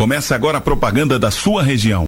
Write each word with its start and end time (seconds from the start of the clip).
Começa 0.00 0.34
agora 0.34 0.56
a 0.56 0.60
propaganda 0.62 1.18
da 1.18 1.30
sua 1.30 1.62
região. 1.62 2.06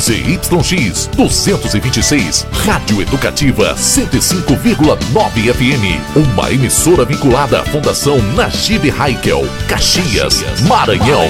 ZYX 0.00 1.08
226, 1.14 2.46
Rádio 2.64 3.02
Educativa 3.02 3.74
105,9 3.74 5.52
FM. 5.52 6.16
Uma 6.16 6.50
emissora 6.50 7.04
vinculada 7.04 7.60
à 7.60 7.64
Fundação 7.66 8.16
Najib 8.32 8.90
Haikel, 8.98 9.42
Caxias, 9.68 10.42
Maranhão. 10.66 11.20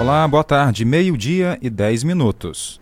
Olá, 0.00 0.26
boa 0.26 0.42
tarde. 0.42 0.84
Meio-dia 0.84 1.56
e 1.62 1.70
10 1.70 2.02
minutos. 2.02 2.80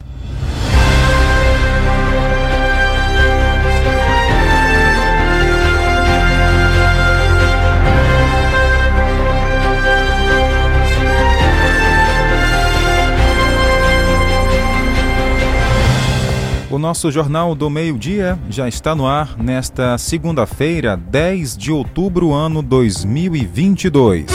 O 16.79 16.81
nosso 16.81 17.11
Jornal 17.11 17.57
do 17.57 17.69
Meio-Dia 17.69 18.39
já 18.49 18.69
está 18.69 18.95
no 18.95 19.05
ar 19.05 19.37
nesta 19.37 19.99
segunda-feira, 19.99 20.97
10 20.97 21.57
de 21.57 21.73
outubro, 21.73 22.33
ano 22.33 22.63
2022. 22.63 24.27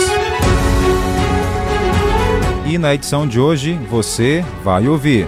E 2.65 2.77
na 2.77 2.93
edição 2.93 3.25
de 3.25 3.39
hoje 3.39 3.79
você 3.89 4.43
vai 4.61 4.89
ouvir. 4.89 5.25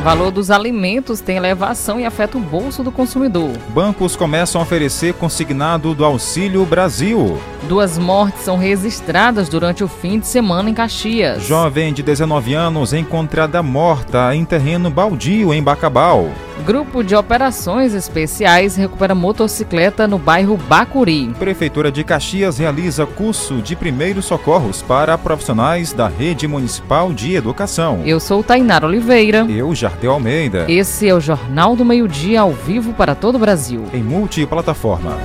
O 0.00 0.02
valor 0.02 0.30
dos 0.30 0.50
alimentos 0.50 1.20
tem 1.20 1.36
elevação 1.36 2.00
e 2.00 2.06
afeta 2.06 2.38
o 2.38 2.40
bolso 2.40 2.82
do 2.82 2.90
consumidor. 2.90 3.50
Bancos 3.68 4.16
começam 4.16 4.58
a 4.58 4.64
oferecer 4.64 5.12
consignado 5.12 5.94
do 5.94 6.06
Auxílio 6.06 6.64
Brasil. 6.64 7.38
Duas 7.68 7.98
mortes 7.98 8.40
são 8.40 8.56
registradas 8.56 9.50
durante 9.50 9.84
o 9.84 9.88
fim 9.88 10.18
de 10.18 10.26
semana 10.26 10.70
em 10.70 10.74
Caxias. 10.74 11.42
Jovem 11.42 11.92
de 11.92 12.02
19 12.02 12.54
anos 12.54 12.94
encontrada 12.94 13.62
morta 13.62 14.34
em 14.34 14.42
terreno 14.42 14.88
baldio 14.88 15.52
em 15.52 15.62
Bacabal. 15.62 16.30
Grupo 16.60 17.02
de 17.02 17.14
Operações 17.14 17.94
Especiais 17.94 18.76
recupera 18.76 19.14
motocicleta 19.14 20.06
no 20.06 20.18
bairro 20.18 20.56
Bacuri. 20.56 21.34
Prefeitura 21.38 21.90
de 21.90 22.04
Caxias 22.04 22.58
realiza 22.58 23.06
curso 23.06 23.62
de 23.62 23.74
primeiros 23.74 24.26
socorros 24.26 24.82
para 24.82 25.16
profissionais 25.18 25.92
da 25.92 26.08
Rede 26.08 26.46
Municipal 26.46 27.12
de 27.12 27.34
Educação. 27.34 28.02
Eu 28.04 28.20
sou 28.20 28.42
Tainara 28.42 28.86
Oliveira. 28.86 29.46
Eu, 29.48 29.74
Jardel 29.74 30.12
Almeida. 30.12 30.66
Esse 30.68 31.08
é 31.08 31.14
o 31.14 31.20
Jornal 31.20 31.74
do 31.74 31.84
Meio-Dia 31.84 32.42
ao 32.42 32.52
vivo 32.52 32.92
para 32.92 33.14
todo 33.14 33.36
o 33.36 33.38
Brasil. 33.38 33.84
Em 33.92 34.02
multiplataforma. 34.02 35.16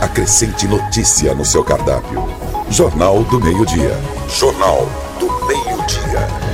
Acrescente 0.00 0.66
notícia 0.66 1.34
no 1.34 1.44
seu 1.44 1.64
cardápio. 1.64 2.28
Jornal 2.70 3.22
do 3.24 3.40
Meio-Dia. 3.40 3.96
Jornal 4.28 4.88
do 5.18 5.26
Meio-Dia. 5.46 6.47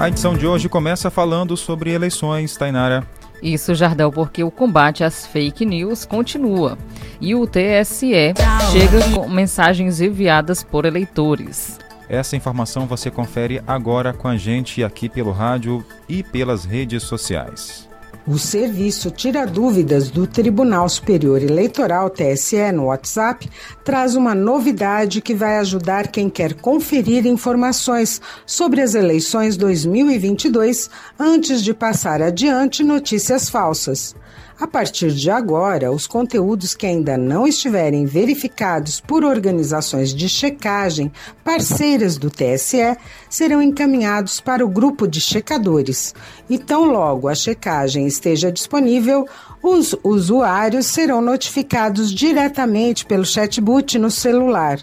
A 0.00 0.08
edição 0.08 0.34
de 0.34 0.46
hoje 0.46 0.66
começa 0.66 1.10
falando 1.10 1.58
sobre 1.58 1.90
eleições, 1.90 2.56
Tainara. 2.56 3.06
Isso, 3.42 3.74
Jardel, 3.74 4.10
porque 4.10 4.42
o 4.42 4.50
combate 4.50 5.04
às 5.04 5.26
fake 5.26 5.66
news 5.66 6.06
continua. 6.06 6.78
E 7.20 7.34
o 7.34 7.46
TSE 7.46 8.32
chega 8.72 9.10
com 9.12 9.28
mensagens 9.28 10.00
enviadas 10.00 10.62
por 10.62 10.86
eleitores. 10.86 11.78
Essa 12.08 12.34
informação 12.34 12.86
você 12.86 13.10
confere 13.10 13.62
agora 13.66 14.14
com 14.14 14.26
a 14.26 14.38
gente 14.38 14.82
aqui 14.82 15.06
pelo 15.06 15.32
rádio 15.32 15.84
e 16.08 16.22
pelas 16.22 16.64
redes 16.64 17.02
sociais. 17.02 17.89
O 18.26 18.38
serviço 18.38 19.10
Tira 19.10 19.46
Dúvidas 19.46 20.10
do 20.10 20.26
Tribunal 20.26 20.88
Superior 20.88 21.42
Eleitoral 21.42 22.10
TSE 22.10 22.70
no 22.70 22.84
WhatsApp 22.84 23.48
traz 23.82 24.14
uma 24.14 24.34
novidade 24.34 25.22
que 25.22 25.34
vai 25.34 25.56
ajudar 25.56 26.08
quem 26.08 26.28
quer 26.28 26.52
conferir 26.54 27.26
informações 27.26 28.20
sobre 28.44 28.82
as 28.82 28.94
eleições 28.94 29.56
2022 29.56 30.90
antes 31.18 31.62
de 31.62 31.72
passar 31.72 32.20
adiante 32.20 32.84
notícias 32.84 33.48
falsas. 33.48 34.14
A 34.60 34.66
partir 34.66 35.10
de 35.12 35.30
agora, 35.30 35.90
os 35.90 36.06
conteúdos 36.06 36.74
que 36.74 36.84
ainda 36.84 37.16
não 37.16 37.46
estiverem 37.46 38.04
verificados 38.04 39.00
por 39.00 39.24
organizações 39.24 40.14
de 40.14 40.28
checagem 40.28 41.10
parceiras 41.42 42.18
do 42.18 42.28
TSE 42.28 42.94
serão 43.30 43.62
encaminhados 43.62 44.38
para 44.38 44.62
o 44.62 44.68
grupo 44.68 45.08
de 45.08 45.18
checadores. 45.18 46.14
E 46.46 46.58
tão 46.58 46.84
logo 46.84 47.26
a 47.26 47.34
checagem 47.34 48.06
esteja 48.06 48.52
disponível, 48.52 49.26
os 49.62 49.96
usuários 50.04 50.84
serão 50.84 51.22
notificados 51.22 52.12
diretamente 52.12 53.06
pelo 53.06 53.24
chatbot 53.24 53.98
no 53.98 54.10
celular. 54.10 54.78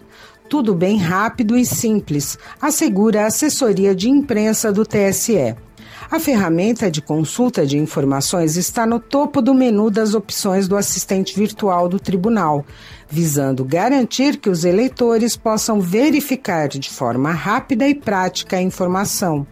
Tudo 0.50 0.74
bem 0.74 0.98
rápido 0.98 1.56
e 1.56 1.64
simples, 1.64 2.36
assegura 2.60 3.26
a 3.26 3.28
assessoria 3.28 3.94
de 3.94 4.10
imprensa 4.10 4.72
do 4.72 4.84
TSE. 4.84 5.67
A 6.10 6.20
ferramenta 6.20 6.90
de 6.90 7.02
consulta 7.02 7.66
de 7.66 7.78
informações 7.78 8.56
está 8.56 8.86
no 8.86 9.00
topo 9.00 9.42
do 9.42 9.54
menu 9.54 9.90
das 9.90 10.14
opções 10.14 10.68
do 10.68 10.78
assistente 10.78 11.36
virtual 11.38 11.90
do 11.90 12.00
tribunal, 12.00 12.66
visando 13.10 13.66
garantir 13.66 14.38
que 14.38 14.50
os 14.50 14.64
eleitores 14.64 15.36
possam 15.36 15.82
verificar 15.82 16.70
de 16.70 16.90
forma 16.90 17.32
rápida 17.32 17.88
e 17.90 17.96
prática 17.96 18.58
a 18.58 18.62
informação. 18.62 19.46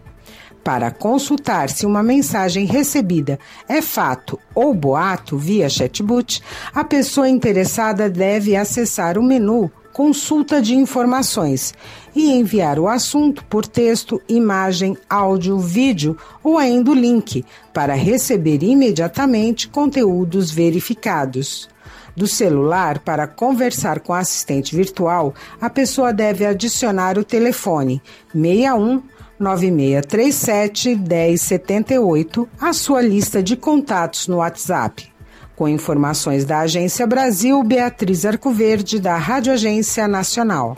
Para 0.64 0.90
consultar 0.92 1.70
se 1.70 1.86
uma 1.86 2.02
mensagem 2.02 2.66
recebida 2.66 3.38
é 3.68 3.82
fato 3.82 4.40
ou 4.56 4.74
boato 4.74 5.38
via 5.38 5.70
chatbot, 5.70 6.42
a 6.74 6.84
pessoa 6.84 7.30
interessada 7.30 8.10
deve 8.10 8.56
acessar 8.56 9.18
o 9.18 9.24
menu 9.24 9.70
Consulta 9.96 10.62
de 10.62 10.76
informações 10.76 11.74
e 12.14 12.30
enviar 12.34 12.78
o 12.80 12.90
assunto 12.90 13.46
por 13.46 13.66
texto, 13.66 14.22
imagem, 14.28 14.98
áudio, 15.10 15.58
vídeo 15.58 16.18
ou 16.44 16.58
ainda 16.58 16.92
o 16.92 16.94
link 16.94 17.46
para 17.74 17.94
receber 17.94 18.62
imediatamente 18.62 19.70
conteúdos 19.70 20.52
verificados. 20.52 21.70
Do 22.14 22.28
celular, 22.28 23.00
para 23.00 23.26
conversar 23.26 24.02
com 24.02 24.14
assistente 24.14 24.76
virtual, 24.76 25.34
a 25.62 25.70
pessoa 25.70 26.12
deve 26.12 26.46
adicionar 26.46 27.18
o 27.18 27.24
telefone 27.24 28.02
61 28.34 29.02
9637 29.40 30.94
1078 30.94 32.50
à 32.60 32.74
sua 32.74 33.02
lista 33.02 33.42
de 33.42 33.56
contatos 33.56 34.28
no 34.28 34.40
WhatsApp. 34.40 35.15
Com 35.56 35.70
informações 35.70 36.44
da 36.44 36.60
Agência 36.60 37.08
Brasil, 37.08 37.64
Beatriz 37.64 38.26
Arcoverde, 38.26 39.00
da 39.00 39.16
Rádio 39.16 39.54
Agência 39.54 40.06
Nacional. 40.06 40.76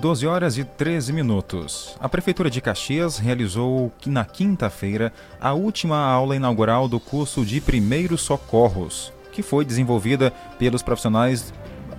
12 0.00 0.26
horas 0.26 0.58
e 0.58 0.64
13 0.64 1.12
minutos. 1.12 1.96
A 2.00 2.08
Prefeitura 2.08 2.50
de 2.50 2.60
Caxias 2.60 3.18
realizou 3.18 3.92
na 4.04 4.24
quinta-feira 4.24 5.12
a 5.40 5.52
última 5.52 5.98
aula 5.98 6.34
inaugural 6.34 6.88
do 6.88 6.98
curso 6.98 7.44
de 7.44 7.60
Primeiros 7.60 8.22
Socorros, 8.22 9.12
que 9.30 9.42
foi 9.42 9.64
desenvolvida 9.64 10.32
pelos 10.58 10.82
profissionais 10.82 11.52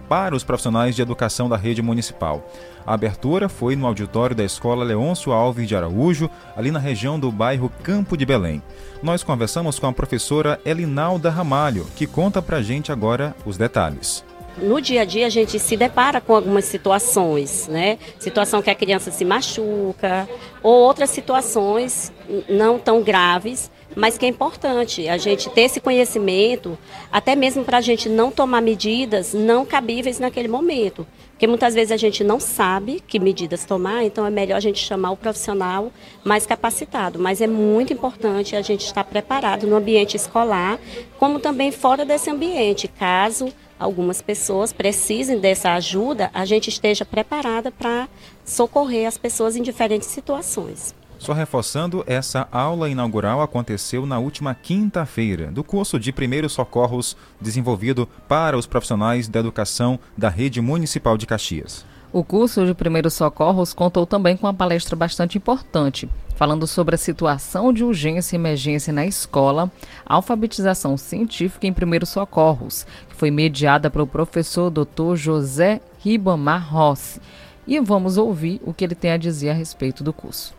para 0.07 0.35
os 0.35 0.43
profissionais 0.43 0.95
de 0.95 1.01
educação 1.01 1.49
da 1.49 1.57
rede 1.57 1.81
municipal. 1.81 2.49
A 2.85 2.93
abertura 2.93 3.49
foi 3.49 3.75
no 3.75 3.85
auditório 3.85 4.35
da 4.35 4.43
Escola 4.43 4.83
Leôncio 4.83 5.31
Alves 5.31 5.67
de 5.67 5.75
Araújo, 5.75 6.29
ali 6.55 6.71
na 6.71 6.79
região 6.79 7.19
do 7.19 7.31
bairro 7.31 7.71
Campo 7.83 8.15
de 8.15 8.25
Belém. 8.25 8.61
Nós 9.03 9.23
conversamos 9.23 9.77
com 9.77 9.87
a 9.87 9.93
professora 9.93 10.59
Elinalda 10.65 11.29
Ramalho, 11.29 11.85
que 11.95 12.07
conta 12.07 12.41
pra 12.41 12.61
gente 12.61 12.91
agora 12.91 13.35
os 13.45 13.57
detalhes 13.57 14.23
no 14.59 14.81
dia 14.81 15.01
a 15.01 15.05
dia 15.05 15.27
a 15.27 15.29
gente 15.29 15.59
se 15.59 15.77
depara 15.77 16.19
com 16.19 16.35
algumas 16.35 16.65
situações, 16.65 17.67
né? 17.67 17.97
Situação 18.19 18.61
que 18.61 18.69
a 18.69 18.75
criança 18.75 19.11
se 19.11 19.23
machuca, 19.23 20.27
ou 20.63 20.73
outras 20.73 21.09
situações 21.11 22.11
não 22.49 22.79
tão 22.79 23.03
graves, 23.03 23.69
mas 23.97 24.15
que 24.15 24.27
é 24.27 24.29
importante 24.29 25.09
a 25.09 25.17
gente 25.17 25.49
ter 25.49 25.61
esse 25.61 25.79
conhecimento, 25.79 26.77
até 27.11 27.35
mesmo 27.35 27.65
para 27.65 27.79
a 27.79 27.81
gente 27.81 28.07
não 28.07 28.29
tomar 28.29 28.61
medidas 28.61 29.33
não 29.33 29.65
cabíveis 29.65 30.19
naquele 30.19 30.47
momento. 30.47 31.05
Porque 31.31 31.47
muitas 31.47 31.73
vezes 31.73 31.91
a 31.91 31.97
gente 31.97 32.23
não 32.23 32.39
sabe 32.39 33.01
que 33.07 33.19
medidas 33.19 33.65
tomar, 33.65 34.03
então 34.03 34.23
é 34.23 34.29
melhor 34.29 34.57
a 34.57 34.59
gente 34.59 34.77
chamar 34.77 35.11
o 35.11 35.17
profissional 35.17 35.91
mais 36.23 36.45
capacitado. 36.45 37.17
Mas 37.17 37.41
é 37.41 37.47
muito 37.47 37.91
importante 37.91 38.55
a 38.55 38.61
gente 38.61 38.85
estar 38.85 39.03
preparado 39.03 39.65
no 39.65 39.75
ambiente 39.75 40.15
escolar, 40.15 40.79
como 41.17 41.39
também 41.39 41.71
fora 41.71 42.05
desse 42.05 42.29
ambiente, 42.29 42.87
caso 42.87 43.51
algumas 43.79 44.21
pessoas 44.21 44.71
precisem 44.71 45.39
dessa 45.39 45.73
ajuda, 45.73 46.29
a 46.35 46.45
gente 46.45 46.69
esteja 46.69 47.03
preparada 47.03 47.71
para 47.71 48.07
socorrer 48.45 49.07
as 49.07 49.17
pessoas 49.17 49.55
em 49.55 49.63
diferentes 49.63 50.07
situações. 50.07 50.93
Só 51.19 51.33
reforçando, 51.33 52.03
essa 52.07 52.47
aula 52.51 52.89
inaugural 52.89 53.41
aconteceu 53.41 54.05
na 54.05 54.19
última 54.19 54.53
quinta-feira, 54.53 55.51
do 55.51 55.63
curso 55.63 55.99
de 55.99 56.11
Primeiros 56.11 56.53
Socorros 56.53 57.17
desenvolvido 57.41 58.07
para 58.27 58.57
os 58.57 58.67
profissionais 58.67 59.27
da 59.27 59.39
educação 59.39 59.99
da 60.17 60.29
Rede 60.29 60.61
Municipal 60.61 61.17
de 61.17 61.25
Caxias. 61.25 61.85
O 62.13 62.23
curso 62.23 62.65
de 62.65 62.73
primeiros 62.73 63.13
socorros 63.13 63.73
contou 63.73 64.05
também 64.05 64.37
com 64.37 64.47
uma 64.47 64.53
palestra 64.53 64.95
bastante 64.95 65.37
importante, 65.37 66.09
falando 66.37 66.65
sobre 66.65 66.95
a 66.95 66.97
situação 66.97 67.73
de 67.73 67.83
urgência 67.83 68.35
e 68.35 68.39
emergência 68.39 68.93
na 68.93 69.05
escola, 69.05 69.69
alfabetização 70.05 70.95
científica 70.95 71.67
em 71.67 71.73
primeiros 71.73 72.09
socorros, 72.09 72.85
que 73.09 73.15
foi 73.15 73.29
mediada 73.29 73.89
pelo 73.89 74.07
professor 74.07 74.69
Dr. 74.69 75.15
José 75.15 75.81
Ribamar 75.99 76.71
Rossi. 76.71 77.19
E 77.67 77.77
vamos 77.81 78.17
ouvir 78.17 78.61
o 78.63 78.73
que 78.73 78.85
ele 78.85 78.95
tem 78.95 79.11
a 79.11 79.17
dizer 79.17 79.49
a 79.49 79.53
respeito 79.53 80.01
do 80.01 80.13
curso. 80.13 80.55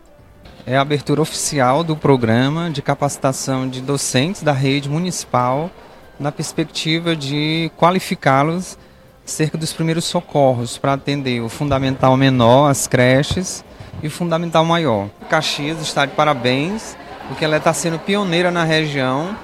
É 0.69 0.77
a 0.77 0.81
abertura 0.81 1.19
oficial 1.19 1.83
do 1.83 1.95
programa 1.95 2.69
de 2.69 2.79
capacitação 2.79 3.67
de 3.67 3.81
docentes 3.81 4.43
da 4.43 4.51
rede 4.51 4.87
municipal 4.87 5.71
na 6.19 6.31
perspectiva 6.31 7.15
de 7.15 7.71
qualificá-los 7.75 8.77
cerca 9.25 9.57
dos 9.57 9.73
primeiros 9.73 10.05
socorros 10.05 10.77
para 10.77 10.93
atender 10.93 11.41
o 11.41 11.49
fundamental 11.49 12.15
menor, 12.15 12.69
as 12.69 12.85
creches, 12.85 13.65
e 14.03 14.05
o 14.05 14.11
fundamental 14.11 14.63
maior. 14.63 15.09
Caxias 15.27 15.81
está 15.81 16.05
de 16.05 16.13
parabéns, 16.13 16.95
porque 17.27 17.43
ela 17.43 17.57
está 17.57 17.73
sendo 17.73 17.97
pioneira 17.97 18.51
na 18.51 18.63
região 18.63 19.35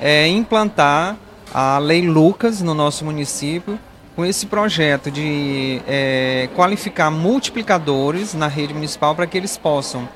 é, 0.00 0.26
implantar 0.28 1.14
a 1.52 1.76
Lei 1.76 2.08
Lucas 2.08 2.62
no 2.62 2.72
nosso 2.72 3.04
município, 3.04 3.78
com 4.16 4.24
esse 4.24 4.46
projeto 4.46 5.10
de 5.10 5.82
é, 5.86 6.48
qualificar 6.56 7.10
multiplicadores 7.10 8.32
na 8.32 8.46
rede 8.46 8.72
municipal 8.72 9.14
para 9.14 9.26
que 9.26 9.36
eles 9.36 9.58
possam, 9.58 10.08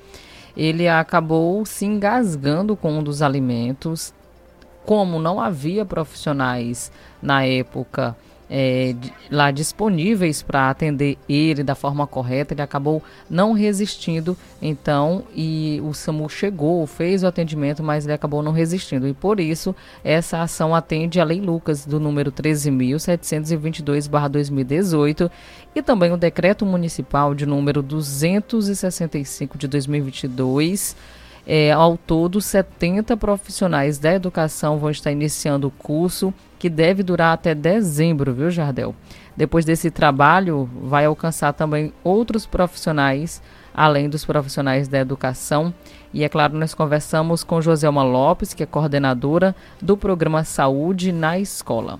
ele 0.56 0.88
acabou 0.88 1.66
se 1.66 1.84
engasgando 1.84 2.76
com 2.76 3.00
um 3.00 3.02
dos 3.02 3.24
alimentos, 3.24 4.14
como 4.86 5.18
não 5.18 5.42
havia 5.42 5.84
profissionais 5.84 6.92
na 7.20 7.44
época 7.44 8.16
é, 8.56 8.94
lá 9.32 9.50
disponíveis 9.50 10.44
para 10.44 10.70
atender 10.70 11.18
ele 11.28 11.64
da 11.64 11.74
forma 11.74 12.06
correta, 12.06 12.54
ele 12.54 12.62
acabou 12.62 13.02
não 13.28 13.54
resistindo, 13.54 14.38
então, 14.62 15.24
e 15.36 15.82
o 15.84 15.92
SAMU 15.92 16.30
chegou, 16.30 16.86
fez 16.86 17.24
o 17.24 17.28
atendimento, 17.28 17.82
mas 17.82 18.06
ele 18.06 18.14
acabou 18.14 18.44
não 18.44 18.52
resistindo. 18.52 19.08
E 19.08 19.14
por 19.14 19.40
isso, 19.40 19.76
essa 20.04 20.44
ação 20.44 20.76
atende 20.76 21.20
a 21.20 21.24
Lei 21.24 21.42
Lucas 21.42 21.84
do 21.84 22.00
número 22.00 22.32
13.722-2018 22.32 25.32
e 25.74 25.82
também 25.82 26.12
o 26.12 26.18
Decreto 26.18 26.64
Municipal 26.64 27.34
de 27.34 27.48
número 27.48 27.82
265 27.82 29.58
de 29.58 29.68
2022 29.68 30.96
é, 31.46 31.72
ao 31.72 31.98
todo, 31.98 32.40
70 32.40 33.18
profissionais 33.18 33.98
da 33.98 34.14
educação 34.14 34.78
vão 34.78 34.90
estar 34.90 35.12
iniciando 35.12 35.68
o 35.68 35.72
curso, 35.72 36.34
que 36.64 36.70
deve 36.70 37.04
durar 37.04 37.34
até 37.34 37.54
dezembro, 37.54 38.34
viu, 38.34 38.50
Jardel? 38.50 38.96
Depois 39.36 39.66
desse 39.66 39.92
trabalho, 39.92 40.70
vai 40.82 41.04
alcançar 41.04 41.52
também 41.52 41.92
outros 42.06 42.46
profissionais, 42.46 43.42
além 43.74 44.08
dos 44.08 44.24
profissionais 44.24 44.88
da 44.88 44.98
educação. 44.98 45.74
E 46.14 46.24
é 46.24 46.30
claro, 46.30 46.58
nós 46.58 46.74
conversamos 46.74 47.44
com 47.44 47.62
Joselma 47.62 48.02
Lopes, 48.02 48.54
que 48.54 48.64
é 48.64 48.66
coordenadora 48.66 49.54
do 49.82 49.98
programa 49.98 50.46
Saúde 50.46 51.12
na 51.12 51.38
Escola. 51.38 52.00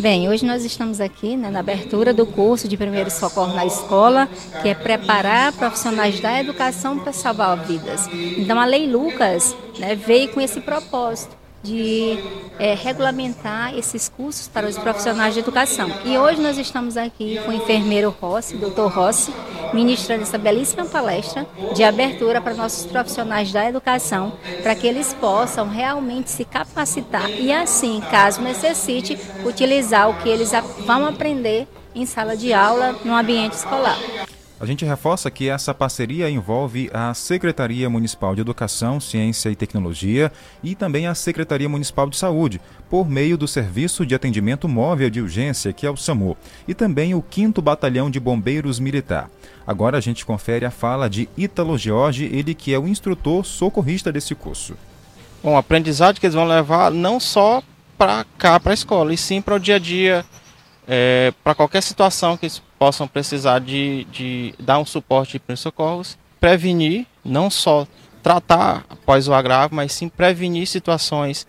Bem, 0.00 0.30
hoje 0.30 0.46
nós 0.46 0.64
estamos 0.64 0.98
aqui 0.98 1.36
né, 1.36 1.50
na 1.50 1.60
abertura 1.60 2.14
do 2.14 2.24
curso 2.24 2.66
de 2.66 2.78
primeiro 2.78 3.10
socorro 3.10 3.52
na 3.54 3.66
escola, 3.66 4.30
que 4.62 4.68
é 4.70 4.74
preparar 4.74 5.52
profissionais 5.52 6.18
da 6.20 6.40
educação 6.40 6.98
para 6.98 7.12
salvar 7.12 7.62
vidas. 7.66 8.08
Então 8.38 8.58
a 8.58 8.64
Lei 8.64 8.90
Lucas 8.90 9.54
né, 9.78 9.94
veio 9.94 10.28
com 10.32 10.40
esse 10.40 10.62
propósito 10.62 11.43
de 11.64 12.18
é, 12.58 12.74
regulamentar 12.74 13.76
esses 13.76 14.08
cursos 14.08 14.46
para 14.46 14.68
os 14.68 14.76
profissionais 14.76 15.32
de 15.32 15.40
educação. 15.40 15.90
E 16.04 16.16
hoje 16.18 16.40
nós 16.40 16.58
estamos 16.58 16.96
aqui 16.96 17.40
com 17.44 17.50
o 17.50 17.54
enfermeiro 17.54 18.14
Rossi, 18.20 18.56
doutor 18.56 18.92
Rossi, 18.92 19.32
ministrando 19.72 20.22
essa 20.22 20.36
belíssima 20.36 20.84
palestra 20.84 21.46
de 21.74 21.82
abertura 21.82 22.40
para 22.40 22.54
nossos 22.54 22.84
profissionais 22.84 23.50
da 23.50 23.68
educação, 23.68 24.34
para 24.62 24.74
que 24.74 24.86
eles 24.86 25.14
possam 25.14 25.66
realmente 25.66 26.30
se 26.30 26.44
capacitar 26.44 27.30
e 27.30 27.50
assim, 27.50 28.00
caso 28.10 28.42
necessite, 28.42 29.18
utilizar 29.44 30.10
o 30.10 30.18
que 30.22 30.28
eles 30.28 30.52
vão 30.86 31.06
aprender 31.06 31.66
em 31.94 32.04
sala 32.04 32.36
de 32.36 32.52
aula 32.52 32.94
no 33.04 33.16
ambiente 33.16 33.54
escolar. 33.54 33.98
A 34.60 34.66
gente 34.66 34.84
reforça 34.84 35.30
que 35.32 35.48
essa 35.48 35.74
parceria 35.74 36.30
envolve 36.30 36.88
a 36.94 37.12
Secretaria 37.12 37.90
Municipal 37.90 38.36
de 38.36 38.40
Educação, 38.40 39.00
Ciência 39.00 39.50
e 39.50 39.56
Tecnologia 39.56 40.30
e 40.62 40.76
também 40.76 41.08
a 41.08 41.14
Secretaria 41.14 41.68
Municipal 41.68 42.08
de 42.08 42.16
Saúde, 42.16 42.60
por 42.88 43.08
meio 43.08 43.36
do 43.36 43.48
Serviço 43.48 44.06
de 44.06 44.14
Atendimento 44.14 44.68
Móvel 44.68 45.10
de 45.10 45.20
Urgência, 45.20 45.72
que 45.72 45.84
é 45.84 45.90
o 45.90 45.96
SAMU, 45.96 46.36
e 46.68 46.74
também 46.74 47.14
o 47.14 47.24
5 47.28 47.60
Batalhão 47.60 48.08
de 48.08 48.20
Bombeiros 48.20 48.78
Militar. 48.78 49.28
Agora 49.66 49.98
a 49.98 50.00
gente 50.00 50.24
confere 50.24 50.64
a 50.64 50.70
fala 50.70 51.10
de 51.10 51.28
Ítalo 51.36 51.76
Jorge, 51.76 52.30
ele 52.32 52.54
que 52.54 52.72
é 52.72 52.78
o 52.78 52.86
instrutor 52.86 53.44
socorrista 53.44 54.12
desse 54.12 54.36
curso. 54.36 54.76
Bom, 55.42 55.56
aprendizado 55.56 56.20
que 56.20 56.26
eles 56.26 56.34
vão 56.34 56.46
levar 56.46 56.92
não 56.92 57.18
só 57.18 57.60
para 57.98 58.24
cá, 58.38 58.60
para 58.60 58.72
a 58.72 58.74
escola, 58.74 59.12
e 59.12 59.16
sim 59.16 59.42
para 59.42 59.56
o 59.56 59.60
dia 59.60 59.76
a 59.76 59.78
dia, 59.80 60.24
é, 60.86 61.32
para 61.42 61.56
qualquer 61.56 61.82
situação 61.82 62.36
que 62.36 62.46
eles 62.46 62.62
possam 62.84 63.08
precisar 63.08 63.60
de, 63.60 64.04
de 64.12 64.54
dar 64.58 64.78
um 64.78 64.84
suporte 64.84 65.32
de 65.32 65.38
primeiros 65.38 65.60
socorros, 65.60 66.18
prevenir, 66.38 67.06
não 67.24 67.48
só 67.48 67.86
tratar 68.22 68.84
após 68.90 69.26
o 69.26 69.32
agravo, 69.32 69.74
mas 69.74 69.90
sim 69.90 70.06
prevenir 70.06 70.66
situações 70.66 71.46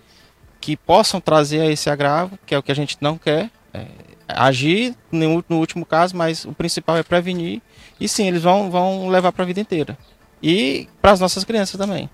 que 0.61 0.77
possam 0.77 1.19
trazer 1.19 1.59
a 1.59 1.65
esse 1.69 1.89
agravo, 1.89 2.39
que 2.45 2.55
é 2.55 2.57
o 2.57 2.63
que 2.63 2.71
a 2.71 2.75
gente 2.75 2.95
não 3.01 3.17
quer, 3.17 3.51
é, 3.73 3.85
agir 4.29 4.95
no, 5.11 5.43
no, 5.49 5.57
último 5.57 5.85
caso, 5.85 6.15
mas 6.15 6.45
o 6.45 6.53
principal 6.53 6.95
é 6.95 7.03
prevenir, 7.03 7.61
e 7.99 8.07
sim, 8.07 8.29
eles 8.29 8.43
vão, 8.43 8.71
vão 8.71 9.09
levar 9.09 9.33
para 9.33 9.43
a 9.43 9.47
vida 9.47 9.59
inteira. 9.59 9.97
E 10.41 10.87
para 11.01 11.11
as 11.11 11.19
nossas 11.19 11.43
crianças 11.43 11.77
também. 11.77 12.09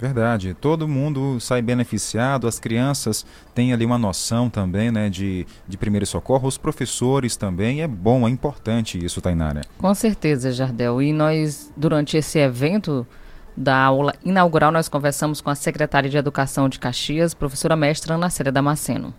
Verdade, 0.00 0.54
todo 0.54 0.88
mundo 0.88 1.38
sai 1.40 1.60
beneficiado, 1.60 2.48
as 2.48 2.58
crianças 2.58 3.26
têm 3.54 3.74
ali 3.74 3.84
uma 3.84 3.98
noção 3.98 4.48
também 4.48 4.90
né, 4.90 5.10
de, 5.10 5.46
de 5.68 5.76
primeiro 5.76 6.06
socorro, 6.06 6.48
os 6.48 6.56
professores 6.56 7.36
também, 7.36 7.82
é 7.82 7.86
bom, 7.86 8.26
é 8.26 8.30
importante 8.30 8.96
isso, 9.04 9.20
Tainara. 9.20 9.60
Com 9.76 9.94
certeza, 9.94 10.52
Jardel, 10.52 11.02
e 11.02 11.12
nós, 11.12 11.70
durante 11.76 12.16
esse 12.16 12.38
evento 12.38 13.06
da 13.54 13.76
aula 13.76 14.14
inaugural, 14.24 14.72
nós 14.72 14.88
conversamos 14.88 15.42
com 15.42 15.50
a 15.50 15.54
secretária 15.54 16.08
de 16.08 16.16
Educação 16.16 16.66
de 16.66 16.78
Caxias, 16.78 17.34
professora 17.34 17.76
mestra 17.76 18.14
Ana 18.14 18.30
Célia 18.30 18.50
Damasceno. 18.50 19.12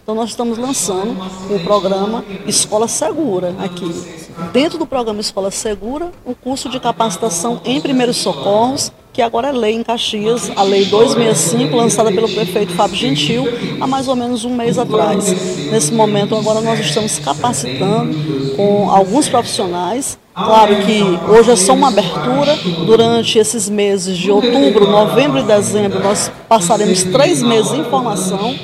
Então 0.00 0.14
nós 0.14 0.30
estamos 0.30 0.56
lançando 0.56 1.16
o 1.52 1.60
programa 1.64 2.24
Escola 2.46 2.86
Segura 2.86 3.56
aqui. 3.58 3.92
Dentro 4.52 4.78
do 4.78 4.86
programa 4.86 5.20
Escola 5.20 5.50
Segura, 5.50 6.12
o 6.24 6.32
curso 6.34 6.68
de 6.70 6.78
capacitação 6.78 7.60
em 7.64 7.80
primeiros 7.80 8.16
socorros 8.16 8.92
que 9.18 9.22
agora 9.22 9.48
é 9.48 9.52
lei 9.52 9.74
em 9.74 9.82
Caxias, 9.82 10.48
a 10.54 10.62
Lei 10.62 10.84
265, 10.84 11.74
lançada 11.74 12.12
pelo 12.12 12.28
prefeito 12.28 12.72
Fábio 12.74 12.94
Gentil 12.94 13.48
há 13.80 13.84
mais 13.84 14.06
ou 14.06 14.14
menos 14.14 14.44
um 14.44 14.54
mês 14.54 14.78
atrás. 14.78 15.26
Nesse 15.72 15.92
momento, 15.92 16.36
agora 16.36 16.60
nós 16.60 16.78
estamos 16.78 17.18
capacitando 17.18 18.16
com 18.54 18.88
alguns 18.88 19.28
profissionais. 19.28 20.16
Claro 20.32 20.72
que 20.86 21.02
hoje 21.32 21.50
é 21.50 21.56
só 21.56 21.74
uma 21.74 21.88
abertura. 21.88 22.56
Durante 22.86 23.40
esses 23.40 23.68
meses 23.68 24.16
de 24.16 24.30
outubro, 24.30 24.88
novembro 24.88 25.40
e 25.40 25.42
dezembro, 25.42 25.98
nós 25.98 26.30
passaremos 26.48 27.02
três 27.02 27.42
meses 27.42 27.72
em 27.72 27.82
formação 27.82 28.54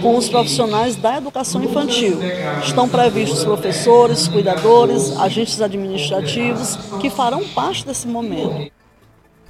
com 0.00 0.16
os 0.16 0.26
profissionais 0.26 0.96
da 0.96 1.18
educação 1.18 1.62
infantil. 1.62 2.18
Estão 2.64 2.88
previstos 2.88 3.44
professores, 3.44 4.26
cuidadores, 4.26 5.14
agentes 5.20 5.60
administrativos 5.60 6.78
que 6.98 7.10
farão 7.10 7.44
parte 7.48 7.84
desse 7.84 8.08
momento. 8.08 8.77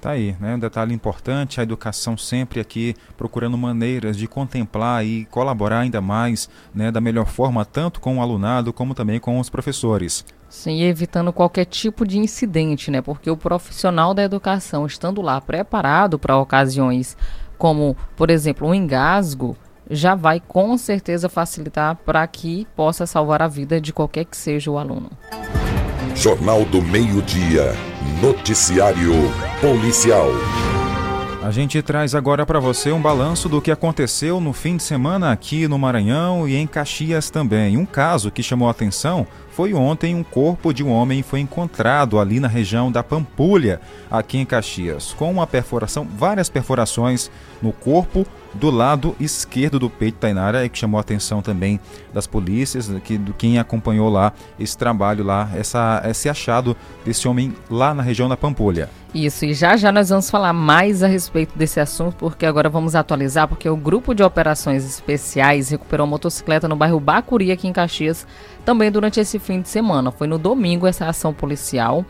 Tá 0.00 0.10
aí, 0.10 0.36
né? 0.38 0.54
Um 0.54 0.58
detalhe 0.58 0.94
importante, 0.94 1.58
a 1.58 1.62
educação 1.64 2.16
sempre 2.16 2.60
aqui 2.60 2.94
procurando 3.16 3.58
maneiras 3.58 4.16
de 4.16 4.28
contemplar 4.28 5.04
e 5.04 5.24
colaborar 5.26 5.80
ainda 5.80 6.00
mais, 6.00 6.48
né, 6.72 6.92
da 6.92 7.00
melhor 7.00 7.26
forma, 7.26 7.64
tanto 7.64 8.00
com 8.00 8.18
o 8.18 8.22
alunado 8.22 8.72
como 8.72 8.94
também 8.94 9.18
com 9.18 9.40
os 9.40 9.50
professores. 9.50 10.24
Sim, 10.48 10.82
evitando 10.82 11.32
qualquer 11.32 11.64
tipo 11.64 12.06
de 12.06 12.18
incidente, 12.18 12.90
né? 12.90 13.02
Porque 13.02 13.30
o 13.30 13.36
profissional 13.36 14.14
da 14.14 14.22
educação, 14.22 14.86
estando 14.86 15.20
lá 15.20 15.40
preparado 15.40 16.18
para 16.18 16.38
ocasiões 16.38 17.16
como, 17.58 17.96
por 18.16 18.30
exemplo, 18.30 18.68
um 18.68 18.74
engasgo, 18.74 19.56
já 19.90 20.14
vai 20.14 20.40
com 20.40 20.78
certeza 20.78 21.28
facilitar 21.28 21.96
para 21.96 22.26
que 22.26 22.66
possa 22.76 23.04
salvar 23.04 23.42
a 23.42 23.48
vida 23.48 23.80
de 23.80 23.92
qualquer 23.92 24.24
que 24.24 24.36
seja 24.36 24.70
o 24.70 24.78
aluno. 24.78 25.10
Jornal 26.14 26.64
do 26.64 26.80
Meio-Dia. 26.82 27.74
Noticiário 28.16 29.12
Policial. 29.60 30.26
A 31.40 31.52
gente 31.52 31.80
traz 31.82 32.16
agora 32.16 32.44
para 32.44 32.58
você 32.58 32.90
um 32.90 33.00
balanço 33.00 33.48
do 33.48 33.62
que 33.62 33.70
aconteceu 33.70 34.40
no 34.40 34.52
fim 34.52 34.76
de 34.76 34.82
semana 34.82 35.30
aqui 35.30 35.68
no 35.68 35.78
Maranhão 35.78 36.48
e 36.48 36.56
em 36.56 36.66
Caxias 36.66 37.30
também. 37.30 37.76
Um 37.76 37.86
caso 37.86 38.30
que 38.32 38.42
chamou 38.42 38.68
atenção 38.68 39.24
foi 39.50 39.72
ontem 39.72 40.16
um 40.16 40.24
corpo 40.24 40.72
de 40.72 40.82
um 40.82 40.90
homem 40.90 41.22
foi 41.22 41.38
encontrado 41.40 42.18
ali 42.18 42.40
na 42.40 42.48
região 42.48 42.90
da 42.90 43.04
Pampulha, 43.04 43.80
aqui 44.10 44.38
em 44.38 44.44
Caxias, 44.44 45.12
com 45.12 45.30
uma 45.30 45.46
perfuração, 45.46 46.04
várias 46.04 46.48
perfurações 46.48 47.30
no 47.62 47.72
corpo 47.72 48.26
do 48.58 48.70
lado 48.70 49.14
esquerdo 49.20 49.78
do 49.78 49.88
peito 49.88 50.18
Tainara, 50.18 50.64
e 50.64 50.68
que 50.68 50.78
chamou 50.78 50.98
a 50.98 51.00
atenção 51.00 51.40
também 51.40 51.78
das 52.12 52.26
polícias, 52.26 52.90
que, 53.04 53.16
do 53.16 53.32
quem 53.32 53.58
acompanhou 53.58 54.08
lá 54.08 54.32
esse 54.58 54.76
trabalho 54.76 55.24
lá, 55.24 55.48
essa, 55.54 56.02
esse 56.04 56.28
achado 56.28 56.76
desse 57.04 57.28
homem 57.28 57.54
lá 57.70 57.94
na 57.94 58.02
região 58.02 58.28
da 58.28 58.36
Pampulha. 58.36 58.90
Isso, 59.14 59.46
e 59.46 59.54
já 59.54 59.74
já 59.74 59.90
nós 59.90 60.10
vamos 60.10 60.28
falar 60.28 60.52
mais 60.52 61.02
a 61.02 61.06
respeito 61.06 61.56
desse 61.56 61.80
assunto, 61.80 62.16
porque 62.16 62.44
agora 62.44 62.68
vamos 62.68 62.94
atualizar, 62.94 63.48
porque 63.48 63.68
o 63.68 63.76
grupo 63.76 64.14
de 64.14 64.22
operações 64.22 64.84
especiais 64.84 65.70
recuperou 65.70 66.04
uma 66.04 66.10
motocicleta 66.10 66.68
no 66.68 66.76
bairro 66.76 67.00
Bacuri, 67.00 67.50
aqui 67.50 67.66
em 67.66 67.72
Caxias, 67.72 68.26
também 68.66 68.92
durante 68.92 69.18
esse 69.18 69.38
fim 69.38 69.62
de 69.62 69.68
semana. 69.70 70.10
Foi 70.10 70.26
no 70.26 70.36
domingo 70.36 70.86
essa 70.86 71.06
ação 71.06 71.32
policial 71.32 72.04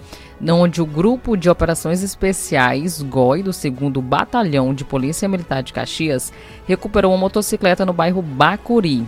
onde 0.47 0.81
o 0.81 0.87
Grupo 0.87 1.37
de 1.37 1.51
Operações 1.51 2.03
Especiais 2.03 3.03
GOI 3.03 3.43
do 3.43 3.51
2 3.51 4.05
Batalhão 4.05 4.73
de 4.73 4.85
Polícia 4.85 5.29
Militar 5.29 5.63
de 5.63 5.73
Caxias 5.73 6.33
recuperou 6.67 7.13
uma 7.13 7.19
motocicleta 7.19 7.85
no 7.85 7.93
bairro 7.93 8.23
Bacuri. 8.23 9.07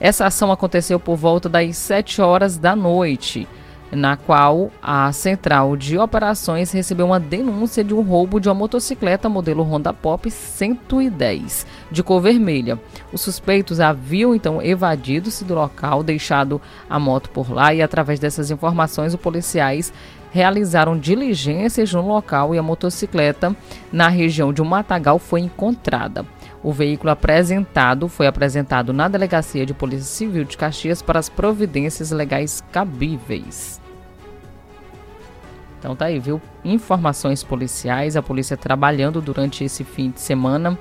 Essa 0.00 0.26
ação 0.26 0.50
aconteceu 0.50 0.98
por 0.98 1.16
volta 1.16 1.48
das 1.48 1.76
7 1.76 2.20
horas 2.20 2.58
da 2.58 2.74
noite, 2.74 3.46
na 3.92 4.16
qual 4.16 4.70
a 4.82 5.12
Central 5.12 5.76
de 5.76 5.98
Operações 5.98 6.72
recebeu 6.72 7.06
uma 7.06 7.20
denúncia 7.20 7.84
de 7.84 7.92
um 7.92 8.00
roubo 8.00 8.40
de 8.40 8.48
uma 8.48 8.54
motocicleta 8.54 9.28
modelo 9.28 9.62
Honda 9.62 9.92
Pop 9.92 10.30
110, 10.30 11.66
de 11.90 12.02
cor 12.02 12.20
vermelha. 12.20 12.80
Os 13.12 13.20
suspeitos 13.20 13.80
haviam 13.80 14.34
então 14.34 14.62
evadido-se 14.62 15.44
do 15.44 15.54
local, 15.54 16.02
deixado 16.02 16.60
a 16.88 16.98
moto 16.98 17.28
por 17.30 17.52
lá 17.52 17.74
e 17.74 17.82
através 17.82 18.18
dessas 18.18 18.50
informações 18.50 19.12
os 19.12 19.20
policiais 19.20 19.92
realizaram 20.32 20.98
diligências 20.98 21.92
no 21.92 22.06
local 22.06 22.54
e 22.54 22.58
a 22.58 22.62
motocicleta 22.62 23.54
na 23.92 24.08
região 24.08 24.50
de 24.50 24.62
um 24.62 24.64
matagal 24.64 25.18
foi 25.18 25.40
encontrada. 25.40 26.24
O 26.62 26.72
veículo 26.72 27.10
apresentado 27.10 28.08
foi 28.08 28.26
apresentado 28.26 28.92
na 28.94 29.08
Delegacia 29.08 29.66
de 29.66 29.74
Polícia 29.74 30.06
Civil 30.06 30.44
de 30.44 30.56
Caxias 30.56 31.02
para 31.02 31.18
as 31.18 31.28
providências 31.28 32.10
legais 32.10 32.62
cabíveis. 32.72 33.81
Então 35.82 35.96
tá 35.96 36.04
aí, 36.04 36.20
viu? 36.20 36.40
Informações 36.64 37.42
policiais, 37.42 38.16
a 38.16 38.22
polícia 38.22 38.56
trabalhando 38.56 39.20
durante 39.20 39.64
esse 39.64 39.82
fim 39.82 40.10
de 40.10 40.20
semana. 40.20 40.78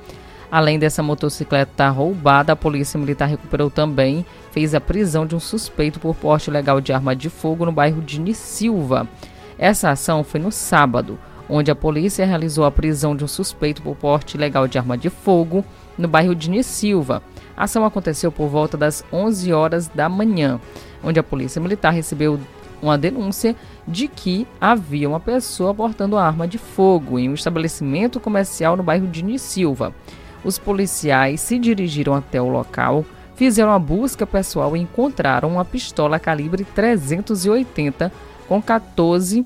Além 0.52 0.78
dessa 0.78 1.02
motocicleta 1.02 1.90
roubada, 1.90 2.54
a 2.54 2.56
Polícia 2.56 3.00
Militar 3.00 3.26
recuperou 3.28 3.72
também, 3.72 4.24
fez 4.52 4.76
a 4.76 4.80
prisão 4.80 5.26
de 5.26 5.36
um 5.36 5.40
suspeito 5.40 6.00
por 6.00 6.16
porte 6.16 6.52
ilegal 6.52 6.80
de 6.80 6.94
arma 6.94 7.16
de 7.16 7.32
fogo 7.32 7.66
no 7.66 7.72
bairro 7.72 8.00
de 8.00 8.32
Silva. 8.36 9.08
Essa 9.58 9.90
ação 9.90 10.24
foi 10.24 10.40
no 10.40 10.52
sábado, 10.52 11.18
onde 11.50 11.72
a 11.72 11.76
polícia 11.76 12.24
realizou 12.24 12.64
a 12.64 12.72
prisão 12.72 13.16
de 13.16 13.24
um 13.24 13.28
suspeito 13.28 13.82
por 13.82 13.96
porte 13.96 14.38
ilegal 14.38 14.68
de 14.68 14.78
arma 14.78 14.96
de 14.96 15.10
fogo 15.10 15.66
no 15.98 16.08
bairro 16.08 16.36
de 16.36 16.62
Silva. 16.62 17.24
A 17.58 17.64
ação 17.64 17.84
aconteceu 17.84 18.32
por 18.32 18.50
volta 18.50 18.78
das 18.78 19.04
11 19.12 19.52
horas 19.52 19.88
da 19.88 20.08
manhã, 20.08 20.62
onde 21.04 21.20
a 21.20 21.24
polícia 21.24 21.60
militar 21.60 21.90
recebeu 21.90 22.40
uma 22.82 22.98
denúncia 22.98 23.56
de 23.88 24.08
que 24.08 24.48
havia 24.60 25.08
uma 25.08 25.20
pessoa 25.20 25.74
portando 25.74 26.18
arma 26.18 26.48
de 26.48 26.58
fogo 26.58 27.20
em 27.20 27.30
um 27.30 27.34
estabelecimento 27.34 28.20
comercial 28.20 28.76
no 28.76 28.84
bairro 28.84 29.08
de 29.08 29.40
Silva. 29.40 29.94
Os 30.44 30.58
policiais 30.58 31.42
se 31.42 31.60
dirigiram 31.60 32.16
até 32.16 32.42
o 32.42 32.50
local, 32.50 33.06
fizeram 33.36 33.72
a 33.72 33.80
busca 33.80 34.26
pessoal 34.26 34.76
e 34.76 34.80
encontraram 34.80 35.50
uma 35.50 35.64
pistola 35.64 36.20
calibre 36.20 36.64
380 36.64 38.12
com 38.48 38.60
14 38.62 39.46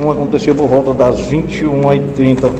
Um 0.01 0.09
aconteceu 0.09 0.55
por 0.55 0.69
volta 0.69 0.93
das 0.93 1.19
21h30 1.29 2.51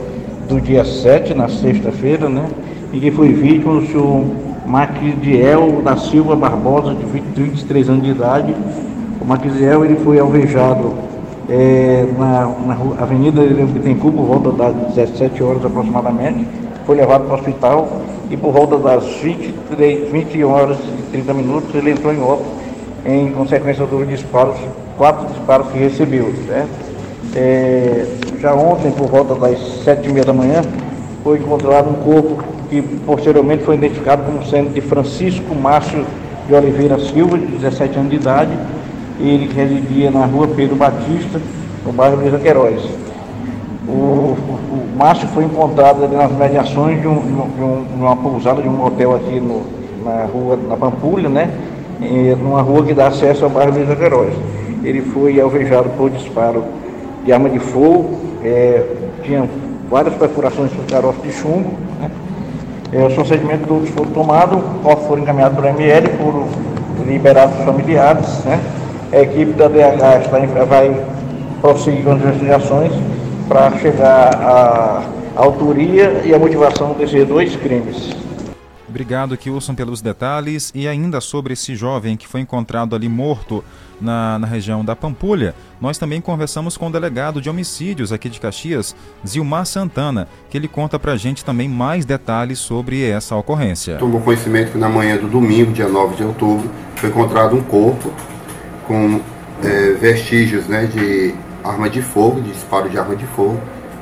do 0.49 0.59
dia 0.59 0.83
7, 0.83 1.33
na 1.33 1.47
sexta-feira, 1.47 2.27
né? 2.27 2.49
E 2.91 2.99
que 2.99 3.09
foi 3.09 3.31
vítima 3.31 3.79
do 3.79 3.87
senhor 3.87 4.25
Maquidiel 4.65 5.81
da 5.81 5.95
Silva 5.95 6.35
Barbosa, 6.35 6.93
de 6.93 7.05
23 7.05 7.89
anos 7.89 8.03
de 8.03 8.11
idade. 8.11 8.53
O 9.21 9.25
Maquidiel 9.25 9.85
ele 9.85 9.95
foi 9.95 10.19
alvejado 10.19 11.14
é, 11.49 12.05
na, 12.17 12.47
na 12.65 13.01
Avenida 13.01 13.41
Bittencourt 13.41 14.15
por 14.15 14.25
volta 14.25 14.51
das 14.51 14.95
17 14.95 15.43
horas 15.43 15.65
aproximadamente. 15.65 16.47
Foi 16.85 16.95
levado 16.95 17.25
para 17.25 17.35
o 17.35 17.39
hospital 17.39 18.01
e 18.29 18.37
por 18.37 18.51
volta 18.51 18.77
das 18.77 19.03
23, 19.21 20.11
20 20.11 20.43
horas 20.43 20.77
e 20.79 21.11
30 21.11 21.33
minutos 21.33 21.75
ele 21.75 21.91
entrou 21.91 22.13
em 22.13 22.21
óbito 22.21 22.65
em 23.05 23.31
consequência 23.31 23.85
dos 23.85 24.07
disparos, 24.07 24.57
quatro 24.97 25.27
disparos 25.27 25.67
que 25.71 25.77
recebeu, 25.77 26.33
certo? 26.47 26.69
É, 27.35 28.05
já 28.39 28.53
ontem, 28.55 28.91
por 28.91 29.07
volta 29.07 29.35
das 29.35 29.59
sete 29.83 30.09
e 30.09 30.11
meia 30.11 30.25
da 30.25 30.33
manhã, 30.33 30.63
foi 31.23 31.37
encontrado 31.37 31.89
um 31.89 31.93
corpo 31.93 32.43
que 32.69 32.81
posteriormente 32.81 33.63
foi 33.63 33.75
identificado 33.75 34.23
como 34.23 34.43
sendo 34.45 34.73
de 34.73 34.81
Francisco 34.81 35.53
Márcio 35.53 36.05
de 36.47 36.55
Oliveira 36.55 36.99
Silva, 36.99 37.37
de 37.37 37.45
17 37.45 37.97
anos 37.97 38.09
de 38.09 38.15
idade. 38.15 38.51
Ele 39.19 39.51
residia 39.53 40.11
na 40.11 40.25
rua 40.25 40.47
Pedro 40.47 40.75
Batista, 40.75 41.39
no 41.85 41.91
bairro 41.93 42.17
Luiza 42.17 42.37
Queiroz. 42.39 42.81
O, 43.87 43.91
o, 43.91 44.33
o, 44.33 44.97
Márcio 44.97 45.27
foi 45.29 45.43
encontrado 45.45 46.03
ali 46.03 46.15
nas 46.15 46.31
mediações 46.31 46.99
de, 46.99 47.07
um, 47.07 47.19
de, 47.21 47.61
um, 47.63 47.85
de, 47.85 48.01
uma 48.01 48.15
pousada 48.15 48.61
de 48.61 48.67
um 48.67 48.83
hotel 48.83 49.15
aqui 49.15 49.39
no, 49.39 49.61
na 50.03 50.25
rua, 50.25 50.57
na 50.67 50.75
Pampulha, 50.75 51.29
né? 51.29 51.49
E, 52.01 52.35
numa 52.35 52.61
rua 52.61 52.83
que 52.83 52.93
dá 52.93 53.07
acesso 53.07 53.45
ao 53.45 53.49
bairro 53.49 53.73
Luiza 53.73 53.95
Queiroz. 53.95 54.33
Ele 54.83 55.01
foi 55.01 55.39
alvejado 55.39 55.89
por 55.97 56.09
disparo 56.09 56.63
de 57.23 57.31
arma 57.31 57.49
de 57.49 57.59
fogo, 57.59 58.19
é, 58.43 58.83
tinha 59.23 59.47
várias 59.89 60.13
perfurações 60.15 60.71
com 60.71 60.83
caroço 60.83 61.19
de 61.21 61.31
chumbo. 61.31 61.71
Né? 61.99 62.11
É, 62.91 63.05
os 63.05 63.13
procedimentos 63.13 63.67
todos 63.67 63.89
foram 63.89 64.11
tomados, 64.11 64.61
corpos 64.83 65.07
foram 65.07 65.23
encaminhados 65.23 65.57
para 65.57 65.69
a 65.69 65.73
ML, 65.73 66.07
foram 66.17 66.47
liberados 67.05 67.57
os 67.59 67.65
familiares. 67.65 68.43
Né? 68.45 68.59
A 69.15 69.21
equipe 69.21 69.53
da 69.53 69.69
DH 69.69 70.25
está, 70.25 70.65
vai 70.65 71.07
prosseguir 71.61 72.03
com 72.03 72.11
as 72.11 72.21
investigações 72.21 72.91
para 73.47 73.71
chegar 73.77 74.35
à 74.35 75.05
autoria 75.37 76.21
e 76.25 76.33
à 76.33 76.37
motivação 76.37 76.93
desses 76.95 77.25
dois 77.25 77.55
crimes. 77.55 78.09
Obrigado, 78.89 79.37
Kilson, 79.37 79.73
pelos 79.73 80.01
detalhes. 80.01 80.69
E 80.75 80.85
ainda 80.85 81.21
sobre 81.21 81.53
esse 81.53 81.77
jovem 81.77 82.17
que 82.17 82.27
foi 82.27 82.41
encontrado 82.41 82.93
ali 82.93 83.07
morto 83.07 83.63
na, 84.01 84.37
na 84.37 84.47
região 84.47 84.83
da 84.83 84.97
Pampulha, 84.97 85.55
nós 85.79 85.97
também 85.97 86.19
conversamos 86.19 86.75
com 86.75 86.89
o 86.89 86.91
delegado 86.91 87.41
de 87.41 87.49
homicídios 87.49 88.11
aqui 88.11 88.27
de 88.27 88.41
Caxias, 88.41 88.93
Zilmar 89.25 89.65
Santana, 89.65 90.27
que 90.49 90.57
ele 90.57 90.67
conta 90.67 90.99
pra 90.99 91.15
gente 91.15 91.45
também 91.45 91.69
mais 91.69 92.03
detalhes 92.03 92.59
sobre 92.59 93.01
essa 93.09 93.33
ocorrência. 93.33 93.95
Tomou 93.95 94.19
conhecimento 94.19 94.73
que 94.73 94.77
na 94.77 94.89
manhã 94.89 95.15
do 95.15 95.27
domingo, 95.29 95.71
dia 95.71 95.87
9 95.87 96.17
de 96.17 96.23
outubro, 96.23 96.69
foi 96.97 97.09
encontrado 97.09 97.55
um 97.55 97.63
corpo 97.63 98.11
com 98.87 99.19
é, 99.63 99.93
vestígios 99.93 100.67
né, 100.67 100.85
de 100.85 101.33
arma 101.63 101.89
de 101.89 102.01
fogo, 102.01 102.41
de 102.41 102.51
disparo 102.51 102.89
de 102.89 102.97
arma 102.97 103.15
de 103.15 103.25
fogo, 103.27 103.59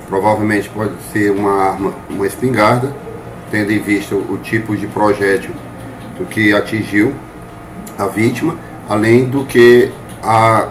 provavelmente 0.07 0.69
pode 0.69 0.93
ser 1.11 1.31
uma 1.31 1.69
arma, 1.69 1.93
uma 2.09 2.27
espingarda, 2.27 2.93
tendo 3.49 3.71
em 3.71 3.79
vista 3.79 4.15
o 4.15 4.37
tipo 4.37 4.75
de 4.75 4.87
projétil 4.87 5.51
do 6.17 6.25
que 6.25 6.53
atingiu 6.53 7.13
a 7.97 8.07
vítima, 8.07 8.57
além 8.89 9.25
do 9.25 9.45
que 9.45 9.91
há, 10.21 10.67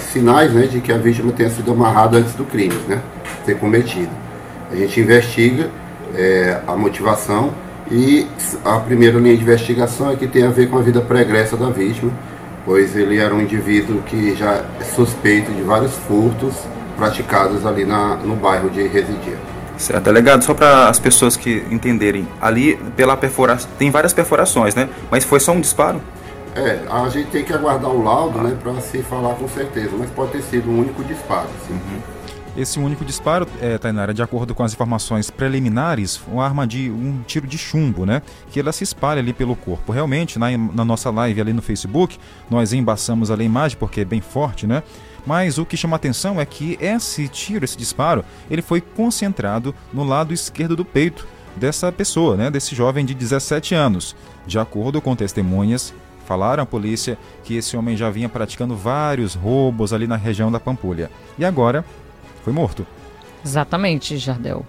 sinais 0.00 0.52
né, 0.52 0.66
de 0.66 0.80
que 0.80 0.90
a 0.92 0.98
vítima 0.98 1.32
tenha 1.32 1.48
sido 1.48 1.70
amarrada 1.70 2.18
antes 2.18 2.34
do 2.34 2.44
crime 2.44 2.74
né, 2.88 3.00
ser 3.44 3.56
cometido. 3.56 4.10
A 4.70 4.74
gente 4.74 5.00
investiga 5.00 5.70
é, 6.14 6.60
a 6.66 6.74
motivação 6.76 7.52
e 7.90 8.26
a 8.64 8.78
primeira 8.78 9.18
linha 9.18 9.36
de 9.36 9.42
investigação 9.42 10.10
é 10.10 10.16
que 10.16 10.26
tem 10.26 10.44
a 10.44 10.50
ver 10.50 10.68
com 10.68 10.78
a 10.78 10.82
vida 10.82 11.00
pregressa 11.00 11.56
da 11.56 11.70
vítima, 11.70 12.10
pois 12.64 12.96
ele 12.96 13.18
era 13.18 13.34
um 13.34 13.40
indivíduo 13.40 14.02
que 14.02 14.34
já 14.34 14.64
é 14.80 14.84
suspeito 14.84 15.50
de 15.52 15.62
vários 15.62 15.92
furtos 15.92 16.54
praticados 16.96 17.66
ali 17.66 17.84
na, 17.84 18.16
no 18.16 18.36
bairro 18.36 18.70
de 18.70 18.86
residia. 18.86 19.38
Certo, 19.76 20.04
delegado, 20.04 20.44
só 20.44 20.54
para 20.54 20.88
as 20.88 20.98
pessoas 20.98 21.36
que 21.36 21.64
entenderem, 21.70 22.28
ali 22.40 22.76
pela 22.96 23.16
perfuração, 23.16 23.68
tem 23.78 23.90
várias 23.90 24.12
perfurações, 24.12 24.74
né? 24.74 24.88
Mas 25.10 25.24
foi 25.24 25.40
só 25.40 25.52
um 25.52 25.60
disparo? 25.60 26.00
É, 26.54 26.80
a 26.90 27.08
gente 27.08 27.30
tem 27.30 27.42
que 27.42 27.52
aguardar 27.52 27.90
o 27.90 28.04
laudo, 28.04 28.38
né, 28.38 28.56
para 28.62 28.74
se 28.80 29.02
falar 29.02 29.34
com 29.34 29.48
certeza, 29.48 29.90
mas 29.98 30.10
pode 30.10 30.32
ter 30.32 30.42
sido 30.42 30.70
um 30.70 30.80
único 30.80 31.02
disparo, 31.02 31.48
sim. 31.66 31.72
Uhum. 31.72 32.00
Esse 32.54 32.78
único 32.78 33.02
disparo, 33.02 33.48
é, 33.62 33.78
Tainara, 33.78 34.12
de 34.12 34.22
acordo 34.22 34.54
com 34.54 34.62
as 34.62 34.74
informações 34.74 35.30
preliminares, 35.30 36.20
uma 36.28 36.44
arma 36.44 36.66
de 36.66 36.90
um 36.90 37.22
tiro 37.26 37.46
de 37.46 37.56
chumbo, 37.56 38.04
né? 38.04 38.20
Que 38.50 38.60
ela 38.60 38.72
se 38.72 38.84
espalha 38.84 39.20
ali 39.20 39.32
pelo 39.32 39.56
corpo. 39.56 39.90
Realmente, 39.90 40.38
na, 40.38 40.50
na 40.50 40.84
nossa 40.84 41.10
live 41.10 41.40
ali 41.40 41.54
no 41.54 41.62
Facebook, 41.62 42.18
nós 42.50 42.74
embaçamos 42.74 43.30
ali 43.30 43.44
a 43.44 43.46
imagem 43.46 43.78
porque 43.78 44.02
é 44.02 44.04
bem 44.04 44.20
forte, 44.20 44.66
né? 44.66 44.82
Mas 45.26 45.56
o 45.56 45.64
que 45.64 45.78
chama 45.78 45.96
atenção 45.96 46.38
é 46.38 46.44
que 46.44 46.76
esse 46.78 47.26
tiro, 47.26 47.64
esse 47.64 47.76
disparo, 47.76 48.22
ele 48.50 48.60
foi 48.60 48.82
concentrado 48.82 49.74
no 49.90 50.04
lado 50.04 50.34
esquerdo 50.34 50.76
do 50.76 50.84
peito 50.84 51.26
dessa 51.56 51.90
pessoa, 51.90 52.36
né? 52.36 52.50
Desse 52.50 52.74
jovem 52.74 53.06
de 53.06 53.14
17 53.14 53.74
anos. 53.74 54.14
De 54.46 54.58
acordo 54.58 55.00
com 55.00 55.16
testemunhas, 55.16 55.94
falaram 56.26 56.62
à 56.62 56.66
polícia 56.66 57.16
que 57.44 57.56
esse 57.56 57.76
homem 57.76 57.96
já 57.96 58.10
vinha 58.10 58.28
praticando 58.28 58.76
vários 58.76 59.34
roubos 59.34 59.92
ali 59.92 60.06
na 60.06 60.16
região 60.16 60.52
da 60.52 60.60
Pampulha. 60.60 61.10
E 61.38 61.44
agora 61.44 61.84
foi 62.44 62.52
morto. 62.52 62.86
Exatamente, 63.44 64.16
Jardel. 64.18 64.64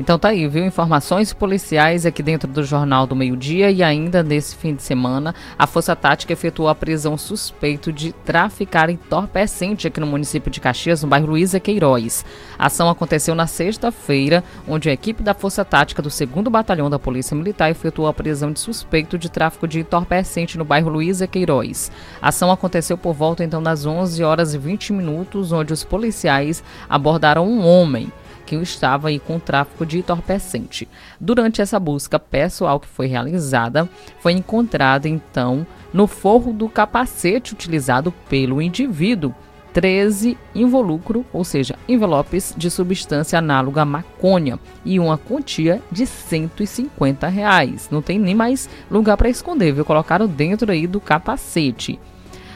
Então 0.00 0.18
tá 0.18 0.30
aí, 0.30 0.48
viu? 0.48 0.64
Informações 0.64 1.34
policiais 1.34 2.06
aqui 2.06 2.22
dentro 2.22 2.48
do 2.48 2.64
Jornal 2.64 3.06
do 3.06 3.14
Meio 3.14 3.36
Dia 3.36 3.70
e 3.70 3.82
ainda 3.82 4.22
nesse 4.22 4.56
fim 4.56 4.74
de 4.74 4.82
semana, 4.82 5.34
a 5.58 5.66
Força 5.66 5.94
Tática 5.94 6.32
efetuou 6.32 6.70
a 6.70 6.74
prisão 6.74 7.18
suspeito 7.18 7.92
de 7.92 8.10
traficar 8.10 8.88
entorpecente 8.88 9.86
aqui 9.86 10.00
no 10.00 10.06
município 10.06 10.50
de 10.50 10.58
Caxias, 10.58 11.02
no 11.02 11.08
bairro 11.08 11.26
Luísa 11.26 11.60
Queiroz. 11.60 12.24
A 12.58 12.68
ação 12.68 12.88
aconteceu 12.88 13.34
na 13.34 13.46
sexta-feira, 13.46 14.42
onde 14.66 14.88
a 14.88 14.92
equipe 14.94 15.22
da 15.22 15.34
Força 15.34 15.66
Tática 15.66 16.00
do 16.00 16.08
2 16.08 16.48
Batalhão 16.50 16.88
da 16.88 16.98
Polícia 16.98 17.36
Militar 17.36 17.70
efetuou 17.70 18.08
a 18.08 18.14
prisão 18.14 18.52
de 18.52 18.58
suspeito 18.58 19.18
de 19.18 19.30
tráfico 19.30 19.68
de 19.68 19.80
entorpecente 19.80 20.56
no 20.56 20.64
bairro 20.64 20.88
Luísa 20.88 21.26
Queiroz. 21.26 21.92
A 22.22 22.30
ação 22.30 22.50
aconteceu 22.50 22.96
por 22.96 23.12
volta 23.12 23.44
então 23.44 23.62
das 23.62 23.84
11 23.84 24.24
horas 24.24 24.54
e 24.54 24.58
20 24.58 24.94
minutos, 24.94 25.52
onde 25.52 25.74
os 25.74 25.84
policiais 25.84 26.64
abordaram 26.88 27.46
um 27.46 27.66
homem 27.66 28.10
estava 28.56 29.08
aí 29.08 29.18
com 29.18 29.38
tráfico 29.38 29.86
de 29.86 29.98
entorpecente. 29.98 30.88
Durante 31.20 31.62
essa 31.62 31.78
busca 31.78 32.18
pessoal 32.18 32.80
que 32.80 32.88
foi 32.88 33.06
realizada, 33.06 33.88
foi 34.20 34.32
encontrado 34.32 35.06
então 35.06 35.66
no 35.92 36.06
forro 36.06 36.52
do 36.52 36.68
capacete 36.68 37.52
utilizado 37.52 38.12
pelo 38.28 38.60
indivíduo 38.60 39.34
13 39.72 40.36
involucro, 40.54 41.24
ou 41.32 41.44
seja, 41.44 41.76
envelopes 41.88 42.54
de 42.56 42.70
substância 42.70 43.38
análoga 43.38 43.82
à 43.82 43.84
maconha 43.84 44.58
e 44.84 44.98
uma 44.98 45.16
quantia 45.16 45.80
de 45.90 46.06
150 46.06 47.28
reais. 47.28 47.88
Não 47.90 48.02
tem 48.02 48.18
nem 48.18 48.34
mais 48.34 48.68
lugar 48.90 49.16
para 49.16 49.28
esconder, 49.28 49.72
viu? 49.72 49.84
Colocaram 49.84 50.26
dentro 50.26 50.70
aí 50.72 50.86
do 50.86 51.00
capacete. 51.00 51.98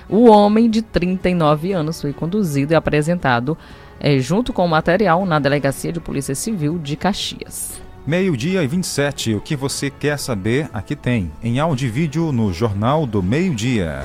O 0.08 0.28
homem 0.28 0.68
de 0.68 0.82
39 0.82 1.72
anos 1.72 2.00
foi 2.00 2.12
conduzido 2.12 2.72
e 2.72 2.76
apresentado 2.76 3.56
é, 4.04 4.18
junto 4.18 4.52
com 4.52 4.66
o 4.66 4.68
material 4.68 5.24
na 5.24 5.38
Delegacia 5.38 5.90
de 5.90 5.98
Polícia 5.98 6.34
Civil 6.34 6.78
de 6.78 6.94
Caxias. 6.94 7.80
Meio-dia 8.06 8.62
e 8.62 8.66
27, 8.66 9.34
o 9.34 9.40
que 9.40 9.56
você 9.56 9.88
quer 9.88 10.18
saber, 10.18 10.68
aqui 10.74 10.94
tem, 10.94 11.32
em 11.42 11.58
áudio 11.58 11.86
e 11.86 11.90
vídeo 11.90 12.30
no 12.30 12.52
Jornal 12.52 13.06
do 13.06 13.22
Meio-Dia. 13.22 14.02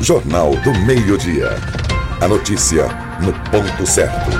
Jornal 0.00 0.52
do 0.56 0.72
Meio-Dia. 0.86 1.50
A 2.22 2.26
notícia 2.26 2.88
no 3.20 3.34
ponto 3.50 3.86
certo. 3.86 4.30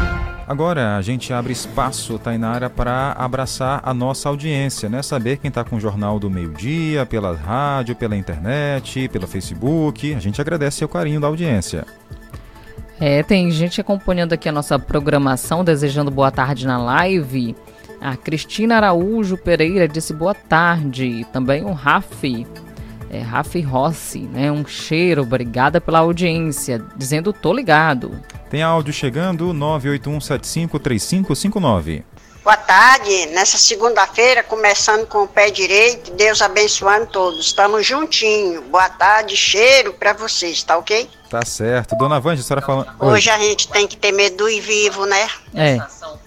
Agora 0.48 0.96
a 0.96 1.02
gente 1.02 1.34
abre 1.34 1.52
espaço, 1.52 2.18
Tainara, 2.18 2.70
para 2.70 3.12
abraçar 3.12 3.82
a 3.84 3.92
nossa 3.92 4.30
audiência, 4.30 4.88
né? 4.88 5.02
Saber 5.02 5.36
quem 5.36 5.50
está 5.50 5.62
com 5.62 5.76
o 5.76 5.80
Jornal 5.80 6.18
do 6.18 6.30
Meio-Dia, 6.30 7.04
pela 7.04 7.36
rádio, 7.36 7.94
pela 7.94 8.16
internet, 8.16 9.06
pelo 9.10 9.26
Facebook. 9.26 10.14
A 10.14 10.18
gente 10.18 10.40
agradece 10.40 10.82
o 10.82 10.88
carinho 10.88 11.20
da 11.20 11.26
audiência. 11.26 11.84
É, 13.00 13.22
tem 13.22 13.50
gente 13.50 13.80
acompanhando 13.80 14.34
aqui 14.34 14.46
a 14.46 14.52
nossa 14.52 14.78
programação, 14.78 15.64
desejando 15.64 16.10
boa 16.10 16.30
tarde 16.30 16.66
na 16.66 16.76
live. 16.76 17.56
A 17.98 18.14
Cristina 18.14 18.76
Araújo 18.76 19.38
Pereira 19.38 19.88
disse 19.88 20.12
boa 20.12 20.34
tarde. 20.34 21.26
Também 21.32 21.64
o 21.64 21.72
Rafi, 21.72 22.46
é, 23.10 23.20
Rafi 23.20 23.62
Rossi, 23.62 24.20
né? 24.20 24.52
Um 24.52 24.66
cheiro, 24.66 25.22
obrigada 25.22 25.80
pela 25.80 26.00
audiência, 26.00 26.84
dizendo 26.94 27.32
tô 27.32 27.54
ligado. 27.54 28.20
Tem 28.50 28.62
áudio 28.62 28.92
chegando, 28.92 29.54
981753559. 29.54 32.02
Boa 32.42 32.56
tarde, 32.56 33.26
nessa 33.26 33.58
segunda-feira, 33.58 34.42
começando 34.42 35.06
com 35.06 35.24
o 35.24 35.28
pé 35.28 35.50
direito, 35.50 36.10
Deus 36.12 36.40
abençoando 36.40 37.06
todos. 37.06 37.46
Estamos 37.46 37.86
juntinho. 37.86 38.62
Boa 38.62 38.88
tarde, 38.88 39.36
cheiro 39.36 39.92
para 39.92 40.14
vocês, 40.14 40.62
tá 40.62 40.78
ok? 40.78 41.08
Tá 41.28 41.44
certo. 41.44 41.94
Dona 41.96 42.18
Vanja, 42.18 42.40
a 42.40 42.44
senhora 42.44 42.64
falando. 42.64 42.88
Hoje 42.98 43.28
a 43.28 43.38
gente 43.38 43.68
tem 43.68 43.86
que 43.86 43.96
ter 43.96 44.10
medo 44.12 44.38
do 44.38 44.48
ir 44.48 44.60
vivo, 44.60 45.04
né? 45.04 45.28
É. 45.54 45.78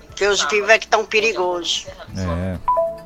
Porque 0.05 0.25
os 0.27 0.47
vivos 0.49 0.69
é 0.69 0.77
que 0.77 0.85
estão 0.85 1.03
perigosos. 1.03 1.87
É. 2.15 2.57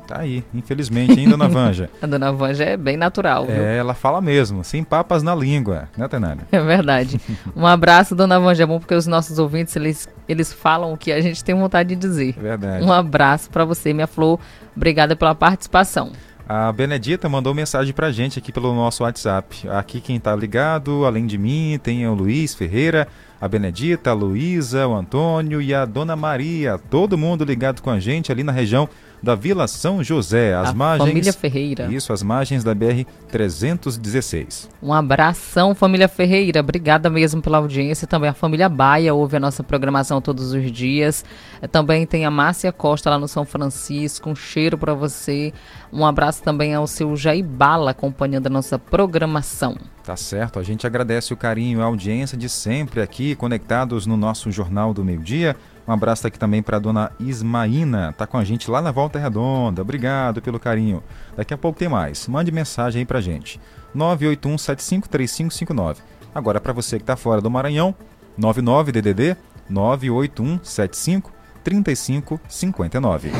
Tá 0.06 0.20
aí, 0.20 0.42
infelizmente, 0.54 1.20
hein, 1.20 1.28
Dona 1.28 1.48
Vanja? 1.48 1.90
a 2.00 2.06
Dona 2.06 2.32
Vanja 2.32 2.64
é 2.64 2.76
bem 2.76 2.96
natural, 2.96 3.44
viu? 3.44 3.54
É, 3.54 3.76
ela 3.76 3.92
fala 3.92 4.22
mesmo, 4.22 4.64
sem 4.64 4.82
papas 4.82 5.22
na 5.22 5.34
língua, 5.34 5.88
né, 5.96 6.08
Tenara? 6.08 6.46
É 6.50 6.60
verdade. 6.60 7.20
Um 7.54 7.66
abraço, 7.66 8.14
Dona 8.14 8.40
Vanja, 8.40 8.62
é 8.62 8.66
bom 8.66 8.78
porque 8.78 8.94
os 8.94 9.06
nossos 9.06 9.38
ouvintes, 9.38 9.76
eles, 9.76 10.08
eles 10.28 10.52
falam 10.52 10.92
o 10.92 10.96
que 10.96 11.10
a 11.10 11.20
gente 11.20 11.42
tem 11.42 11.54
vontade 11.54 11.88
de 11.88 11.96
dizer. 11.96 12.32
Verdade. 12.32 12.84
Um 12.84 12.92
abraço 12.92 13.50
para 13.50 13.64
você, 13.64 13.92
minha 13.92 14.06
flor. 14.06 14.38
Obrigada 14.76 15.16
pela 15.16 15.34
participação. 15.34 16.12
A 16.48 16.72
Benedita 16.72 17.28
mandou 17.28 17.52
mensagem 17.52 17.92
pra 17.92 18.10
gente 18.10 18.38
aqui 18.38 18.50
pelo 18.50 18.74
nosso 18.74 19.02
WhatsApp. 19.02 19.68
Aqui 19.68 20.00
quem 20.00 20.18
tá 20.18 20.34
ligado, 20.34 21.04
além 21.04 21.26
de 21.26 21.36
mim, 21.36 21.78
tem 21.82 22.06
o 22.06 22.14
Luiz 22.14 22.54
Ferreira, 22.54 23.06
a 23.38 23.46
Benedita, 23.46 24.10
a 24.10 24.14
Luísa, 24.14 24.86
o 24.88 24.94
Antônio 24.94 25.60
e 25.60 25.74
a 25.74 25.84
Dona 25.84 26.16
Maria. 26.16 26.78
Todo 26.90 27.18
mundo 27.18 27.44
ligado 27.44 27.82
com 27.82 27.90
a 27.90 28.00
gente 28.00 28.32
ali 28.32 28.42
na 28.42 28.52
região 28.52 28.88
da 29.22 29.34
Vila 29.34 29.66
São 29.66 30.02
José, 30.02 30.54
as 30.54 30.70
a 30.70 30.74
margens. 30.74 31.08
Família 31.08 31.32
Ferreira. 31.32 31.92
Isso, 31.92 32.12
as 32.12 32.22
margens 32.22 32.62
da 32.62 32.74
BR 32.74 33.04
316. 33.30 34.68
Um 34.82 34.92
abração, 34.92 35.74
família 35.74 36.08
Ferreira. 36.08 36.60
Obrigada 36.60 37.10
mesmo 37.10 37.42
pela 37.42 37.58
audiência. 37.58 38.06
Também 38.06 38.30
a 38.30 38.34
família 38.34 38.68
Baia 38.68 39.14
ouve 39.14 39.36
a 39.36 39.40
nossa 39.40 39.62
programação 39.62 40.20
todos 40.20 40.52
os 40.52 40.70
dias. 40.70 41.24
Também 41.70 42.06
tem 42.06 42.24
a 42.24 42.30
Márcia 42.30 42.72
Costa 42.72 43.10
lá 43.10 43.18
no 43.18 43.28
São 43.28 43.44
Francisco. 43.44 44.30
Um 44.30 44.36
cheiro 44.36 44.78
para 44.78 44.94
você. 44.94 45.52
Um 45.92 46.04
abraço 46.04 46.42
também 46.42 46.74
ao 46.74 46.86
seu 46.86 47.16
Jair 47.16 47.44
Bala 47.44 47.92
acompanhando 47.92 48.46
a 48.46 48.50
nossa 48.50 48.78
programação. 48.78 49.76
Tá 50.04 50.16
certo, 50.16 50.58
a 50.58 50.62
gente 50.62 50.86
agradece 50.86 51.32
o 51.32 51.36
carinho 51.36 51.78
e 51.78 51.82
a 51.82 51.84
audiência 51.84 52.36
de 52.36 52.48
sempre 52.48 53.00
aqui, 53.00 53.34
conectados 53.34 54.06
no 54.06 54.16
nosso 54.16 54.50
Jornal 54.50 54.94
do 54.94 55.04
Meio 55.04 55.20
Dia. 55.20 55.56
Um 55.86 55.92
abraço 55.92 56.26
aqui 56.26 56.38
também 56.38 56.62
para 56.62 56.76
a 56.76 56.80
dona 56.80 57.10
Ismaína, 57.18 58.12
tá 58.12 58.26
com 58.26 58.36
a 58.36 58.44
gente 58.44 58.70
lá 58.70 58.82
na 58.82 58.90
Volta 58.90 59.18
Redonda. 59.18 59.82
Obrigado 59.82 60.42
pelo 60.42 60.60
carinho. 60.60 61.02
Daqui 61.36 61.54
a 61.54 61.58
pouco 61.58 61.78
tem 61.78 61.88
mais. 61.88 62.28
Mande 62.28 62.52
mensagem 62.52 63.00
aí 63.00 63.06
pra 63.06 63.20
gente. 63.20 63.60
981753559. 63.96 65.96
Agora 66.34 66.60
para 66.60 66.74
você 66.74 66.98
que 66.98 67.02
está 67.02 67.16
fora 67.16 67.40
do 67.40 67.50
Maranhão, 67.50 67.94
99 68.36 68.92
DDD 68.92 69.36
98175 69.68 71.32
3559. 71.64 73.32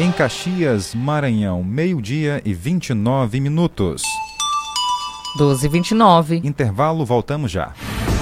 Em 0.00 0.10
Caxias, 0.10 0.94
Maranhão, 0.94 1.62
meio-dia 1.62 2.40
e 2.42 2.54
29 2.54 3.38
minutos. 3.38 4.00
12 5.36 5.68
29 5.68 6.40
Intervalo, 6.42 7.04
voltamos 7.04 7.50
já. 7.50 7.74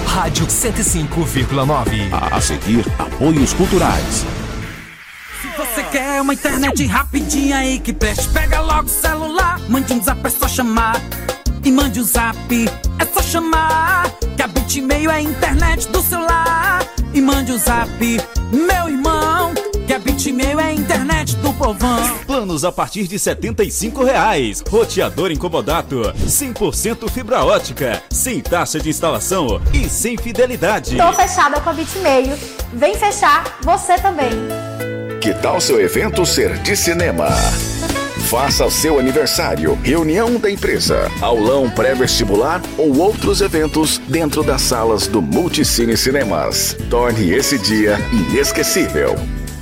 Rádio 0.05 0.45
105,9. 0.45 2.09
A 2.11 2.41
seguir, 2.41 2.83
apoios 2.99 3.53
culturais. 3.53 4.25
Se 5.41 5.47
você 5.55 5.81
quer 5.83 6.21
uma 6.21 6.33
internet 6.33 6.85
rapidinha 6.85 7.59
aí 7.59 7.79
que 7.79 7.93
preste, 7.93 8.27
pega 8.27 8.59
logo 8.59 8.87
o 8.87 8.89
celular. 8.89 9.57
Mande 9.69 9.93
um 9.93 10.03
zap, 10.03 10.19
é 10.21 10.29
só 10.29 10.49
chamar. 10.49 10.97
E 11.63 11.71
mande 11.71 12.01
o 12.01 12.03
um 12.03 12.05
zap 12.05 12.37
É 12.99 13.05
só 13.05 13.21
chamar 13.21 14.11
que 14.35 14.41
a 14.41 14.47
Bitmail 14.47 15.09
é 15.11 15.15
a 15.15 15.21
internet 15.21 15.87
do 15.87 16.01
celular. 16.01 16.85
E 17.13 17.21
mande 17.21 17.53
o 17.53 17.55
um 17.55 17.57
zap, 17.57 17.89
meu 18.51 18.89
irmão. 18.89 19.68
Que 19.89 19.95
a 19.95 19.97
Bitmail 19.97 20.59
é 20.59 20.65
a 20.65 20.71
internet 20.71 21.35
do 21.37 21.51
povão. 21.51 22.19
Planos 22.27 22.63
a 22.63 22.71
partir 22.71 23.07
de 23.07 23.17
75 23.17 24.03
reais. 24.03 24.61
Roteador 24.69 25.31
incomodato. 25.31 26.13
100% 26.27 27.09
fibra 27.09 27.43
ótica. 27.43 28.03
Sem 28.11 28.39
taxa 28.39 28.79
de 28.79 28.87
instalação 28.87 29.59
e 29.73 29.89
sem 29.89 30.15
fidelidade. 30.15 30.95
Tô 30.95 31.11
fechada 31.11 31.59
com 31.59 31.71
a 31.71 31.73
Bitmail. 31.73 32.37
Vem 32.71 32.93
fechar 32.93 33.57
você 33.63 33.95
também. 33.95 34.29
Que 35.19 35.33
tal 35.33 35.59
seu 35.59 35.81
evento 35.81 36.23
ser 36.23 36.59
de 36.59 36.77
cinema? 36.77 37.25
Faça 38.29 38.69
seu 38.69 38.99
aniversário, 38.99 39.73
reunião 39.81 40.39
da 40.39 40.51
empresa, 40.51 41.09
aulão 41.19 41.67
pré-vestibular 41.67 42.61
ou 42.77 42.95
outros 42.99 43.41
eventos 43.41 43.97
dentro 44.07 44.43
das 44.43 44.61
salas 44.61 45.07
do 45.07 45.19
Multicine 45.19 45.97
Cinemas. 45.97 46.77
Torne 46.91 47.31
esse 47.31 47.57
dia 47.57 47.97
inesquecível. 48.13 49.15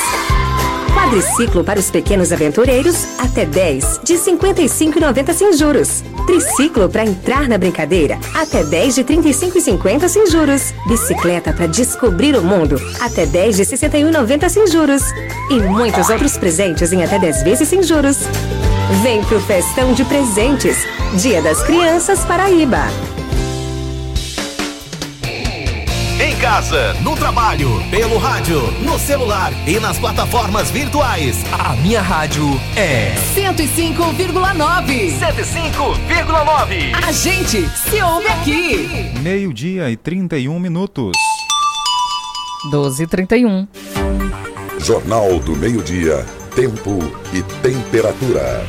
Quadriciclo 0.97 1.63
para 1.63 1.79
os 1.79 1.91
pequenos 1.91 2.33
aventureiros, 2.33 3.05
até 3.19 3.45
10, 3.45 3.99
de 4.03 4.15
55,90 4.15 5.31
sem 5.31 5.53
juros. 5.53 6.03
Triciclo 6.25 6.89
para 6.89 7.05
entrar 7.05 7.47
na 7.47 7.55
brincadeira, 7.55 8.17
até 8.33 8.63
10 8.63 8.95
de 8.95 9.03
35,50 9.03 10.07
sem 10.07 10.25
juros. 10.25 10.73
Bicicleta 10.87 11.53
para 11.53 11.67
descobrir 11.67 12.35
o 12.35 12.41
mundo, 12.41 12.81
até 12.99 13.27
10 13.27 13.57
de 13.57 13.63
61,90 13.63 14.49
sem 14.49 14.65
juros. 14.65 15.03
E 15.51 15.59
muitos 15.59 16.09
outros 16.09 16.35
presentes 16.35 16.91
em 16.91 17.03
até 17.03 17.19
10 17.19 17.43
vezes 17.43 17.69
sem 17.69 17.83
juros. 17.83 18.17
Vem 19.03 19.23
pro 19.25 19.39
Festão 19.41 19.93
de 19.93 20.03
Presentes, 20.03 20.77
Dia 21.21 21.43
das 21.43 21.61
Crianças 21.61 22.25
Paraíba. 22.25 22.87
Casa, 26.47 26.93
no 27.03 27.13
trabalho, 27.13 27.67
pelo 27.91 28.17
rádio, 28.17 28.71
no 28.81 28.97
celular 28.97 29.51
e 29.67 29.81
nas 29.81 29.99
plataformas 29.99 30.71
virtuais. 30.71 31.43
A 31.51 31.75
minha 31.75 32.01
rádio 32.01 32.45
é 32.73 33.13
105,9. 33.35 35.11
105,9. 35.19 37.05
A 37.05 37.11
gente 37.11 37.67
se 37.67 38.01
ouve 38.01 38.27
aqui. 38.29 39.11
Meio-dia 39.21 39.91
e 39.91 39.97
31 39.97 40.57
minutos. 40.57 41.11
12 42.71 43.03
e 43.03 43.07
31. 43.07 43.67
Jornal 44.79 45.39
do 45.41 45.53
Meio-Dia. 45.53 46.25
Tempo 46.55 46.97
e 47.33 47.43
temperatura. 47.61 48.65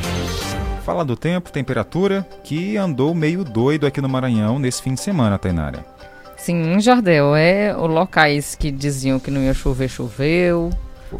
Fala 0.83 1.05
do 1.05 1.15
tempo, 1.15 1.49
temperatura, 1.49 2.27
que 2.43 2.75
andou 2.75 3.15
meio 3.15 3.45
doido 3.45 3.87
aqui 3.87 4.01
no 4.01 4.09
Maranhão 4.09 4.59
nesse 4.59 4.81
fim 4.81 4.95
de 4.95 4.99
semana, 4.99 5.37
Tainara. 5.39 5.98
Sim, 6.39 6.79
Jardel, 6.79 7.35
é 7.35 7.73
locais 7.73 8.55
que 8.55 8.71
diziam 8.71 9.19
que 9.19 9.29
não 9.29 9.41
ia 9.41 9.53
chover, 9.53 9.89
choveu. 9.89 10.69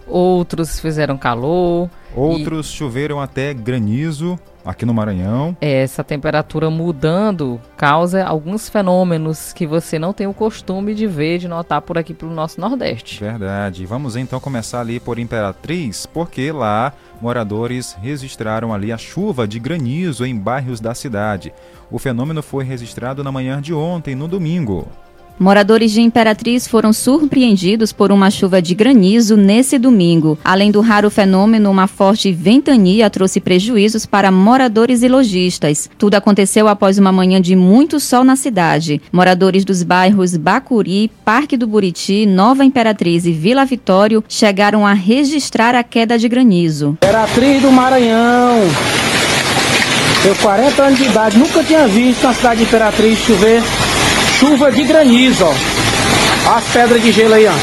Outros 0.08 0.80
fizeram 0.80 1.18
calor. 1.18 1.90
Outros 2.16 2.68
e... 2.68 2.74
choveram 2.74 3.20
até 3.20 3.54
granizo 3.54 4.40
aqui 4.64 4.86
no 4.86 4.94
Maranhão. 4.94 5.58
É, 5.60 5.82
essa 5.82 6.04
temperatura 6.04 6.70
mudando 6.70 7.60
causa 7.76 8.24
alguns 8.24 8.70
fenômenos 8.70 9.52
que 9.52 9.66
você 9.66 9.98
não 9.98 10.14
tem 10.14 10.28
o 10.28 10.34
costume 10.34 10.94
de 10.94 11.08
ver, 11.08 11.40
de 11.40 11.48
notar 11.48 11.82
por 11.82 11.98
aqui 11.98 12.14
pelo 12.14 12.32
nosso 12.32 12.62
Nordeste. 12.62 13.20
Verdade. 13.20 13.86
Vamos 13.86 14.16
então 14.16 14.40
começar 14.40 14.80
ali 14.80 15.00
por 15.00 15.20
Imperatriz, 15.20 16.06
porque 16.06 16.52
lá 16.52 16.94
moradores 17.22 17.98
registraram 18.02 18.74
ali 18.74 18.92
a 18.92 18.98
chuva 18.98 19.48
de 19.48 19.60
granizo 19.60 20.26
em 20.26 20.38
bairros 20.38 20.80
da 20.80 20.94
cidade. 20.94 21.54
O 21.92 22.00
fenômeno 22.00 22.42
foi 22.42 22.64
registrado 22.64 23.24
na 23.24 23.32
manhã 23.32 23.62
de 23.62 23.74
ontem, 23.74 24.16
no 24.16 24.28
domingo. 24.28 24.88
Moradores 25.40 25.94
de 25.94 26.02
Imperatriz 26.02 26.68
foram 26.68 26.92
surpreendidos 26.92 27.94
por 27.94 28.12
uma 28.12 28.30
chuva 28.30 28.62
de 28.62 28.76
granizo 28.76 29.38
nesse 29.38 29.80
domingo. 29.80 30.38
Além 30.44 30.70
do 30.70 30.82
raro 30.82 31.10
fenômeno, 31.10 31.72
uma 31.72 31.88
forte 31.88 32.30
ventania 32.30 33.10
trouxe 33.10 33.40
prejuízos 33.40 34.06
para 34.06 34.32
moradores 34.32 35.02
e 35.02 35.08
lojistas. 35.08 35.90
Tudo 35.98 36.16
aconteceu 36.16 36.68
após 36.68 36.98
uma 36.98 37.14
manhã 37.14 37.40
de 37.40 37.56
muito 37.56 38.02
sol 38.02 38.26
na 38.26 38.36
cidade. 38.36 39.02
Moradores 39.14 39.64
dos 39.64 39.82
bairros 39.82 40.36
Bacuri, 40.36 41.10
Parque 41.24 41.56
do 41.56 41.66
Buriti, 41.66 42.26
Nova 42.26 42.66
Imperatriz 42.66 43.26
e 43.26 43.32
Vila 43.32 43.64
Vitório 43.64 44.22
chegaram 44.28 44.86
a 44.86 44.92
registrar 44.92 45.74
a 45.74 45.84
queda 45.84 46.20
de 46.20 46.28
granizo. 46.28 46.98
Imperatriz 47.02 47.62
do 47.62 47.72
Maranhão. 47.72 48.60
Eu 50.26 50.36
40 50.36 50.84
anos 50.84 51.00
de 51.00 51.06
idade, 51.06 51.38
nunca 51.38 51.64
tinha 51.64 51.88
visto 51.88 52.24
na 52.24 52.34
cidade 52.34 52.60
de 52.60 52.66
Imperatriz 52.66 53.20
chover 53.20 53.64
chuva 54.40 54.72
de 54.72 54.86
granizo, 54.86 55.44
ó. 55.44 56.56
As 56.56 56.64
pedras 56.72 57.02
de 57.02 57.12
gelo 57.12 57.34
aí, 57.34 57.46
ó. 57.46 57.54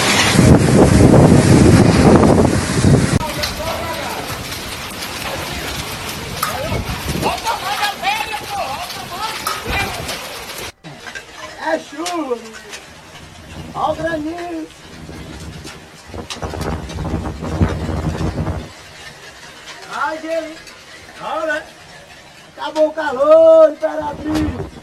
É 11.67 11.79
chuva, 11.79 12.39
Olha 13.75 13.93
o 13.93 13.95
granizo. 13.97 14.69
Ai, 19.95 20.19
gelo. 20.21 20.55
Olha, 21.23 21.65
acabou 22.55 22.89
o 22.89 22.93
calor, 22.93 23.71
Imperatriz. 23.71 24.76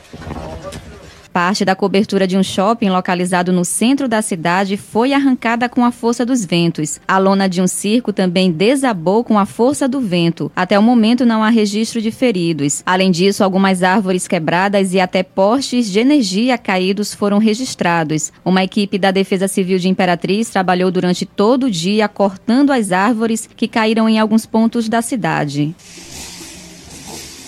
Parte 1.33 1.65
da 1.65 1.75
cobertura 1.75 2.27
de 2.27 2.37
um 2.37 2.43
shopping 2.43 2.91
localizado 2.91 3.51
no 3.51 3.65
centro 3.65 4.07
da 4.07 4.21
cidade 4.21 4.77
foi 4.77 5.13
arrancada 5.13 5.67
com 5.67 5.83
a 5.83 5.91
força 5.91 6.23
dos 6.23 6.45
ventos. 6.45 7.01
A 7.07 7.17
lona 7.17 7.49
de 7.49 7.59
um 7.59 7.65
circo 7.65 8.13
também 8.13 8.51
desabou 8.51 9.23
com 9.23 9.39
a 9.39 9.45
força 9.47 9.87
do 9.87 9.99
vento. 9.99 10.51
Até 10.55 10.77
o 10.77 10.83
momento 10.83 11.25
não 11.25 11.43
há 11.43 11.49
registro 11.49 11.99
de 11.99 12.11
feridos. 12.11 12.83
Além 12.85 13.09
disso, 13.09 13.43
algumas 13.43 13.81
árvores 13.81 14.27
quebradas 14.27 14.93
e 14.93 14.99
até 14.99 15.23
postes 15.23 15.89
de 15.89 15.99
energia 15.99 16.55
caídos 16.55 17.15
foram 17.15 17.39
registrados. 17.39 18.31
Uma 18.45 18.63
equipe 18.63 18.99
da 18.99 19.09
Defesa 19.09 19.47
Civil 19.47 19.79
de 19.79 19.89
Imperatriz 19.89 20.51
trabalhou 20.51 20.91
durante 20.91 21.25
todo 21.25 21.65
o 21.65 21.71
dia 21.71 22.07
cortando 22.07 22.69
as 22.69 22.91
árvores 22.91 23.49
que 23.57 23.67
caíram 23.67 24.07
em 24.07 24.19
alguns 24.19 24.45
pontos 24.45 24.87
da 24.87 25.01
cidade. 25.01 25.75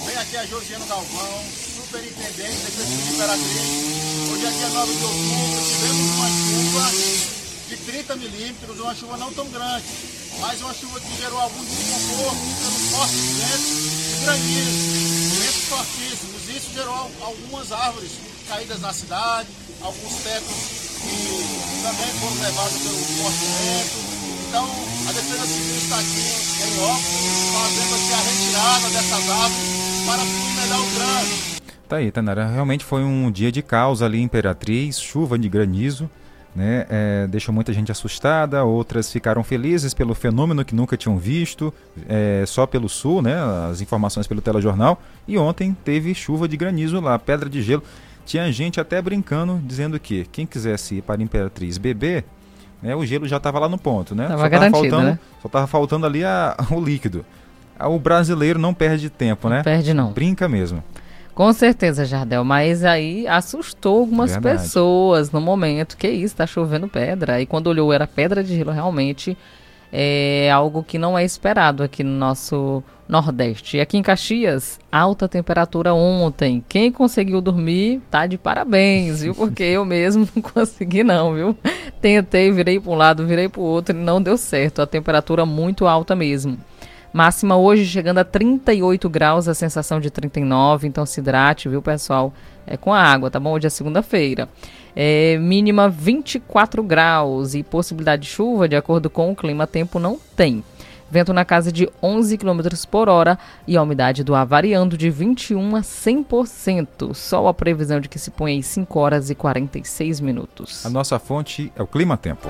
Vem 0.05 0.17
aqui 0.17 0.37
a 0.37 0.45
Josiano 0.47 0.85
Galvão, 0.87 1.43
superintendente 1.75 2.35
da 2.35 2.45
Defesa 2.45 2.85
Civil 2.85 3.05
de 3.05 3.13
Imperatriz. 3.13 3.74
Hoje 4.65 4.77
é 4.77 4.79
dia 4.79 4.79
9 4.79 4.95
de 4.95 5.03
outubro, 5.03 5.61
tivemos 5.63 6.15
uma 6.15 6.29
chuva 6.29 6.91
de 7.69 7.77
30 7.77 8.15
milímetros, 8.15 8.79
uma 8.79 8.95
chuva 8.95 9.17
não 9.17 9.31
tão 9.33 9.47
grande, 9.49 9.85
mas 10.39 10.61
uma 10.61 10.73
chuva 10.73 10.99
que 11.01 11.17
gerou 11.17 11.39
algum 11.39 11.63
desconforto 11.63 12.39
pelos 12.63 12.91
fortes 12.91 13.15
ventos 13.37 13.69
e 14.11 14.25
granizo, 14.25 15.37
ventos 15.37 15.63
fortíssimos. 15.69 16.49
Isso 16.49 16.73
gerou 16.73 17.11
algumas 17.21 17.71
árvores 17.71 18.11
caídas 18.47 18.81
na 18.81 18.91
cidade, 18.91 19.49
alguns 19.81 20.13
tetos 20.23 20.55
que 21.01 21.81
também 21.83 22.13
foram 22.19 22.41
levados 22.41 22.77
pelo 22.81 22.97
forte 22.97 23.45
vento. 23.45 23.99
Então, 24.47 24.67
a 25.07 25.11
Defesa 25.11 25.45
Civil 25.45 25.77
está 25.77 25.99
aqui 25.99 26.25
em 26.65 26.79
óculos, 26.79 27.03
fazendo 27.53 27.95
aqui 27.95 28.13
a 28.13 28.17
retirada 28.17 28.89
dessas 28.89 29.29
árvores 29.29 30.05
para 30.07 30.23
melhorar 30.25 30.79
o 30.79 30.95
trânsito. 30.95 31.54
Tá 31.87 31.97
aí, 31.97 32.09
Tanara. 32.11 32.47
Realmente 32.47 32.83
foi 32.83 33.03
um 33.03 33.29
dia 33.29 33.51
de 33.51 33.61
caos 33.61 34.01
ali 34.01 34.19
Imperatriz, 34.21 34.99
chuva 34.99 35.37
de 35.37 35.47
granizo, 35.47 36.09
né? 36.55 36.85
É, 36.89 37.27
deixou 37.27 37.53
muita 37.53 37.71
gente 37.73 37.91
assustada, 37.91 38.63
outras 38.63 39.11
ficaram 39.11 39.43
felizes 39.43 39.93
pelo 39.93 40.15
fenômeno 40.15 40.65
que 40.65 40.73
nunca 40.73 40.97
tinham 40.97 41.17
visto, 41.17 41.71
é, 42.09 42.43
só 42.47 42.65
pelo 42.65 42.89
sul, 42.89 43.21
né? 43.21 43.35
As 43.69 43.81
informações 43.81 44.25
pelo 44.25 44.41
telejornal. 44.41 44.99
E 45.27 45.37
ontem 45.37 45.77
teve 45.83 46.15
chuva 46.15 46.47
de 46.47 46.57
granizo 46.57 46.99
lá, 46.99 47.19
pedra 47.19 47.47
de 47.47 47.61
gelo. 47.61 47.83
Tinha 48.25 48.51
gente 48.51 48.79
até 48.79 48.99
brincando, 48.99 49.61
dizendo 49.63 49.99
que 49.99 50.25
quem 50.31 50.47
quisesse 50.47 50.95
ir 50.95 51.01
para 51.03 51.21
Imperatriz 51.21 51.77
beber, 51.77 52.25
né, 52.81 52.95
o 52.95 53.05
gelo 53.05 53.27
já 53.27 53.37
estava 53.37 53.59
lá 53.59 53.69
no 53.69 53.77
ponto, 53.77 54.15
né? 54.15 54.27
Tava 54.27 54.41
só 54.41 54.49
garantido, 54.49 54.81
faltando, 54.81 55.03
né? 55.03 55.19
Só 55.43 55.49
tava 55.49 55.67
faltando 55.67 56.05
ali 56.07 56.23
a, 56.23 56.55
o 56.71 56.81
líquido. 56.81 57.23
O 57.79 57.99
brasileiro 57.99 58.57
não 58.57 58.73
perde 58.73 59.09
tempo, 59.09 59.49
né? 59.49 59.61
Perde 59.61 59.93
não. 59.93 60.11
Brinca 60.11 60.47
mesmo. 60.49 60.83
Com 61.35 61.51
certeza, 61.51 62.05
Jardel, 62.05 62.45
mas 62.45 62.85
aí 62.85 63.27
assustou 63.27 63.99
algumas 63.99 64.31
Verdade. 64.31 64.57
pessoas 64.57 65.31
no 65.31 65.41
momento. 65.41 65.97
Que 65.97 66.07
isso, 66.07 66.37
tá 66.37 66.47
chovendo 66.47 66.87
pedra. 66.87 67.41
E 67.41 67.45
quando 67.45 67.67
olhou 67.67 67.91
era 67.91 68.07
pedra 68.07 68.41
de 68.41 68.55
gelo, 68.55 68.71
realmente 68.71 69.37
é 69.91 70.49
algo 70.49 70.81
que 70.81 70.97
não 70.97 71.17
é 71.17 71.25
esperado 71.25 71.83
aqui 71.83 72.05
no 72.05 72.17
nosso 72.17 72.81
Nordeste. 73.07 73.77
E 73.77 73.81
aqui 73.81 73.97
em 73.97 74.01
Caxias, 74.01 74.79
alta 74.89 75.27
temperatura 75.27 75.93
ontem. 75.93 76.63
Quem 76.69 76.89
conseguiu 76.89 77.41
dormir 77.41 78.01
tá 78.09 78.25
de 78.25 78.37
parabéns, 78.37 79.21
viu? 79.21 79.35
Porque 79.35 79.63
eu 79.63 79.83
mesmo 79.85 80.27
não 80.33 80.41
consegui 80.41 81.03
não, 81.03 81.33
viu? 81.33 81.57
Tentei, 82.01 82.49
virei 82.51 82.79
para 82.79 82.91
um 82.91 82.95
lado, 82.95 83.27
virei 83.27 83.49
para 83.49 83.61
o 83.61 83.65
outro 83.65 83.93
e 83.93 83.99
não 83.99 84.21
deu 84.21 84.37
certo. 84.37 84.81
A 84.81 84.87
temperatura 84.87 85.45
muito 85.45 85.85
alta 85.85 86.15
mesmo. 86.15 86.57
Máxima 87.15 87.55
hoje 87.55 87.85
chegando 87.85 88.17
a 88.17 88.25
38 88.25 89.09
graus, 89.09 89.47
a 89.47 89.53
sensação 89.53 90.01
de 90.01 90.09
39, 90.09 90.85
então 90.85 91.05
se 91.05 91.21
hidrate, 91.21 91.69
viu, 91.69 91.81
pessoal? 91.81 92.33
É 92.67 92.75
com 92.75 92.93
a 92.93 93.01
água, 93.01 93.31
tá 93.31 93.39
bom? 93.39 93.53
Hoje 93.53 93.67
é 93.67 93.69
segunda-feira. 93.69 94.49
É, 94.93 95.37
mínima 95.37 95.87
24 95.87 96.83
graus 96.83 97.55
e 97.55 97.63
possibilidade 97.63 98.23
de 98.23 98.27
chuva, 98.27 98.67
de 98.67 98.75
acordo 98.75 99.09
com 99.09 99.31
o 99.31 99.35
clima, 99.35 99.65
tempo 99.65 99.97
não 99.97 100.19
tem. 100.35 100.61
Vento 101.09 101.31
na 101.31 101.45
casa 101.45 101.71
de 101.71 101.89
11 102.03 102.37
km 102.37 102.59
por 102.91 103.07
hora 103.07 103.39
e 103.65 103.77
a 103.77 103.81
umidade 103.81 104.21
do 104.21 104.35
ar 104.35 104.45
variando 104.45 104.97
de 104.97 105.09
21 105.09 105.77
a 105.77 105.79
100%. 105.79 107.13
Só 107.13 107.47
a 107.47 107.53
previsão 107.53 108.01
de 108.01 108.09
que 108.09 108.19
se 108.19 108.29
põe 108.29 108.57
em 108.57 108.61
5 108.61 108.99
horas 108.99 109.29
e 109.29 109.35
46 109.35 110.19
minutos. 110.19 110.85
A 110.85 110.89
nossa 110.89 111.17
fonte 111.17 111.71
é 111.77 111.81
o 111.81 111.87
Clima 111.87 112.17
Tempo. 112.17 112.49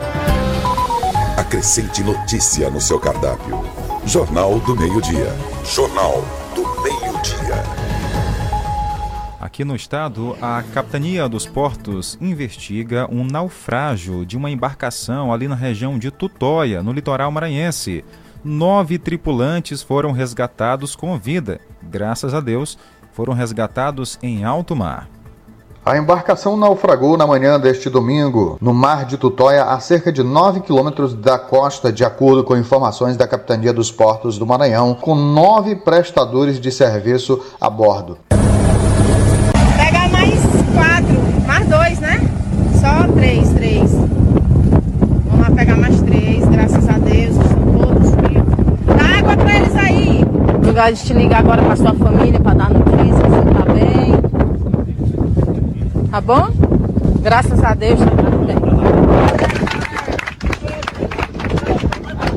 Acrescente 1.37 2.01
notícia 2.01 2.67
no 2.71 2.81
seu 2.81 2.99
cardápio. 2.99 3.74
Jornal 4.07 4.59
do 4.59 4.75
Meio-Dia. 4.75 5.33
Jornal 5.65 6.23
do 6.53 6.61
Meio-Dia. 6.83 7.63
Aqui 9.41 9.65
no 9.65 9.75
estado, 9.75 10.37
a 10.39 10.61
Capitania 10.61 11.27
dos 11.27 11.47
Portos 11.47 12.15
investiga 12.21 13.07
um 13.11 13.25
naufrágio 13.25 14.23
de 14.23 14.37
uma 14.37 14.51
embarcação 14.51 15.33
ali 15.33 15.47
na 15.47 15.55
região 15.55 15.97
de 15.97 16.11
Tutóia, 16.11 16.83
no 16.83 16.93
litoral 16.93 17.31
maranhense. 17.31 18.05
Nove 18.43 18.99
tripulantes 18.99 19.81
foram 19.81 20.11
resgatados 20.11 20.95
com 20.95 21.17
vida. 21.17 21.59
Graças 21.81 22.35
a 22.35 22.39
Deus, 22.39 22.77
foram 23.11 23.33
resgatados 23.33 24.19
em 24.21 24.43
alto 24.43 24.75
mar. 24.75 25.09
A 25.85 25.99
embarcação 25.99 26.57
naufragou 26.57 27.15
na 27.15 27.27
manhã 27.27 27.59
deste 27.59 27.91
domingo, 27.91 28.57
no 28.59 28.73
mar 28.73 29.05
de 29.05 29.17
Tutóia, 29.17 29.65
a 29.65 29.79
cerca 29.79 30.11
de 30.11 30.23
9 30.23 30.61
quilômetros 30.61 31.13
da 31.13 31.37
costa, 31.37 31.93
de 31.93 32.03
acordo 32.03 32.43
com 32.43 32.57
informações 32.57 33.15
da 33.15 33.27
Capitania 33.27 33.71
dos 33.71 33.91
Portos 33.91 34.39
do 34.39 34.47
Maranhão, 34.47 34.95
com 34.95 35.13
nove 35.13 35.75
prestadores 35.75 36.59
de 36.59 36.71
serviço 36.71 37.39
a 37.61 37.69
bordo. 37.69 38.17
Pegar 39.77 40.09
mais 40.09 40.39
quatro, 40.73 41.45
mais 41.45 41.67
dois, 41.67 41.99
né? 41.99 42.19
Só 42.81 43.07
três, 43.13 43.47
três. 43.51 43.91
Vamos 43.91 45.39
lá 45.39 45.55
pegar 45.55 45.75
mais 45.77 46.01
três, 46.01 46.43
graças 46.47 46.89
a 46.89 46.93
Deus, 46.93 47.35
estão 47.37 47.77
todos 47.77 48.09
vivos. 48.27 48.53
Dá 48.87 49.19
água 49.19 49.37
pra 49.37 49.55
eles 49.55 49.75
aí. 49.75 50.25
Lugar 50.65 50.91
de 50.91 51.03
te 51.03 51.13
ligar 51.13 51.41
agora 51.41 51.61
pra 51.61 51.75
sua 51.75 51.93
família, 51.93 52.39
pra 52.39 52.55
dar 52.55 52.71
notícia, 52.71 53.29
você 53.29 53.53
tá 53.53 53.71
bem. 53.71 54.24
Tá 56.15 56.21
bom? 56.21 56.47
Graças 57.19 57.61
a 57.61 57.73
Deus, 57.73 57.99
tá 57.99 58.05
tudo 58.05 58.45
bem. 58.45 58.55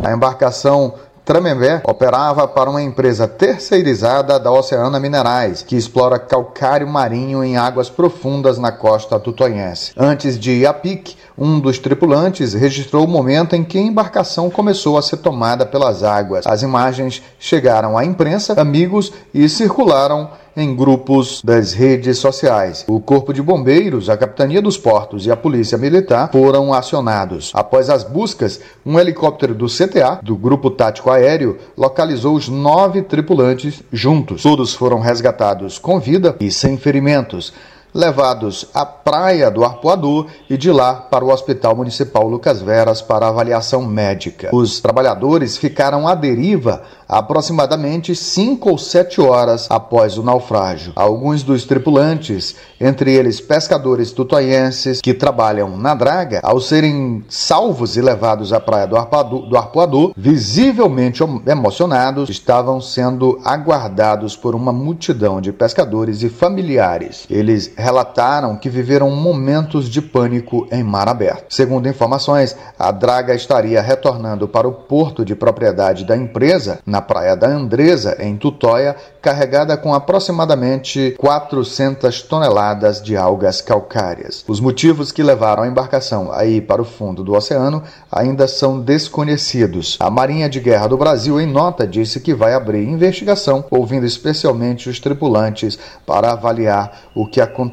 A 0.03 0.13
embarcação 0.13 0.95
Tramembé 1.25 1.83
operava 1.85 2.49
para 2.49 2.71
uma 2.71 2.83
empresa 2.83 3.29
terceirizada 3.29 4.41
da 4.41 4.51
Oceana 4.51 4.99
Minerais, 4.99 5.63
que 5.63 5.77
explora 5.77 6.19
calcário 6.19 6.89
marinho 6.89 7.45
em 7.45 7.57
águas 7.57 7.89
profundas 7.89 8.59
na 8.59 8.73
costa 8.73 9.21
tutonhense. 9.21 9.93
Antes 9.97 10.39
de 10.39 10.53
ir 10.53 10.67
a 10.67 10.73
pique, 10.73 11.17
um 11.37 11.61
dos 11.61 11.79
tripulantes 11.79 12.55
registrou 12.55 13.05
o 13.05 13.09
momento 13.09 13.55
em 13.55 13.63
que 13.63 13.79
a 13.79 13.83
embarcação 13.83 14.51
começou 14.51 14.99
a 14.99 15.03
ser 15.03 15.19
tomada 15.19 15.65
pelas 15.65 16.03
águas. 16.03 16.47
As 16.49 16.63
imagens 16.63 17.23
chegaram 17.39 17.97
à 17.97 18.05
imprensa, 18.05 18.61
amigos 18.61 19.13
e 19.33 19.49
circularam 19.49 20.31
em 20.61 20.75
grupos 20.75 21.41
das 21.43 21.73
redes 21.73 22.19
sociais. 22.19 22.85
O 22.89 23.01
Corpo 23.01 23.33
de 23.33 23.41
Bombeiros, 23.41 24.11
a 24.11 24.17
Capitania 24.17 24.61
dos 24.61 24.77
Portos 24.77 25.27
e 25.27 25.31
a 25.31 25.37
Polícia 25.37 25.79
Militar 25.79 26.31
foram 26.33 26.73
acionados. 26.73 27.53
Após 27.55 27.89
as 27.89 28.03
buscas, 28.03 28.61
um 28.85 28.99
helicóptero 28.99 29.55
do 29.55 29.67
CTA, 29.67 30.21
do 30.23 30.37
Grupo 30.37 30.71
Tático 30.71 31.11
Aéreo, 31.11 31.59
localizou 31.77 32.35
os 32.35 32.49
nove 32.49 33.03
tripulantes 33.03 33.83
juntos. 33.93 34.43
Todos 34.43 34.75
foram 34.75 35.01
resgatados 35.01 35.79
com 35.79 36.01
vida 36.01 36.37
e 36.41 36.51
sem 36.51 36.77
ferimentos 36.77 37.53
levados 37.95 38.67
à 38.75 38.85
praia 38.85 39.51
do 39.51 39.65
Arpoador 39.65 40.27
e 40.49 40.57
de 40.57 40.71
lá 40.71 40.95
para 40.95 41.25
o 41.25 41.31
Hospital 41.31 41.77
Municipal 41.77 42.29
Lucas 42.29 42.61
Veras 42.61 43.01
para 43.01 43.29
avaliação 43.29 43.83
médica. 43.85 44.51
Os 44.53 44.81
trabalhadores 44.81 45.57
ficaram 45.57 46.07
à 46.07 46.15
deriva 46.15 46.83
aproximadamente 47.09 48.15
5 48.15 48.71
ou 48.71 48.77
7 48.77 49.21
horas 49.21 49.67
após 49.71 50.19
o 50.19 50.23
naufrágio. 50.23 50.93
Alguns 50.95 51.43
dos 51.43 51.65
tripulantes, 51.65 52.55
entre 52.79 53.13
eles 53.13 53.41
pescadores 53.41 54.13
tutoienses 54.13 55.01
que 55.01 55.15
trabalham 55.15 55.77
na 55.77 55.95
draga, 55.95 56.41
ao 56.43 56.61
serem 56.61 57.25
salvos 57.29 57.97
e 57.97 58.03
levados 58.03 58.53
à 58.53 58.61
praia 58.61 58.87
do 58.87 58.97
Arpoador, 58.97 59.49
do 59.49 59.57
Arpoador 59.57 60.13
visivelmente 60.17 61.23
emocionados, 61.47 62.29
estavam 62.29 62.81
sendo 62.81 63.41
aguardados 63.45 64.37
por 64.37 64.55
uma 64.55 64.73
multidão 64.73 65.41
de 65.41 65.53
pescadores 65.53 66.23
e 66.23 66.29
familiares. 66.29 67.27
Eles 67.31 67.73
relataram 67.79 68.57
que 68.57 68.69
viveram 68.69 69.09
momentos 69.11 69.89
de 69.89 70.03
pânico 70.03 70.67
em 70.73 70.83
mar 70.83 71.09
aberto. 71.09 71.55
Segundo 71.55 71.89
informações, 71.89 72.57
a 72.77 72.91
draga 72.91 73.35
estaria 73.35 73.81
retornando 73.81 74.49
para 74.49 74.67
o 74.67 74.73
porto 74.73 75.25
de 75.25 75.37
propriedade 75.37 76.05
da 76.05 76.17
empresa, 76.17 76.81
na 76.85 77.01
praia 77.01 77.37
da 77.37 77.47
Andresa, 77.47 78.17
em 78.19 78.37
Tutóia, 78.37 78.97
carregada 79.23 79.77
com 79.77 79.95
aproximadamente 79.95 81.15
400 81.19 82.23
toneladas 82.23 83.01
de 83.01 83.17
algas 83.17 83.61
calcárias. 83.61 84.45
Os 84.49 84.59
motivos 84.59 85.13
que 85.13 85.23
levaram 85.23 85.63
a 85.63 85.69
embarcação 85.69 86.33
a 86.33 86.45
ir 86.45 86.63
para 86.63 86.83
o 86.83 86.85
fundo 86.85 87.23
do 87.23 87.35
oceano 87.35 87.83
ainda 88.11 88.49
são 88.49 88.81
desconhecidos. 88.81 89.97
A 90.01 90.11
Marinha 90.11 90.49
de 90.49 90.59
Guerra 90.59 90.89
do 90.89 90.97
Brasil, 90.97 91.41
em 91.41 91.47
nota, 91.47 91.87
disse 91.87 92.19
que 92.19 92.35
vai 92.35 92.55
abrir 92.55 92.89
investigação, 92.89 93.65
ouvindo 93.71 94.05
especialmente 94.05 94.89
os 94.89 94.99
tripulantes 94.99 95.79
para 96.05 96.33
avaliar 96.33 97.03
o 97.15 97.27
que 97.27 97.41
aconteceu. 97.41 97.68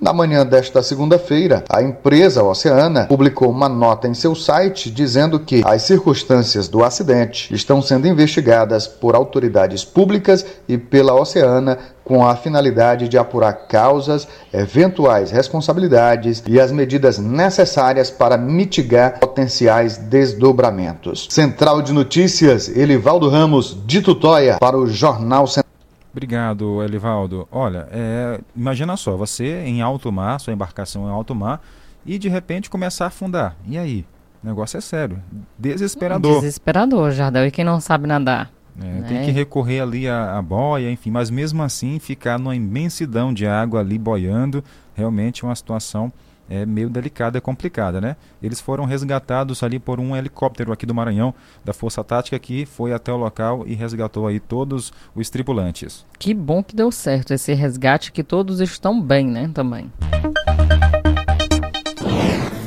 Na 0.00 0.12
manhã 0.12 0.44
desta 0.44 0.82
segunda-feira, 0.82 1.64
a 1.68 1.82
empresa 1.82 2.42
Oceana 2.42 3.06
publicou 3.06 3.50
uma 3.50 3.68
nota 3.68 4.08
em 4.08 4.14
seu 4.14 4.34
site 4.34 4.90
dizendo 4.90 5.38
que 5.40 5.62
as 5.64 5.82
circunstâncias 5.82 6.68
do 6.68 6.84
acidente 6.84 7.52
estão 7.54 7.82
sendo 7.82 8.06
investigadas 8.06 8.86
por 8.86 9.14
autoridades 9.14 9.84
públicas 9.84 10.44
e 10.68 10.78
pela 10.78 11.14
Oceana 11.14 11.78
com 12.04 12.26
a 12.26 12.34
finalidade 12.36 13.08
de 13.08 13.16
apurar 13.16 13.52
causas, 13.68 14.26
eventuais 14.52 15.30
responsabilidades 15.30 16.42
e 16.46 16.60
as 16.60 16.72
medidas 16.72 17.18
necessárias 17.18 18.10
para 18.10 18.36
mitigar 18.36 19.20
potenciais 19.20 19.96
desdobramentos. 19.96 21.28
Central 21.30 21.80
de 21.80 21.92
Notícias, 21.92 22.68
Elivaldo 22.68 23.28
Ramos, 23.28 23.76
de 23.86 24.02
Tutóia, 24.02 24.58
para 24.58 24.76
o 24.76 24.86
Jornal 24.86 25.46
Central. 25.46 25.71
Obrigado, 26.12 26.82
Elivaldo. 26.82 27.48
Olha, 27.50 27.88
é, 27.90 28.40
imagina 28.54 28.96
só, 28.96 29.16
você 29.16 29.64
em 29.64 29.80
alto 29.80 30.12
mar, 30.12 30.38
sua 30.38 30.52
embarcação 30.52 31.06
em 31.08 31.10
alto 31.10 31.34
mar, 31.34 31.60
e 32.04 32.18
de 32.18 32.28
repente 32.28 32.68
começar 32.68 33.04
a 33.04 33.08
afundar. 33.08 33.56
E 33.66 33.78
aí? 33.78 34.04
O 34.42 34.46
negócio 34.46 34.76
é 34.76 34.80
sério. 34.80 35.22
Desesperador. 35.58 36.40
Desesperador, 36.40 37.12
Jardel. 37.12 37.46
E 37.46 37.50
quem 37.50 37.64
não 37.64 37.80
sabe 37.80 38.06
nadar? 38.06 38.50
É, 38.80 38.84
né? 38.84 39.08
Tem 39.08 39.24
que 39.24 39.30
recorrer 39.30 39.80
ali 39.80 40.08
à, 40.08 40.36
à 40.36 40.42
boia, 40.42 40.90
enfim, 40.90 41.10
mas 41.10 41.30
mesmo 41.30 41.62
assim 41.62 41.98
ficar 41.98 42.38
numa 42.38 42.56
imensidão 42.56 43.32
de 43.32 43.46
água 43.46 43.80
ali 43.80 43.98
boiando, 43.98 44.64
realmente 44.94 45.44
é 45.44 45.48
uma 45.48 45.54
situação 45.54 46.12
é 46.48 46.66
meio 46.66 46.90
delicada, 46.90 47.38
é 47.38 47.40
complicada, 47.40 48.00
né? 48.00 48.16
Eles 48.42 48.60
foram 48.60 48.84
resgatados 48.84 49.62
ali 49.62 49.78
por 49.78 49.98
um 49.98 50.16
helicóptero 50.16 50.72
aqui 50.72 50.84
do 50.84 50.94
Maranhão, 50.94 51.34
da 51.64 51.72
Força 51.72 52.02
Tática, 52.04 52.38
que 52.38 52.66
foi 52.66 52.92
até 52.92 53.12
o 53.12 53.16
local 53.16 53.64
e 53.66 53.74
resgatou 53.74 54.26
aí 54.26 54.38
todos 54.38 54.92
os 55.14 55.30
tripulantes. 55.30 56.04
Que 56.18 56.34
bom 56.34 56.62
que 56.62 56.76
deu 56.76 56.90
certo 56.92 57.32
esse 57.32 57.52
resgate, 57.54 58.12
que 58.12 58.22
todos 58.22 58.60
estão 58.60 59.00
bem, 59.00 59.26
né, 59.26 59.50
também. 59.52 59.90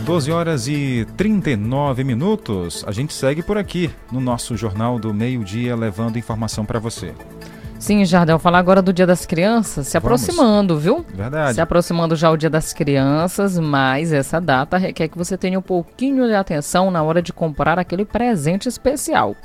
12 0.06 0.32
horas 0.32 0.68
e 0.68 1.08
39 1.18 2.04
minutos. 2.04 2.84
A 2.88 2.92
gente 2.92 3.12
segue 3.12 3.42
por 3.42 3.58
aqui 3.58 3.90
no 4.12 4.22
nosso 4.22 4.56
Jornal 4.56 5.00
do 5.00 5.12
Meio-Dia, 5.12 5.76
levando 5.76 6.20
informação 6.20 6.64
para 6.64 6.78
você. 6.78 7.14
Sim, 7.78 8.04
Jardel, 8.06 8.40
falar 8.40 8.60
agora 8.60 8.82
do 8.82 8.94
Dia 8.94 9.06
das 9.06 9.26
Crianças, 9.26 9.88
se 9.88 10.00
Vamos. 10.00 10.24
aproximando, 10.24 10.80
viu? 10.80 11.06
Verdade. 11.14 11.56
Se 11.56 11.62
aproximando 11.62 12.16
já 12.16 12.32
o 12.32 12.38
Dia 12.38 12.50
das 12.50 12.74
Crianças, 12.74 13.60
mas 13.60 14.12
essa 14.12 14.40
data 14.40 14.78
requer 14.78 15.08
que 15.08 15.18
você 15.18 15.38
tenha 15.38 15.60
um 15.60 15.62
pouquinho 15.62 16.26
de 16.26 16.34
atenção 16.34 16.90
na 16.90 17.04
hora 17.04 17.22
de 17.22 17.32
comprar 17.34 17.78
aquele 17.78 18.06
presente 18.06 18.68
especial. 18.68 19.36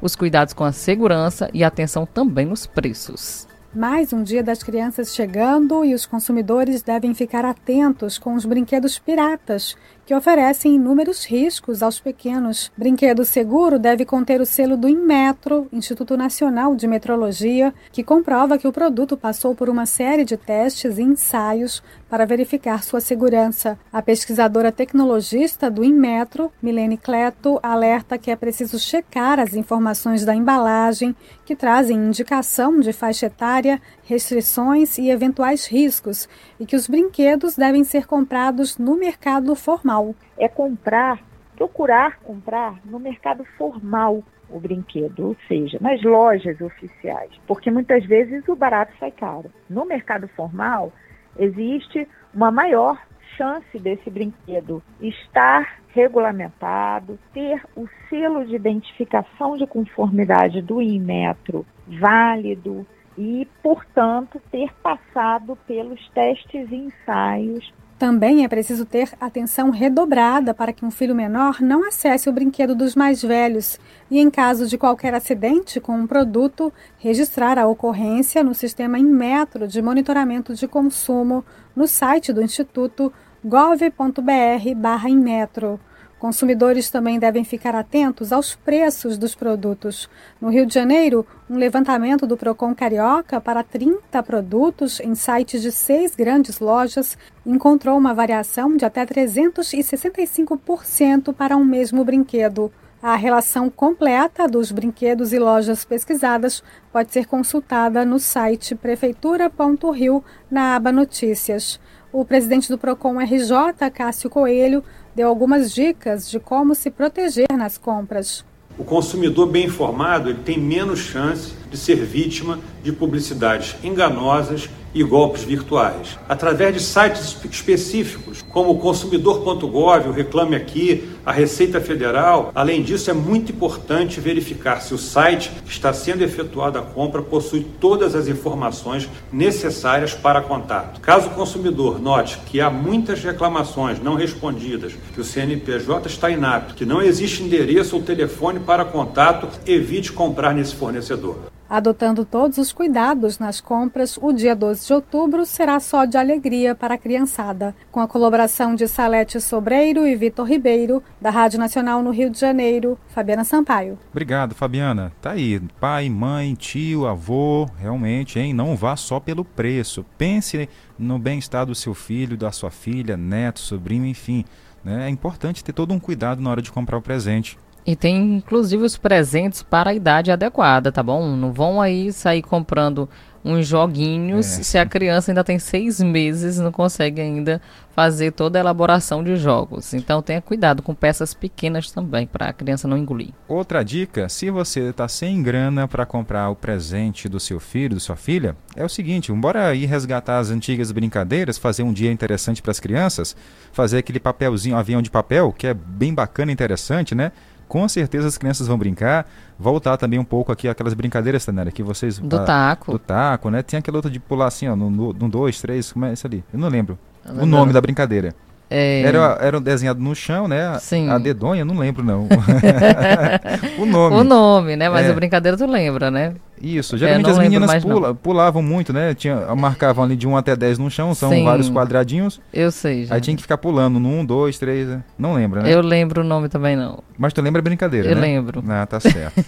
Os 0.00 0.16
cuidados 0.16 0.54
com 0.54 0.64
a 0.64 0.72
segurança 0.72 1.50
e 1.52 1.62
atenção 1.62 2.06
também 2.06 2.46
nos 2.46 2.66
preços. 2.66 3.46
Mais 3.74 4.12
um 4.12 4.22
dia 4.22 4.42
das 4.42 4.62
crianças 4.62 5.14
chegando 5.14 5.82
e 5.82 5.94
os 5.94 6.04
consumidores 6.04 6.82
devem 6.82 7.14
ficar 7.14 7.42
atentos 7.42 8.18
com 8.18 8.34
os 8.34 8.44
brinquedos 8.44 8.98
piratas, 8.98 9.76
que 10.12 10.16
oferecem 10.16 10.74
inúmeros 10.74 11.24
riscos 11.24 11.82
aos 11.82 11.98
pequenos. 11.98 12.70
Brinquedo 12.76 13.24
seguro 13.24 13.78
deve 13.78 14.04
conter 14.04 14.42
o 14.42 14.44
selo 14.44 14.76
do 14.76 14.86
Inmetro, 14.86 15.66
Instituto 15.72 16.18
Nacional 16.18 16.76
de 16.76 16.86
Metrologia, 16.86 17.72
que 17.90 18.04
comprova 18.04 18.58
que 18.58 18.68
o 18.68 18.72
produto 18.72 19.16
passou 19.16 19.54
por 19.54 19.70
uma 19.70 19.86
série 19.86 20.22
de 20.22 20.36
testes 20.36 20.98
e 20.98 21.02
ensaios 21.02 21.82
para 22.10 22.26
verificar 22.26 22.84
sua 22.84 23.00
segurança. 23.00 23.78
A 23.90 24.02
pesquisadora 24.02 24.70
tecnologista 24.70 25.70
do 25.70 25.82
Inmetro, 25.82 26.52
Milene 26.62 26.98
Cleto, 26.98 27.58
alerta 27.62 28.18
que 28.18 28.30
é 28.30 28.36
preciso 28.36 28.78
checar 28.78 29.40
as 29.40 29.54
informações 29.54 30.26
da 30.26 30.34
embalagem, 30.34 31.16
que 31.46 31.56
trazem 31.56 31.96
indicação 31.96 32.80
de 32.80 32.92
faixa 32.92 33.24
etária, 33.24 33.80
restrições 34.12 34.98
e 34.98 35.08
eventuais 35.08 35.66
riscos, 35.66 36.28
e 36.60 36.66
que 36.66 36.76
os 36.76 36.86
brinquedos 36.86 37.56
devem 37.56 37.82
ser 37.82 38.06
comprados 38.06 38.76
no 38.76 38.94
mercado 38.94 39.54
formal. 39.54 40.14
É 40.38 40.48
comprar, 40.48 41.18
procurar 41.56 42.18
comprar 42.20 42.78
no 42.84 43.00
mercado 43.00 43.42
formal 43.56 44.22
o 44.50 44.60
brinquedo, 44.60 45.28
ou 45.28 45.36
seja, 45.48 45.78
nas 45.80 46.02
lojas 46.02 46.60
oficiais, 46.60 47.30
porque 47.46 47.70
muitas 47.70 48.04
vezes 48.04 48.46
o 48.48 48.54
barato 48.54 48.92
sai 49.00 49.10
caro. 49.10 49.50
No 49.68 49.86
mercado 49.86 50.28
formal, 50.28 50.92
existe 51.38 52.06
uma 52.34 52.50
maior 52.52 53.00
chance 53.38 53.78
desse 53.78 54.10
brinquedo 54.10 54.82
estar 55.00 55.80
regulamentado, 55.88 57.18
ter 57.32 57.62
o 57.74 57.88
selo 58.10 58.44
de 58.44 58.56
identificação 58.56 59.56
de 59.56 59.66
conformidade 59.66 60.60
do 60.60 60.82
Inmetro 60.82 61.64
válido 61.86 62.86
e, 63.16 63.48
portanto, 63.62 64.40
ter 64.50 64.70
passado 64.82 65.56
pelos 65.66 66.06
testes 66.10 66.70
e 66.70 66.74
ensaios 66.74 67.72
também 68.02 68.44
é 68.44 68.48
preciso 68.48 68.84
ter 68.84 69.12
atenção 69.20 69.70
redobrada 69.70 70.52
para 70.52 70.72
que 70.72 70.84
um 70.84 70.90
filho 70.90 71.14
menor 71.14 71.60
não 71.60 71.86
acesse 71.86 72.28
o 72.28 72.32
brinquedo 72.32 72.74
dos 72.74 72.96
mais 72.96 73.22
velhos 73.22 73.78
e, 74.10 74.18
em 74.18 74.28
caso 74.28 74.66
de 74.66 74.76
qualquer 74.76 75.14
acidente 75.14 75.78
com 75.78 75.92
um 75.92 76.04
produto, 76.04 76.72
registrar 76.98 77.60
a 77.60 77.66
ocorrência 77.68 78.42
no 78.42 78.56
sistema 78.56 78.98
Inmetro 78.98 79.68
de 79.68 79.80
monitoramento 79.80 80.52
de 80.52 80.66
consumo 80.66 81.44
no 81.76 81.86
site 81.86 82.32
do 82.32 82.42
Instituto 82.42 83.12
gov.br/inmetro. 83.44 85.78
Consumidores 86.22 86.88
também 86.88 87.18
devem 87.18 87.42
ficar 87.42 87.74
atentos 87.74 88.32
aos 88.32 88.54
preços 88.54 89.18
dos 89.18 89.34
produtos. 89.34 90.08
No 90.40 90.50
Rio 90.50 90.64
de 90.64 90.72
Janeiro, 90.72 91.26
um 91.50 91.56
levantamento 91.56 92.28
do 92.28 92.36
Procon 92.36 92.72
Carioca 92.76 93.40
para 93.40 93.64
30 93.64 94.22
produtos 94.22 95.00
em 95.00 95.16
sites 95.16 95.60
de 95.60 95.72
seis 95.72 96.14
grandes 96.14 96.60
lojas 96.60 97.18
encontrou 97.44 97.98
uma 97.98 98.14
variação 98.14 98.76
de 98.76 98.84
até 98.84 99.04
365% 99.04 101.34
para 101.34 101.56
um 101.56 101.64
mesmo 101.64 102.04
brinquedo. 102.04 102.70
A 103.02 103.16
relação 103.16 103.68
completa 103.68 104.46
dos 104.46 104.70
brinquedos 104.70 105.32
e 105.32 105.40
lojas 105.40 105.84
pesquisadas 105.84 106.62
pode 106.92 107.12
ser 107.12 107.26
consultada 107.26 108.04
no 108.04 108.20
site 108.20 108.76
prefeitura.rio 108.76 110.22
na 110.48 110.76
aba 110.76 110.92
Notícias. 110.92 111.80
O 112.12 112.26
presidente 112.26 112.68
do 112.68 112.76
Procon 112.76 113.18
RJ, 113.18 113.90
Cássio 113.92 114.28
Coelho, 114.28 114.84
deu 115.14 115.28
algumas 115.28 115.72
dicas 115.72 116.30
de 116.30 116.40
como 116.40 116.74
se 116.74 116.90
proteger 116.90 117.46
nas 117.56 117.76
compras. 117.78 118.44
O 118.78 118.84
consumidor 118.84 119.48
bem 119.48 119.66
informado 119.66 120.30
ele 120.30 120.40
tem 120.42 120.58
menos 120.58 121.00
chance 121.00 121.52
de 121.70 121.76
ser 121.76 121.96
vítima 121.96 122.58
de 122.82 122.92
publicidades 122.92 123.76
enganosas 123.84 124.68
e 124.94 125.02
golpes 125.02 125.42
virtuais. 125.42 126.18
Através 126.28 126.74
de 126.74 126.80
sites 126.80 127.36
específicos, 127.50 128.44
como 128.50 128.72
o 128.72 128.78
consumidor.gov, 128.78 130.08
o 130.08 130.12
Reclame 130.12 130.56
Aqui, 130.56 131.08
a 131.24 131.32
Receita 131.32 131.80
Federal, 131.80 132.50
além 132.54 132.82
disso, 132.82 133.10
é 133.10 133.14
muito 133.14 133.52
importante 133.52 134.20
verificar 134.20 134.80
se 134.80 134.92
o 134.92 134.98
site 134.98 135.50
que 135.64 135.70
está 135.70 135.92
sendo 135.92 136.22
efetuada 136.22 136.80
a 136.80 136.82
compra 136.82 137.22
possui 137.22 137.66
todas 137.80 138.14
as 138.14 138.28
informações 138.28 139.08
necessárias 139.32 140.14
para 140.14 140.40
contato. 140.40 141.00
Caso 141.00 141.28
o 141.28 141.30
consumidor 141.30 142.00
note 142.00 142.38
que 142.46 142.60
há 142.60 142.70
muitas 142.70 143.22
reclamações 143.22 144.02
não 144.02 144.14
respondidas, 144.14 144.92
que 145.14 145.20
o 145.20 145.24
CNPJ 145.24 146.08
está 146.08 146.30
inapto, 146.30 146.74
que 146.74 146.84
não 146.84 147.00
existe 147.00 147.42
endereço 147.42 147.96
ou 147.96 148.02
telefone 148.02 148.60
para 148.60 148.84
contato, 148.84 149.48
evite 149.66 150.12
comprar 150.12 150.54
nesse 150.54 150.74
fornecedor. 150.74 151.52
Adotando 151.72 152.26
todos 152.26 152.58
os 152.58 152.70
cuidados 152.70 153.38
nas 153.38 153.58
compras, 153.58 154.18
o 154.20 154.30
dia 154.30 154.54
12 154.54 154.86
de 154.86 154.92
outubro 154.92 155.46
será 155.46 155.80
só 155.80 156.04
de 156.04 156.18
alegria 156.18 156.74
para 156.74 156.96
a 156.96 156.98
criançada. 156.98 157.74
Com 157.90 157.98
a 157.98 158.06
colaboração 158.06 158.74
de 158.74 158.86
Salete 158.86 159.40
Sobreiro 159.40 160.06
e 160.06 160.14
Vitor 160.14 160.46
Ribeiro, 160.46 161.02
da 161.18 161.30
Rádio 161.30 161.58
Nacional 161.58 162.02
no 162.02 162.10
Rio 162.10 162.28
de 162.28 162.38
Janeiro, 162.38 162.98
Fabiana 163.08 163.42
Sampaio. 163.42 163.98
Obrigado, 164.10 164.54
Fabiana. 164.54 165.12
Tá 165.22 165.30
aí, 165.30 165.62
pai, 165.80 166.10
mãe, 166.10 166.54
tio, 166.54 167.06
avô, 167.06 167.66
realmente, 167.78 168.38
hein? 168.38 168.52
Não 168.52 168.76
vá 168.76 168.94
só 168.94 169.18
pelo 169.18 169.42
preço. 169.42 170.04
Pense 170.18 170.68
no 170.98 171.18
bem-estar 171.18 171.64
do 171.64 171.74
seu 171.74 171.94
filho, 171.94 172.36
da 172.36 172.52
sua 172.52 172.70
filha, 172.70 173.16
neto, 173.16 173.60
sobrinho, 173.60 174.04
enfim. 174.04 174.44
Né? 174.84 175.06
É 175.06 175.08
importante 175.08 175.64
ter 175.64 175.72
todo 175.72 175.94
um 175.94 175.98
cuidado 175.98 176.42
na 176.42 176.50
hora 176.50 176.60
de 176.60 176.70
comprar 176.70 176.98
o 176.98 177.02
presente. 177.02 177.56
E 177.84 177.96
tem 177.96 178.36
inclusive 178.36 178.84
os 178.84 178.96
presentes 178.96 179.62
para 179.62 179.90
a 179.90 179.94
idade 179.94 180.30
adequada, 180.30 180.92
tá 180.92 181.02
bom? 181.02 181.34
Não 181.36 181.52
vão 181.52 181.80
aí 181.80 182.12
sair 182.12 182.42
comprando 182.42 183.08
uns 183.44 183.66
joguinhos 183.66 184.58
é. 184.58 184.62
se 184.62 184.78
a 184.78 184.86
criança 184.86 185.30
ainda 185.30 185.42
tem 185.42 185.58
seis 185.58 186.00
meses 186.00 186.58
e 186.58 186.62
não 186.62 186.70
consegue 186.70 187.20
ainda 187.20 187.60
fazer 187.94 188.32
toda 188.32 188.58
a 188.58 188.60
elaboração 188.60 189.22
de 189.22 189.36
jogos. 189.36 189.92
Então 189.92 190.22
tenha 190.22 190.40
cuidado 190.40 190.82
com 190.82 190.94
peças 190.94 191.34
pequenas 191.34 191.90
também 191.90 192.26
para 192.26 192.48
a 192.48 192.52
criança 192.52 192.88
não 192.88 192.96
engolir. 192.96 193.30
Outra 193.46 193.82
dica, 193.82 194.28
se 194.28 194.50
você 194.50 194.90
está 194.90 195.08
sem 195.08 195.42
grana 195.42 195.86
para 195.86 196.06
comprar 196.06 196.48
o 196.48 196.56
presente 196.56 197.28
do 197.28 197.38
seu 197.38 197.60
filho, 197.60 197.94
da 197.94 198.00
sua 198.00 198.16
filha, 198.16 198.56
é 198.74 198.84
o 198.84 198.88
seguinte, 198.88 199.30
bora 199.32 199.74
ir 199.74 199.86
resgatar 199.86 200.38
as 200.38 200.50
antigas 200.50 200.90
brincadeiras, 200.90 201.58
fazer 201.58 201.82
um 201.82 201.92
dia 201.92 202.10
interessante 202.10 202.62
para 202.62 202.70
as 202.70 202.80
crianças, 202.80 203.36
fazer 203.72 203.98
aquele 203.98 204.20
papelzinho, 204.20 204.76
avião 204.76 205.02
de 205.02 205.10
papel, 205.10 205.52
que 205.52 205.66
é 205.66 205.74
bem 205.74 206.14
bacana 206.14 206.50
e 206.50 206.54
interessante, 206.54 207.14
né? 207.14 207.32
Com 207.72 207.88
certeza 207.88 208.28
as 208.28 208.36
crianças 208.36 208.66
vão 208.66 208.76
brincar. 208.76 209.26
Voltar 209.58 209.96
também 209.96 210.18
um 210.18 210.24
pouco 210.24 210.52
aqui 210.52 210.68
aquelas 210.68 210.92
brincadeiras, 210.92 211.42
Tanera, 211.42 211.72
que 211.72 211.82
vocês. 211.82 212.18
Do 212.18 212.36
ah, 212.36 212.44
taco. 212.44 212.92
Do 212.92 212.98
taco, 212.98 213.48
né? 213.48 213.62
Tem 213.62 213.78
aquela 213.78 213.96
outra 213.96 214.10
de 214.10 214.20
pular 214.20 214.48
assim, 214.48 214.68
ó, 214.68 214.76
no, 214.76 214.90
no, 214.90 215.14
no 215.14 215.26
dois, 215.26 215.58
três, 215.58 215.90
como 215.90 216.04
é 216.04 216.12
isso 216.12 216.26
ali? 216.26 216.44
Eu 216.52 216.58
não 216.58 216.68
lembro. 216.68 216.98
o 217.24 217.46
nome 217.46 217.72
da 217.72 217.80
brincadeira. 217.80 218.34
É... 218.72 219.02
Era, 219.02 219.38
era 219.38 219.60
desenhado 219.60 220.00
no 220.00 220.14
chão, 220.14 220.48
né? 220.48 220.78
Sim. 220.80 221.10
A 221.10 221.18
dedonha, 221.18 221.62
não 221.62 221.76
lembro 221.76 222.02
não. 222.02 222.26
o 223.78 223.84
nome. 223.84 224.16
O 224.16 224.24
nome, 224.24 224.76
né? 224.76 224.88
Mas 224.88 225.06
é. 225.06 225.10
a 225.10 225.12
brincadeira 225.12 225.58
tu 225.58 225.66
lembra, 225.66 226.10
né? 226.10 226.32
Isso, 226.60 226.96
geralmente 226.96 227.28
as 227.28 227.38
meninas 227.38 227.82
pula, 227.82 228.14
pulavam 228.14 228.62
muito, 228.62 228.92
né? 228.92 229.14
Tinha, 229.14 229.54
marcavam 229.54 230.04
ali 230.04 230.16
de 230.16 230.26
1 230.26 230.36
até 230.36 230.56
10 230.56 230.78
no 230.78 230.90
chão, 230.90 231.12
são 231.14 231.30
Sim. 231.30 231.44
vários 231.44 231.68
quadradinhos. 231.68 232.40
Eu 232.52 232.70
sei, 232.70 233.04
já. 233.04 233.14
Aí 233.14 233.20
tinha 233.20 233.36
que 233.36 233.42
ficar 233.42 233.58
pulando 233.58 233.98
no 233.98 234.08
1, 234.20 234.24
2, 234.24 234.58
3, 234.58 234.98
não 235.18 235.34
lembra, 235.34 235.62
né? 235.62 235.74
Eu 235.74 235.82
lembro 235.82 236.22
o 236.22 236.24
nome 236.24 236.48
também 236.48 236.76
não. 236.76 237.02
Mas 237.18 237.32
tu 237.32 237.42
lembra 237.42 237.58
a 237.58 237.62
brincadeira, 237.62 238.08
Eu 238.08 238.14
né? 238.14 238.20
lembro. 238.20 238.62
Ah, 238.68 238.86
tá 238.86 239.00
certo. 239.00 239.44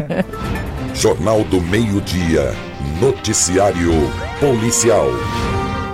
Jornal 0.94 1.42
do 1.44 1.60
Meio-Dia, 1.60 2.54
noticiário 3.00 3.92
policial. 4.38 5.08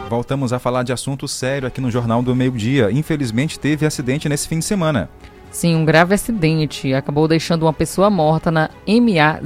Voltamos 0.09 0.53
a 0.53 0.59
falar 0.61 0.85
de 0.85 0.93
assunto 0.93 1.27
sério 1.27 1.67
aqui 1.67 1.81
no 1.81 1.91
Jornal 1.91 2.23
do 2.23 2.35
Meio 2.35 2.53
Dia. 2.53 2.93
Infelizmente 2.93 3.59
teve 3.59 3.85
acidente 3.85 4.29
nesse 4.29 4.47
fim 4.47 4.61
de 4.61 4.65
semana. 4.65 5.11
Sim, 5.51 5.75
um 5.75 5.85
grave 5.85 6.15
acidente 6.15 6.95
acabou 6.95 7.27
deixando 7.27 7.65
uma 7.65 7.73
pessoa 7.73 8.09
morta 8.09 8.51
na 8.51 8.71
MA 8.87 9.41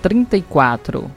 034. 0.00 1.10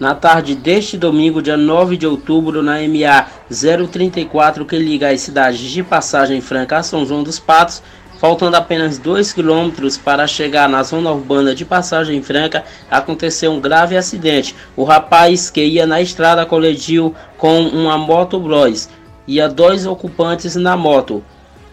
Na 0.00 0.14
tarde 0.14 0.54
deste 0.54 0.96
domingo, 0.96 1.42
dia 1.42 1.56
9 1.56 1.96
de 1.96 2.06
outubro, 2.06 2.62
na 2.62 2.76
MA 2.80 3.26
034, 3.50 4.64
que 4.64 4.78
liga 4.78 5.10
as 5.10 5.20
cidades 5.20 5.60
de 5.60 5.82
Passagem 5.82 6.40
Franca 6.40 6.78
a 6.78 6.82
São 6.82 7.04
João 7.04 7.22
dos 7.22 7.38
Patos, 7.38 7.82
Faltando 8.18 8.56
apenas 8.56 8.98
2 8.98 9.32
quilômetros 9.32 9.96
para 9.96 10.26
chegar 10.26 10.68
na 10.68 10.82
zona 10.82 11.12
urbana 11.12 11.54
de 11.54 11.64
Passagem 11.64 12.20
Franca, 12.20 12.64
aconteceu 12.90 13.52
um 13.52 13.60
grave 13.60 13.96
acidente. 13.96 14.56
O 14.76 14.82
rapaz 14.82 15.50
que 15.50 15.64
ia 15.64 15.86
na 15.86 16.02
estrada 16.02 16.44
colidiu 16.44 17.14
com 17.36 17.60
uma 17.60 17.96
moto 17.96 18.40
Bros. 18.40 18.88
Ia 19.24 19.48
dois 19.48 19.86
ocupantes 19.86 20.56
na 20.56 20.76
moto. 20.76 21.22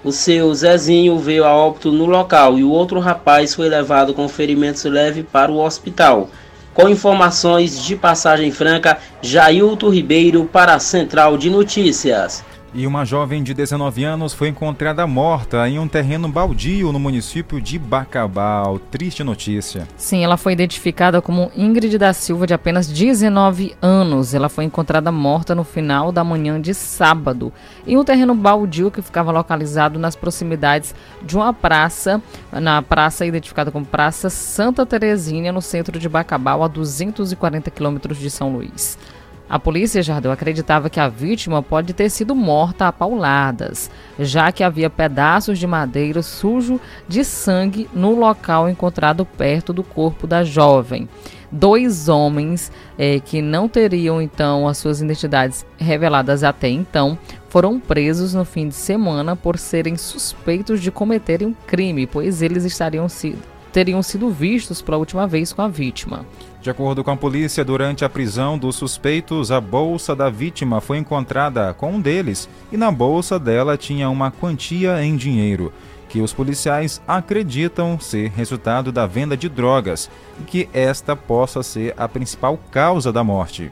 O 0.03 0.11
seu 0.11 0.53
Zezinho 0.53 1.17
veio 1.17 1.45
a 1.45 1.55
óbito 1.55 1.91
no 1.91 2.05
local 2.05 2.59
e 2.59 2.63
o 2.63 2.69
outro 2.69 2.99
rapaz 2.99 3.55
foi 3.55 3.67
levado 3.67 4.13
com 4.13 4.29
ferimentos 4.29 4.83
leves 4.83 5.25
para 5.31 5.51
o 5.51 5.59
hospital. 5.59 6.29
Com 6.75 6.87
informações 6.87 7.83
de 7.83 7.95
Passagem 7.95 8.51
Franca, 8.51 8.99
Jailton 9.19 9.89
Ribeiro 9.89 10.45
para 10.45 10.75
a 10.75 10.79
Central 10.79 11.39
de 11.39 11.49
Notícias. 11.49 12.43
E 12.77 12.85
uma 12.85 13.05
jovem 13.05 13.41
de 13.41 13.53
19 13.53 14.03
anos 14.03 14.33
foi 14.33 14.49
encontrada 14.49 15.07
morta 15.07 15.65
em 15.69 15.79
um 15.79 15.87
terreno 15.87 16.27
baldio 16.27 16.91
no 16.91 16.99
município 16.99 17.61
de 17.61 17.79
Bacabal. 17.79 18.79
Triste 18.91 19.23
notícia. 19.23 19.87
Sim, 19.95 20.25
ela 20.25 20.35
foi 20.35 20.51
identificada 20.51 21.21
como 21.21 21.49
Ingrid 21.55 21.97
da 21.97 22.11
Silva, 22.11 22.45
de 22.45 22.53
apenas 22.53 22.87
19 22.87 23.77
anos. 23.81 24.33
Ela 24.33 24.49
foi 24.49 24.65
encontrada 24.65 25.09
morta 25.09 25.55
no 25.55 25.63
final 25.63 26.11
da 26.11 26.21
manhã 26.21 26.59
de 26.59 26.73
sábado, 26.73 27.53
em 27.87 27.95
um 27.95 28.03
terreno 28.03 28.35
baldio 28.35 28.91
que 28.91 29.01
ficava 29.01 29.31
localizado 29.31 29.97
nas 29.97 30.17
proximidades 30.17 30.93
de 31.23 31.37
uma 31.37 31.53
praça, 31.53 32.21
na 32.51 32.81
praça 32.81 33.25
identificada 33.25 33.71
como 33.71 33.85
Praça 33.85 34.29
Santa 34.29 34.85
Terezinha, 34.85 35.53
no 35.53 35.61
centro 35.61 35.97
de 35.97 36.09
Bacabal, 36.09 36.61
a 36.61 36.67
240 36.67 37.71
quilômetros 37.71 38.17
de 38.17 38.29
São 38.29 38.51
Luís. 38.51 38.97
A 39.47 39.59
polícia 39.59 40.01
Jardel 40.01 40.31
acreditava 40.31 40.89
que 40.89 40.99
a 40.99 41.07
vítima 41.07 41.61
pode 41.61 41.93
ter 41.93 42.09
sido 42.09 42.33
morta 42.33 42.87
a 42.87 42.91
pauladas, 42.91 43.91
já 44.17 44.51
que 44.51 44.63
havia 44.63 44.89
pedaços 44.89 45.59
de 45.59 45.67
madeira 45.67 46.23
sujo 46.23 46.81
de 47.07 47.23
sangue 47.23 47.87
no 47.93 48.15
local 48.15 48.67
encontrado 48.67 49.23
perto 49.23 49.71
do 49.71 49.83
corpo 49.83 50.25
da 50.25 50.43
jovem. 50.43 51.07
Dois 51.51 52.09
homens 52.09 52.71
eh, 52.97 53.19
que 53.19 53.39
não 53.39 53.69
teriam 53.69 54.19
então 54.19 54.67
as 54.67 54.79
suas 54.79 54.99
identidades 54.99 55.63
reveladas 55.77 56.43
até 56.43 56.67
então 56.67 57.17
foram 57.47 57.79
presos 57.79 58.33
no 58.33 58.43
fim 58.43 58.67
de 58.67 58.75
semana 58.75 59.35
por 59.35 59.59
serem 59.59 59.95
suspeitos 59.95 60.81
de 60.81 60.91
cometerem 60.91 61.49
um 61.49 61.55
crime, 61.67 62.07
pois 62.07 62.41
eles 62.41 62.65
estariam 62.65 63.07
sido, 63.07 63.41
teriam 63.71 64.01
sido 64.01 64.31
vistos 64.31 64.81
pela 64.81 64.97
última 64.97 65.27
vez 65.27 65.53
com 65.53 65.61
a 65.61 65.67
vítima. 65.67 66.25
De 66.65 66.71
acordo 66.71 67.03
com 67.03 67.11
a 67.11 67.15
polícia, 67.15 67.63
durante 67.63 68.03
a 68.03 68.09
prisão 68.09 68.57
dos 68.57 68.75
suspeitos, 68.75 69.51
a 69.51 69.61
bolsa 69.61 70.15
da 70.15 70.31
vítima 70.31 70.81
foi 70.81 70.97
encontrada 70.97 71.71
com 71.75 71.91
um 71.91 72.01
deles 72.01 72.49
e 72.71 72.75
na 72.75 72.91
bolsa 72.91 73.37
dela 73.37 73.77
tinha 73.77 74.09
uma 74.09 74.31
quantia 74.31 74.99
em 75.03 75.15
dinheiro, 75.15 75.71
que 76.09 76.21
os 76.21 76.33
policiais 76.33 76.99
acreditam 77.07 77.99
ser 77.99 78.31
resultado 78.31 78.91
da 78.91 79.05
venda 79.05 79.37
de 79.37 79.47
drogas 79.47 80.09
e 80.41 80.43
que 80.43 80.67
esta 80.73 81.15
possa 81.15 81.61
ser 81.61 81.93
a 81.95 82.09
principal 82.09 82.59
causa 82.71 83.13
da 83.13 83.23
morte. 83.23 83.71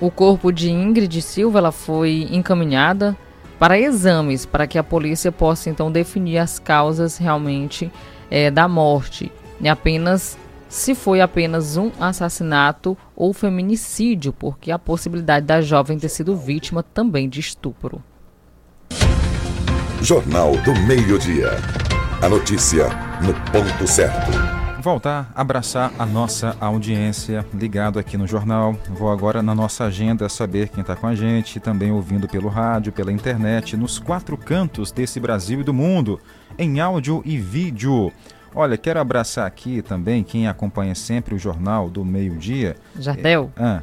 O 0.00 0.10
corpo 0.10 0.50
de 0.50 0.68
Ingrid 0.68 1.22
Silva 1.22 1.70
foi 1.70 2.26
encaminhada 2.32 3.16
para 3.56 3.78
exames 3.78 4.44
para 4.44 4.66
que 4.66 4.78
a 4.78 4.82
polícia 4.82 5.30
possa 5.30 5.70
então 5.70 5.92
definir 5.92 6.38
as 6.38 6.58
causas 6.58 7.18
realmente 7.18 7.88
é, 8.28 8.50
da 8.50 8.66
morte. 8.66 9.30
E 9.60 9.68
apenas 9.68 10.36
se 10.76 10.94
foi 10.94 11.22
apenas 11.22 11.78
um 11.78 11.90
assassinato 11.98 12.98
ou 13.16 13.32
feminicídio, 13.32 14.30
porque 14.30 14.70
a 14.70 14.78
possibilidade 14.78 15.46
da 15.46 15.62
jovem 15.62 15.98
ter 15.98 16.10
sido 16.10 16.36
vítima 16.36 16.82
também 16.82 17.30
de 17.30 17.40
estupro. 17.40 18.02
Jornal 20.02 20.52
do 20.58 20.74
Meio-Dia. 20.86 21.52
A 22.22 22.28
notícia 22.28 22.88
no 23.22 23.32
ponto 23.50 23.86
certo. 23.86 24.30
Voltar 24.82 25.32
a 25.34 25.40
abraçar 25.40 25.92
a 25.98 26.04
nossa 26.04 26.54
audiência 26.60 27.44
ligado 27.54 27.98
aqui 27.98 28.18
no 28.18 28.26
jornal. 28.26 28.76
Vou 28.90 29.10
agora 29.10 29.42
na 29.42 29.54
nossa 29.54 29.84
agenda 29.84 30.28
saber 30.28 30.68
quem 30.68 30.82
está 30.82 30.94
com 30.94 31.06
a 31.06 31.14
gente, 31.14 31.58
também 31.58 31.90
ouvindo 31.90 32.28
pelo 32.28 32.48
rádio, 32.48 32.92
pela 32.92 33.10
internet, 33.10 33.78
nos 33.78 33.98
quatro 33.98 34.36
cantos 34.36 34.92
desse 34.92 35.18
Brasil 35.18 35.62
e 35.62 35.64
do 35.64 35.72
mundo, 35.72 36.20
em 36.58 36.80
áudio 36.80 37.22
e 37.24 37.38
vídeo. 37.38 38.12
Olha, 38.56 38.76
quero 38.78 38.98
abraçar 38.98 39.46
aqui 39.46 39.82
também 39.82 40.24
quem 40.24 40.48
acompanha 40.48 40.94
sempre 40.94 41.34
o 41.34 41.38
jornal 41.38 41.90
do 41.90 42.02
meio-dia. 42.04 42.74
Jardel? 42.98 43.50
É, 43.54 43.62
ah. 43.62 43.82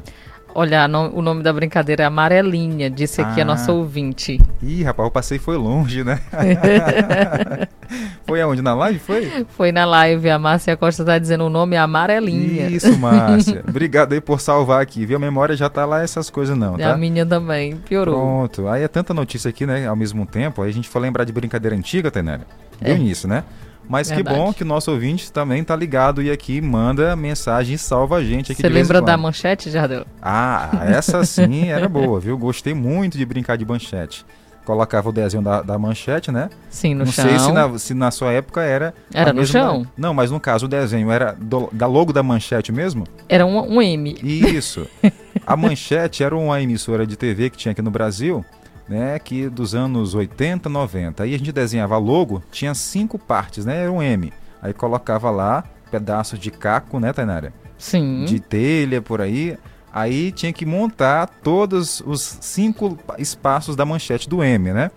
Olha, 0.56 0.86
no, 0.86 1.10
o 1.16 1.22
nome 1.22 1.42
da 1.42 1.52
brincadeira 1.52 2.02
é 2.04 2.06
Amarelinha, 2.06 2.88
disse 2.90 3.20
aqui 3.20 3.40
Ah. 3.40 3.42
a 3.42 3.46
nossa 3.46 3.72
ouvinte. 3.72 4.40
Ih, 4.62 4.82
rapaz, 4.84 5.06
eu 5.06 5.10
passei 5.10 5.38
foi 5.38 5.56
longe, 5.56 6.04
né? 6.04 6.20
foi 8.26 8.40
aonde? 8.40 8.62
Na 8.62 8.74
live 8.74 8.98
foi? 8.98 9.46
Foi 9.50 9.72
na 9.72 9.84
live, 9.84 10.30
a 10.30 10.38
Márcia 10.38 10.76
Costa 10.76 11.02
está 11.02 11.18
dizendo 11.18 11.44
o 11.44 11.50
nome 11.50 11.76
é 11.76 11.78
Amarelinha. 11.78 12.68
Isso, 12.68 12.96
Márcia. 12.98 13.62
Obrigado 13.68 14.12
aí 14.12 14.20
por 14.20 14.40
salvar 14.40 14.80
aqui, 14.82 15.04
viu? 15.04 15.16
A 15.16 15.20
memória 15.20 15.56
já 15.56 15.68
tá 15.68 15.84
lá 15.84 16.02
essas 16.02 16.30
coisas 16.30 16.56
não, 16.56 16.76
tá? 16.78 16.92
A 16.92 16.96
minha 16.96 17.26
também, 17.26 17.76
piorou. 17.76 18.14
Pronto. 18.14 18.68
Aí 18.68 18.82
é 18.82 18.88
tanta 18.88 19.12
notícia 19.12 19.48
aqui, 19.48 19.66
né? 19.66 19.86
Ao 19.86 19.96
mesmo 19.96 20.24
tempo, 20.26 20.62
aí 20.62 20.70
a 20.70 20.72
gente 20.72 20.88
for 20.88 20.98
lembrar 21.00 21.24
de 21.24 21.32
brincadeira 21.32 21.76
antiga, 21.76 22.10
Tainara. 22.10 22.42
Deu 22.80 22.94
É. 22.94 22.98
nisso, 22.98 23.26
né? 23.28 23.44
Mas 23.88 24.08
Verdade. 24.08 24.28
que 24.36 24.42
bom 24.42 24.52
que 24.52 24.62
o 24.62 24.66
nosso 24.66 24.90
ouvinte 24.90 25.30
também 25.30 25.62
tá 25.62 25.76
ligado 25.76 26.22
e 26.22 26.30
aqui 26.30 26.60
manda 26.60 27.14
mensagem 27.14 27.74
e 27.74 27.78
salva 27.78 28.16
a 28.16 28.24
gente 28.24 28.52
aqui 28.52 28.62
Você 28.62 28.68
lembra 28.68 29.02
da 29.02 29.16
manchete, 29.16 29.70
Jardel? 29.70 30.06
Ah, 30.22 30.70
essa 30.88 31.24
sim 31.24 31.68
era 31.70 31.88
boa, 31.88 32.18
viu? 32.18 32.36
Gostei 32.38 32.72
muito 32.74 33.18
de 33.18 33.24
brincar 33.26 33.56
de 33.56 33.64
manchete. 33.66 34.24
Colocava 34.64 35.10
o 35.10 35.12
desenho 35.12 35.42
da, 35.42 35.60
da 35.60 35.78
manchete, 35.78 36.32
né? 36.32 36.48
Sim, 36.70 36.94
no 36.94 37.04
Não 37.04 37.12
chão. 37.12 37.28
sei 37.28 37.38
se 37.38 37.52
na, 37.52 37.78
se 37.78 37.92
na 37.94 38.10
sua 38.10 38.32
época 38.32 38.62
era. 38.62 38.94
Era 39.12 39.30
no 39.30 39.40
mesma- 39.40 39.60
chão? 39.60 39.86
Não, 39.94 40.14
mas 40.14 40.30
no 40.30 40.40
caso 40.40 40.64
o 40.64 40.68
desenho 40.68 41.10
era 41.10 41.36
do, 41.38 41.68
da 41.70 41.86
logo 41.86 42.14
da 42.14 42.22
manchete 42.22 42.72
mesmo? 42.72 43.04
Era 43.28 43.44
um, 43.44 43.74
um 43.76 43.82
M. 43.82 44.16
Isso. 44.22 44.86
A 45.46 45.54
Manchete 45.58 46.24
era 46.24 46.34
uma 46.34 46.62
emissora 46.62 47.06
de 47.06 47.14
TV 47.16 47.50
que 47.50 47.58
tinha 47.58 47.72
aqui 47.72 47.82
no 47.82 47.90
Brasil, 47.90 48.42
né, 48.88 49.18
que 49.18 49.48
dos 49.48 49.74
anos 49.74 50.14
80, 50.14 50.68
90. 50.68 51.22
Aí 51.22 51.34
a 51.34 51.38
gente 51.38 51.52
desenhava 51.52 51.96
logo, 51.98 52.42
tinha 52.50 52.74
cinco 52.74 53.18
partes, 53.18 53.64
né, 53.64 53.82
era 53.82 53.92
um 53.92 54.02
M. 54.02 54.32
Aí 54.62 54.72
colocava 54.72 55.30
lá 55.30 55.64
pedaços 55.90 56.38
de 56.38 56.50
caco, 56.50 56.98
né, 56.98 57.12
Tainara? 57.12 57.52
Sim. 57.78 58.24
De 58.24 58.40
telha, 58.40 59.00
por 59.02 59.20
aí. 59.20 59.56
Aí 59.92 60.32
tinha 60.32 60.52
que 60.52 60.66
montar 60.66 61.26
todos 61.42 62.02
os 62.04 62.38
cinco 62.40 62.98
espaços 63.18 63.76
da 63.76 63.84
manchete 63.84 64.28
do 64.28 64.42
M, 64.42 64.72
né? 64.72 64.90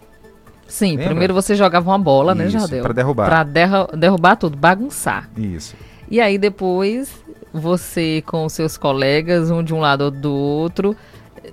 Sim, 0.67 0.91
Lembra? 0.91 1.05
primeiro 1.05 1.33
você 1.33 1.55
jogava 1.55 1.89
uma 1.89 1.99
bola, 1.99 2.33
né, 2.35 2.45
Isso, 2.47 2.57
Jardel? 2.59 2.83
pra 2.83 2.93
derrubar. 2.93 3.25
Pra 3.25 3.43
derra- 3.43 3.87
derrubar 3.95 4.35
tudo, 4.35 4.57
bagunçar. 4.57 5.29
Isso. 5.37 5.75
E 6.09 6.19
aí 6.19 6.37
depois 6.37 7.09
você 7.53 8.21
com 8.25 8.45
os 8.45 8.53
seus 8.53 8.77
colegas, 8.77 9.49
um 9.51 9.63
de 9.63 9.73
um 9.73 9.79
lado 9.79 10.01
ou 10.05 10.11
do 10.11 10.33
outro, 10.33 10.95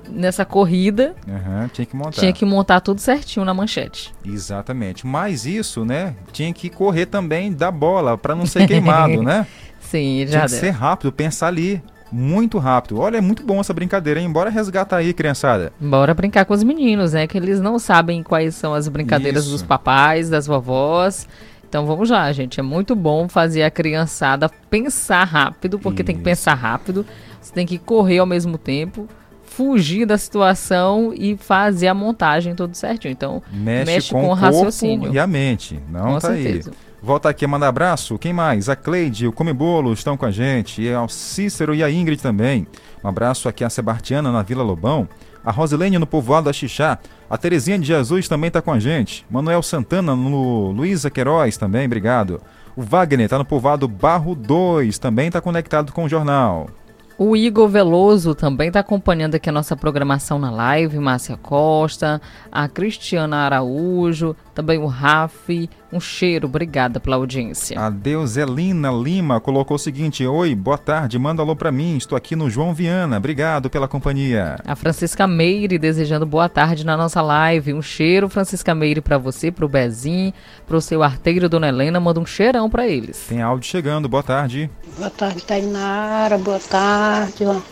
nessa 0.08 0.44
corrida, 0.44 1.14
Aham, 1.28 1.68
tinha 1.72 1.86
que 1.86 1.96
montar. 1.96 2.20
tinha 2.20 2.32
que 2.32 2.44
montar 2.44 2.80
tudo 2.80 3.00
certinho 3.00 3.44
na 3.44 3.54
manchete. 3.54 4.12
Exatamente. 4.24 5.06
Mas 5.06 5.46
isso, 5.46 5.84
né, 5.84 6.14
tinha 6.32 6.52
que 6.52 6.68
correr 6.68 7.06
também 7.06 7.52
da 7.52 7.70
bola 7.70 8.16
para 8.18 8.34
não 8.34 8.46
ser 8.46 8.66
queimado, 8.66 9.22
né? 9.22 9.46
Sim, 9.80 10.24
Tinha 10.26 10.28
já 10.28 10.40
que 10.42 10.48
ser 10.50 10.70
rápido, 10.70 11.12
pensar 11.12 11.48
ali, 11.48 11.80
muito 12.10 12.58
rápido. 12.58 12.98
Olha, 12.98 13.18
é 13.18 13.20
muito 13.20 13.44
bom 13.44 13.60
essa 13.60 13.72
brincadeira, 13.72 14.20
hein? 14.20 14.30
Bora 14.30 14.50
resgatar 14.50 14.96
aí, 14.98 15.12
criançada. 15.12 15.72
Bora 15.80 16.14
brincar 16.14 16.44
com 16.44 16.54
os 16.54 16.62
meninos, 16.62 17.12
né? 17.12 17.26
Que 17.26 17.36
eles 17.36 17.60
não 17.60 17.78
sabem 17.78 18.22
quais 18.22 18.54
são 18.54 18.72
as 18.72 18.88
brincadeiras 18.88 19.44
Isso. 19.44 19.52
dos 19.52 19.62
papais, 19.62 20.30
das 20.30 20.46
vovós. 20.46 21.28
Então 21.68 21.86
vamos 21.86 22.10
lá, 22.10 22.30
gente. 22.32 22.60
É 22.60 22.62
muito 22.62 22.94
bom 22.94 23.28
fazer 23.28 23.64
a 23.64 23.70
criançada 23.70 24.48
pensar 24.70 25.24
rápido, 25.24 25.78
porque 25.78 26.04
tem 26.04 26.16
que 26.16 26.22
pensar 26.22 26.54
rápido. 26.54 27.04
Você 27.40 27.52
tem 27.52 27.66
que 27.66 27.78
correr 27.78 28.18
ao 28.18 28.26
mesmo 28.26 28.56
tempo, 28.56 29.08
fugir 29.56 30.04
da 30.04 30.18
situação 30.18 31.12
e 31.14 31.36
fazer 31.36 31.86
a 31.88 31.94
montagem 31.94 32.54
tudo 32.54 32.74
certinho. 32.74 33.12
Então 33.12 33.42
Mexe, 33.52 34.12
com, 34.12 34.22
com, 34.22 34.28
o 34.28 34.34
raciocínio. 34.34 35.12
e 35.12 35.18
a 35.18 35.26
mente. 35.26 35.80
Não 35.88 36.14
Com 36.14 36.18
tá 36.18 36.28
certeza. 36.28 36.70
aí. 36.70 36.76
Volta 37.00 37.28
aqui, 37.28 37.46
manda 37.46 37.68
abraço. 37.68 38.18
Quem 38.18 38.32
mais? 38.32 38.68
A 38.68 38.74
Cleide, 38.74 39.28
o 39.28 39.32
Come 39.32 39.52
Bolo 39.52 39.92
estão 39.92 40.16
com 40.16 40.24
a 40.24 40.30
gente. 40.30 40.82
E 40.82 40.92
o 40.94 41.08
Cícero 41.08 41.74
e 41.74 41.82
a 41.84 41.90
Ingrid 41.90 42.20
também. 42.20 42.66
Um 43.02 43.08
abraço 43.08 43.48
aqui 43.48 43.62
a 43.62 43.70
Sebastiana 43.70 44.32
na 44.32 44.42
Vila 44.42 44.62
Lobão. 44.64 45.06
A 45.44 45.52
Rosilene 45.52 45.98
no 45.98 46.06
povoado 46.06 46.46
da 46.46 46.52
Xixá. 46.52 46.98
A 47.28 47.36
Terezinha 47.36 47.78
de 47.78 47.86
Jesus 47.86 48.26
também 48.26 48.48
está 48.48 48.62
com 48.62 48.72
a 48.72 48.80
gente. 48.80 49.24
Manuel 49.30 49.62
Santana 49.62 50.16
no 50.16 50.70
Luísa 50.70 51.10
Queiroz 51.10 51.56
também, 51.56 51.84
obrigado. 51.84 52.40
O 52.74 52.82
Wagner 52.82 53.26
está 53.26 53.38
no 53.38 53.44
povoado 53.44 53.86
Barro 53.86 54.34
2, 54.34 54.98
também 54.98 55.28
está 55.28 55.40
conectado 55.40 55.92
com 55.92 56.04
o 56.04 56.08
jornal. 56.08 56.68
O 57.16 57.36
Igor 57.36 57.68
Veloso 57.68 58.34
também 58.34 58.68
está 58.68 58.80
acompanhando 58.80 59.36
aqui 59.36 59.48
a 59.48 59.52
nossa 59.52 59.76
programação 59.76 60.36
na 60.36 60.50
live, 60.50 60.98
Márcia 60.98 61.36
Costa, 61.36 62.20
a 62.50 62.66
Cristiana 62.66 63.36
Araújo, 63.36 64.34
também 64.52 64.78
o 64.78 64.86
Rafi. 64.86 65.70
Um 65.94 66.00
cheiro, 66.00 66.48
obrigada 66.48 66.98
pela 66.98 67.14
audiência. 67.14 67.78
A 67.78 67.88
Deuselina 67.88 68.90
Lima 68.90 69.40
colocou 69.40 69.76
o 69.76 69.78
seguinte: 69.78 70.26
Oi, 70.26 70.52
boa 70.52 70.76
tarde, 70.76 71.16
manda 71.20 71.40
alô 71.40 71.54
pra 71.54 71.70
mim, 71.70 71.96
estou 71.96 72.18
aqui 72.18 72.34
no 72.34 72.50
João 72.50 72.74
Viana, 72.74 73.18
obrigado 73.18 73.70
pela 73.70 73.86
companhia. 73.86 74.56
A 74.66 74.74
Francisca 74.74 75.24
Meire 75.28 75.78
desejando 75.78 76.26
boa 76.26 76.48
tarde 76.48 76.84
na 76.84 76.96
nossa 76.96 77.22
live. 77.22 77.72
Um 77.72 77.80
cheiro, 77.80 78.28
Francisca 78.28 78.74
Meire, 78.74 79.00
para 79.00 79.18
você, 79.18 79.52
pro 79.52 79.68
Bezinho, 79.68 80.32
pro 80.66 80.80
seu 80.80 81.00
arteiro, 81.00 81.48
Dona 81.48 81.68
Helena. 81.68 82.00
Manda 82.00 82.18
um 82.18 82.26
cheirão 82.26 82.68
para 82.68 82.88
eles. 82.88 83.26
Tem 83.28 83.40
áudio 83.40 83.70
chegando, 83.70 84.08
boa 84.08 84.24
tarde. 84.24 84.68
Boa 84.98 85.10
tarde, 85.10 85.44
Tainara. 85.44 86.36
Boa 86.38 86.58
tarde. 86.58 87.44
Uma, 87.44 87.62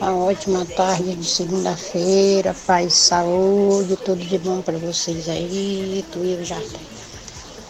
uma 0.00 0.16
ótima 0.24 0.64
tarde 0.64 1.14
de 1.14 1.24
segunda-feira. 1.24 2.52
Paz, 2.66 2.94
saúde, 2.94 3.96
tudo 4.04 4.24
de 4.24 4.38
bom 4.38 4.60
para 4.60 4.76
vocês 4.76 5.28
aí. 5.28 6.04
Tu 6.10 6.18
e 6.18 6.34
o 6.34 6.44
Jardel. 6.44 6.99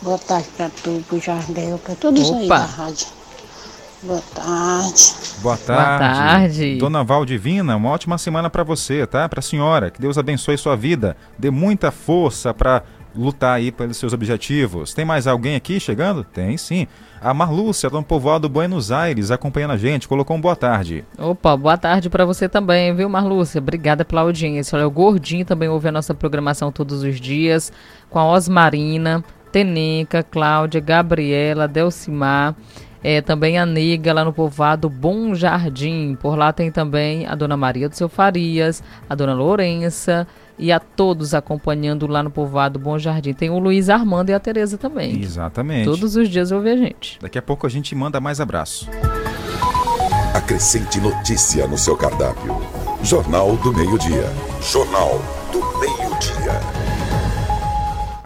Boa 0.03 0.19
tarde 0.19 0.49
para 0.57 0.71
tu, 0.71 1.05
pro 1.07 1.21
Jardel, 1.21 1.79
para 1.79 1.95
todos 1.95 2.33
aí 2.33 2.47
Opa. 2.47 2.59
da 2.59 2.65
rádio. 2.65 3.07
Boa 4.03 4.23
tarde. 4.35 5.15
Boa 5.43 5.57
tarde. 5.59 5.99
Boa 5.99 5.99
tarde. 5.99 6.77
Dona 6.79 7.05
Valdivina, 7.05 7.77
uma 7.77 7.91
ótima 7.91 8.17
semana 8.17 8.49
para 8.49 8.65
você, 8.65 9.07
tá? 9.07 9.29
Para 9.29 9.41
a 9.41 9.43
senhora. 9.43 9.91
Que 9.91 10.01
Deus 10.01 10.17
abençoe 10.17 10.57
sua 10.57 10.75
vida. 10.75 11.15
Dê 11.39 11.51
muita 11.51 11.91
força 11.91 12.55
para 12.55 12.83
lutar 13.15 13.57
aí 13.57 13.71
pelos 13.71 13.99
seus 13.99 14.15
objetivos. 14.15 14.95
Tem 14.95 15.05
mais 15.05 15.27
alguém 15.27 15.55
aqui 15.55 15.79
chegando? 15.79 16.25
Tem 16.25 16.57
sim. 16.57 16.87
A 17.21 17.35
Marlúcia, 17.35 17.91
do 17.91 18.03
povoado 18.03 18.49
Buenos 18.49 18.91
Aires, 18.91 19.31
acompanhando 19.31 19.73
a 19.73 19.77
gente, 19.77 20.09
colocou 20.09 20.35
um 20.35 20.41
boa 20.41 20.57
tarde. 20.57 21.05
Opa, 21.19 21.55
boa 21.55 21.77
tarde 21.77 22.09
para 22.09 22.25
você 22.25 22.49
também, 22.49 22.95
viu, 22.95 23.09
Marlúcia? 23.09 23.59
Obrigada 23.59 24.03
pela 24.03 24.23
audiência. 24.23 24.77
Olha, 24.77 24.87
o 24.87 24.91
Gordinho 24.91 25.45
também 25.45 25.69
ouve 25.69 25.89
a 25.89 25.93
nossa 25.93 26.15
programação 26.15 26.73
todos 26.73 27.03
os 27.03 27.21
dias, 27.21 27.71
com 28.09 28.19
a 28.19 28.25
Osmarina, 28.25 29.23
Teneca, 29.51 30.23
Cláudia, 30.23 30.81
Gabriela, 30.81 31.67
Delcimar. 31.69 32.55
É, 33.03 33.23
também 33.23 33.59
a 33.59 33.65
Nega 33.65 34.13
lá 34.13 34.25
no 34.25 34.33
povoado 34.33 34.89
Bom 34.91 35.35
Jardim. 35.35 36.17
Por 36.21 36.37
lá 36.37 36.53
tem 36.53 36.71
também 36.71 37.27
a 37.27 37.35
Dona 37.35 37.57
Maria 37.57 37.89
do 37.89 37.97
Seu 37.97 38.09
Farias, 38.09 38.83
a 39.09 39.15
Dona 39.15 39.33
Lourença, 39.33 40.27
e 40.59 40.71
a 40.71 40.79
todos 40.79 41.33
acompanhando 41.33 42.07
lá 42.07 42.23
no 42.23 42.31
povoado 42.31 42.79
Bom 42.79 42.99
Jardim. 42.99 43.33
Tem 43.33 43.49
o 43.49 43.59
Luiz 43.59 43.89
Armando 43.89 44.29
e 44.29 44.35
a 44.35 44.39
Tereza 44.39 44.77
também. 44.77 45.21
Exatamente. 45.23 45.87
Todos 45.87 46.15
os 46.15 46.29
dias 46.29 46.53
ouve 46.53 46.71
a 46.71 46.77
gente. 46.77 47.19
Daqui 47.21 47.39
a 47.39 47.43
pouco 47.43 47.67
a 47.67 47.71
gente 47.71 47.95
manda 47.95 48.21
mais 48.21 48.39
abraço. 48.41 48.89
Acrescente 50.35 51.01
notícia 51.01 51.67
no 51.67 51.79
seu 51.79 51.97
cardápio. 51.97 52.61
Jornal 53.03 53.57
do 53.57 53.73
Meio-Dia. 53.73 54.27
Jornal 54.61 55.21
do 55.51 55.61
Meio-Dia. 55.81 56.80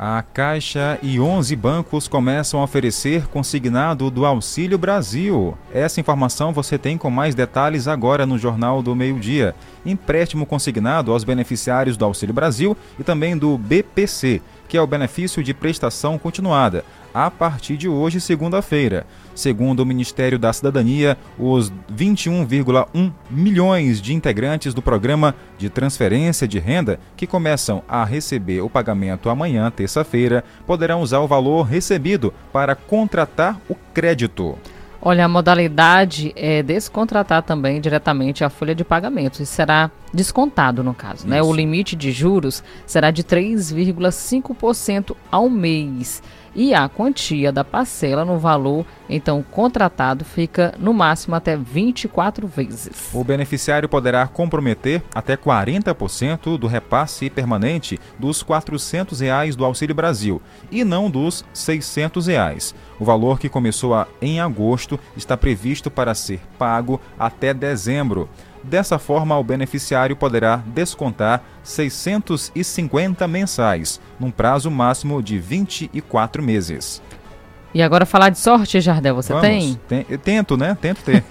A 0.06 0.20
Caixa 0.20 0.98
e 1.02 1.18
11 1.18 1.56
bancos 1.56 2.06
começam 2.06 2.60
a 2.60 2.64
oferecer 2.64 3.26
consignado 3.28 4.10
do 4.10 4.26
Auxílio 4.26 4.76
Brasil. 4.76 5.56
Essa 5.72 5.98
informação 5.98 6.52
você 6.52 6.76
tem 6.76 6.98
com 6.98 7.08
mais 7.08 7.34
detalhes 7.34 7.88
agora 7.88 8.26
no 8.26 8.36
Jornal 8.36 8.82
do 8.82 8.94
Meio-Dia. 8.94 9.54
Empréstimo 9.82 10.44
consignado 10.44 11.10
aos 11.10 11.24
beneficiários 11.24 11.96
do 11.96 12.04
Auxílio 12.04 12.34
Brasil 12.34 12.76
e 12.98 13.02
também 13.02 13.34
do 13.34 13.56
BPC, 13.56 14.42
que 14.68 14.76
é 14.76 14.82
o 14.82 14.86
benefício 14.86 15.42
de 15.42 15.54
prestação 15.54 16.18
continuada, 16.18 16.84
a 17.14 17.30
partir 17.30 17.76
de 17.76 17.88
hoje, 17.88 18.20
segunda-feira. 18.20 19.06
Segundo 19.34 19.80
o 19.80 19.86
Ministério 19.86 20.38
da 20.38 20.52
Cidadania, 20.52 21.16
os 21.38 21.72
21,1 21.92 23.12
milhões 23.30 24.02
de 24.02 24.12
integrantes 24.12 24.74
do 24.74 24.82
programa 24.82 25.34
de 25.56 25.70
transferência 25.70 26.48
de 26.48 26.58
renda 26.58 26.98
que 27.16 27.26
começam 27.26 27.82
a 27.88 28.04
receber 28.04 28.60
o 28.60 28.68
pagamento 28.68 29.30
amanhã, 29.30 29.70
terça-feira, 29.70 30.42
poderão 30.66 31.00
usar 31.00 31.20
o 31.20 31.28
valor 31.28 31.62
recebido 31.62 32.34
para 32.52 32.74
contratar 32.74 33.60
o 33.68 33.76
crédito. 33.94 34.58
Olha, 35.06 35.26
a 35.26 35.28
modalidade 35.28 36.32
é 36.34 36.62
descontratar 36.62 37.42
também 37.42 37.78
diretamente 37.78 38.42
a 38.42 38.48
folha 38.48 38.74
de 38.74 38.82
pagamentos. 38.82 39.38
Isso 39.38 39.52
será 39.52 39.90
descontado, 40.14 40.82
no 40.82 40.94
caso. 40.94 41.28
Né? 41.28 41.42
O 41.42 41.52
limite 41.52 41.94
de 41.94 42.10
juros 42.10 42.64
será 42.86 43.10
de 43.10 43.22
3,5% 43.22 45.14
ao 45.30 45.50
mês 45.50 46.22
e 46.54 46.74
a 46.74 46.88
quantia 46.88 47.50
da 47.50 47.64
parcela 47.64 48.24
no 48.24 48.38
valor 48.38 48.86
então 49.08 49.42
contratado 49.42 50.24
fica 50.24 50.74
no 50.78 50.92
máximo 50.92 51.34
até 51.34 51.56
24 51.56 52.46
vezes. 52.46 53.10
O 53.12 53.24
beneficiário 53.24 53.88
poderá 53.88 54.26
comprometer 54.26 55.02
até 55.14 55.36
40% 55.36 56.56
do 56.56 56.66
repasse 56.66 57.28
permanente 57.28 57.98
dos 58.18 58.42
400 58.42 59.20
reais 59.20 59.56
do 59.56 59.64
Auxílio 59.64 59.94
Brasil 59.94 60.40
e 60.70 60.84
não 60.84 61.10
dos 61.10 61.44
600 61.52 62.26
reais. 62.26 62.74
O 62.98 63.04
valor 63.04 63.38
que 63.38 63.48
começou 63.48 63.94
a, 63.94 64.06
em 64.22 64.40
agosto 64.40 64.98
está 65.16 65.36
previsto 65.36 65.90
para 65.90 66.14
ser 66.14 66.40
pago 66.58 67.00
até 67.18 67.52
dezembro. 67.52 68.28
Dessa 68.64 68.98
forma, 68.98 69.38
o 69.38 69.44
beneficiário 69.44 70.16
poderá 70.16 70.56
descontar 70.66 71.42
650 71.62 73.28
mensais, 73.28 74.00
num 74.18 74.30
prazo 74.30 74.70
máximo 74.70 75.22
de 75.22 75.38
24 75.38 76.42
meses. 76.42 77.02
E 77.74 77.82
agora 77.82 78.06
falar 78.06 78.30
de 78.30 78.38
sorte, 78.38 78.80
Jardel, 78.80 79.16
você 79.16 79.32
Vamos. 79.32 79.48
tem? 79.48 79.80
tem? 79.88 80.06
Eu 80.08 80.16
tento, 80.16 80.56
né? 80.56 80.78
Tento 80.80 81.02
ter. 81.02 81.24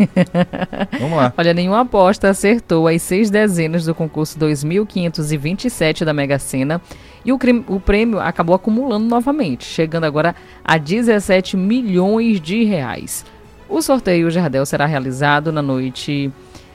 Vamos 0.99 1.17
lá. 1.17 1.33
Olha, 1.37 1.53
nenhuma 1.53 1.79
aposta 1.79 2.29
acertou 2.29 2.85
as 2.85 3.01
seis 3.01 3.29
dezenas 3.29 3.85
do 3.85 3.95
concurso 3.95 4.37
2527 4.37 6.03
da 6.03 6.13
Mega 6.13 6.37
Sena 6.37 6.81
e 7.23 7.31
o, 7.31 7.39
o, 7.69 7.79
prêmio 7.79 8.19
acabou 8.19 8.53
acumulando 8.53 9.05
novamente, 9.07 9.63
chegando 9.63 10.03
agora 10.03 10.35
a 10.65 10.77
17 10.77 11.55
milhões 11.55 12.41
de 12.41 12.65
reais. 12.65 13.25
O 13.69 13.81
sorteio, 13.81 14.29
Jardel, 14.29 14.65
será 14.65 14.85
realizado 14.85 15.49
na 15.49 15.61
noite 15.61 16.29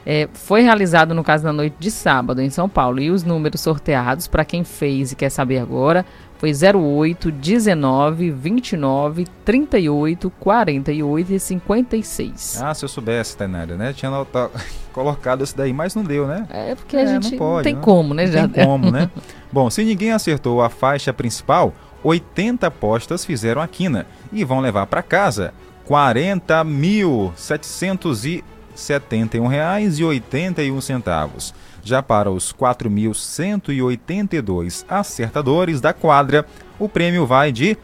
é, 0.05 0.27
foi 0.33 0.61
realizado, 0.61 1.13
no 1.13 1.23
caso, 1.23 1.43
na 1.43 1.53
noite 1.53 1.75
de 1.79 1.91
sábado, 1.91 2.41
em 2.41 2.49
São 2.49 2.69
Paulo. 2.69 2.99
E 2.99 3.11
os 3.11 3.23
números 3.23 3.61
sorteados, 3.61 4.27
para 4.27 4.45
quem 4.45 4.63
fez 4.63 5.11
e 5.11 5.15
quer 5.15 5.29
saber 5.29 5.59
agora, 5.59 6.05
foi 6.39 6.51
08, 6.53 7.31
19, 7.31 8.31
29, 8.31 9.27
38, 9.43 10.29
48 10.39 11.33
e 11.33 11.39
56. 11.39 12.61
Ah, 12.61 12.73
se 12.73 12.85
eu 12.85 12.89
soubesse, 12.89 13.35
Tainara, 13.35 13.75
né? 13.75 13.91
Tinha 13.91 14.09
notado, 14.09 14.51
colocado 14.93 15.43
isso 15.43 15.57
daí, 15.57 15.73
mas 15.73 15.93
não 15.95 16.03
deu, 16.03 16.25
né? 16.25 16.47
É 16.49 16.75
porque 16.75 16.95
a 16.95 17.05
gente 17.05 17.31
não, 17.31 17.37
pode, 17.37 17.57
não 17.57 17.63
tem 17.63 17.75
né? 17.75 17.81
como, 17.81 18.13
né, 18.13 18.27
já? 18.27 18.43
Não 18.43 18.49
tem 18.49 18.63
como, 18.65 18.89
né? 18.89 19.11
Bom, 19.51 19.69
se 19.69 19.83
ninguém 19.83 20.13
acertou 20.13 20.61
a 20.61 20.69
faixa 20.69 21.11
principal, 21.11 21.73
80 22.03 22.67
apostas 22.67 23.25
fizeram 23.25 23.61
a 23.61 23.67
quina 23.67 24.07
e 24.31 24.45
vão 24.45 24.61
levar 24.61 24.87
para 24.87 25.03
casa 25.03 25.53
40.700 25.85 28.43
R$ 28.79 28.99
71,81. 28.99 31.53
Já 31.83 32.01
para 32.01 32.31
os 32.31 32.53
4.182 32.53 34.85
acertadores 34.87 35.81
da 35.81 35.91
quadra, 35.93 36.45
o 36.77 36.87
prêmio 36.87 37.25
vai 37.25 37.51
de 37.51 37.75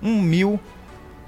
R$ 0.00 0.58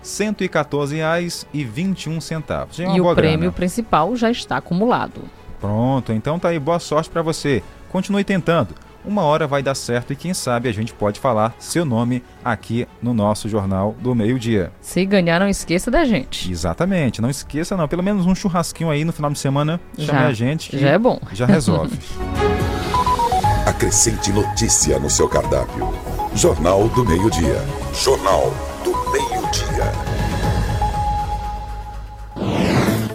1.114,21. 0.02 2.80
É 2.80 2.96
e 2.96 3.00
o 3.00 3.14
prêmio 3.14 3.38
grana. 3.38 3.52
principal 3.52 4.14
já 4.14 4.30
está 4.30 4.58
acumulado. 4.58 5.22
Pronto, 5.60 6.12
então 6.12 6.38
tá 6.38 6.50
aí, 6.50 6.58
boa 6.58 6.78
sorte 6.78 7.08
para 7.10 7.22
você. 7.22 7.64
Continue 7.90 8.22
tentando 8.22 8.74
uma 9.04 9.22
hora 9.22 9.46
vai 9.46 9.62
dar 9.62 9.74
certo 9.74 10.12
e 10.12 10.16
quem 10.16 10.34
sabe 10.34 10.68
a 10.68 10.72
gente 10.72 10.92
pode 10.92 11.20
falar 11.20 11.54
seu 11.58 11.84
nome 11.84 12.22
aqui 12.44 12.86
no 13.02 13.14
nosso 13.14 13.48
Jornal 13.48 13.94
do 14.00 14.14
Meio 14.14 14.38
Dia. 14.38 14.72
Se 14.80 15.04
ganhar, 15.04 15.40
não 15.40 15.48
esqueça 15.48 15.90
da 15.90 16.04
gente. 16.04 16.50
Exatamente, 16.50 17.20
não 17.20 17.30
esqueça 17.30 17.76
não, 17.76 17.88
pelo 17.88 18.02
menos 18.02 18.26
um 18.26 18.34
churrasquinho 18.34 18.90
aí 18.90 19.04
no 19.04 19.12
final 19.12 19.30
de 19.30 19.38
semana, 19.38 19.80
chame 19.98 20.18
a 20.18 20.32
gente. 20.32 20.78
Já 20.78 20.90
é 20.90 20.98
bom. 20.98 21.20
Já 21.32 21.46
resolve. 21.46 21.98
Acrescente 23.66 24.32
notícia 24.32 24.98
no 24.98 25.10
seu 25.10 25.28
cardápio. 25.28 25.92
Jornal 26.34 26.88
do 26.88 27.04
Meio 27.04 27.30
Dia. 27.30 27.62
Jornal 27.92 28.52
do 28.82 28.90
Meio 29.12 30.07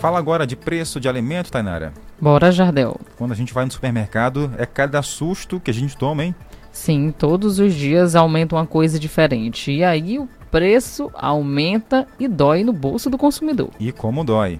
Fala 0.03 0.19
agora 0.19 0.45
de 0.45 0.57
preço 0.57 0.99
de 0.99 1.07
alimento, 1.07 1.49
Tainara. 1.49 1.93
Bora, 2.19 2.51
Jardel. 2.51 2.99
Quando 3.17 3.31
a 3.31 3.35
gente 3.35 3.53
vai 3.53 3.63
no 3.63 3.71
supermercado, 3.71 4.51
é 4.57 4.65
cada 4.65 5.01
susto 5.01 5.61
que 5.61 5.71
a 5.71 5.73
gente 5.73 5.95
toma, 5.95 6.25
hein? 6.25 6.35
Sim, 6.73 7.09
todos 7.09 7.57
os 7.57 7.73
dias 7.73 8.13
aumenta 8.13 8.53
uma 8.53 8.67
coisa 8.67 8.99
diferente. 8.99 9.71
E 9.71 9.81
aí 9.81 10.19
o 10.19 10.27
preço 10.51 11.09
aumenta 11.13 12.05
e 12.19 12.27
dói 12.27 12.65
no 12.65 12.73
bolso 12.73 13.09
do 13.09 13.17
consumidor. 13.17 13.69
E 13.79 13.93
como 13.93 14.25
dói? 14.25 14.59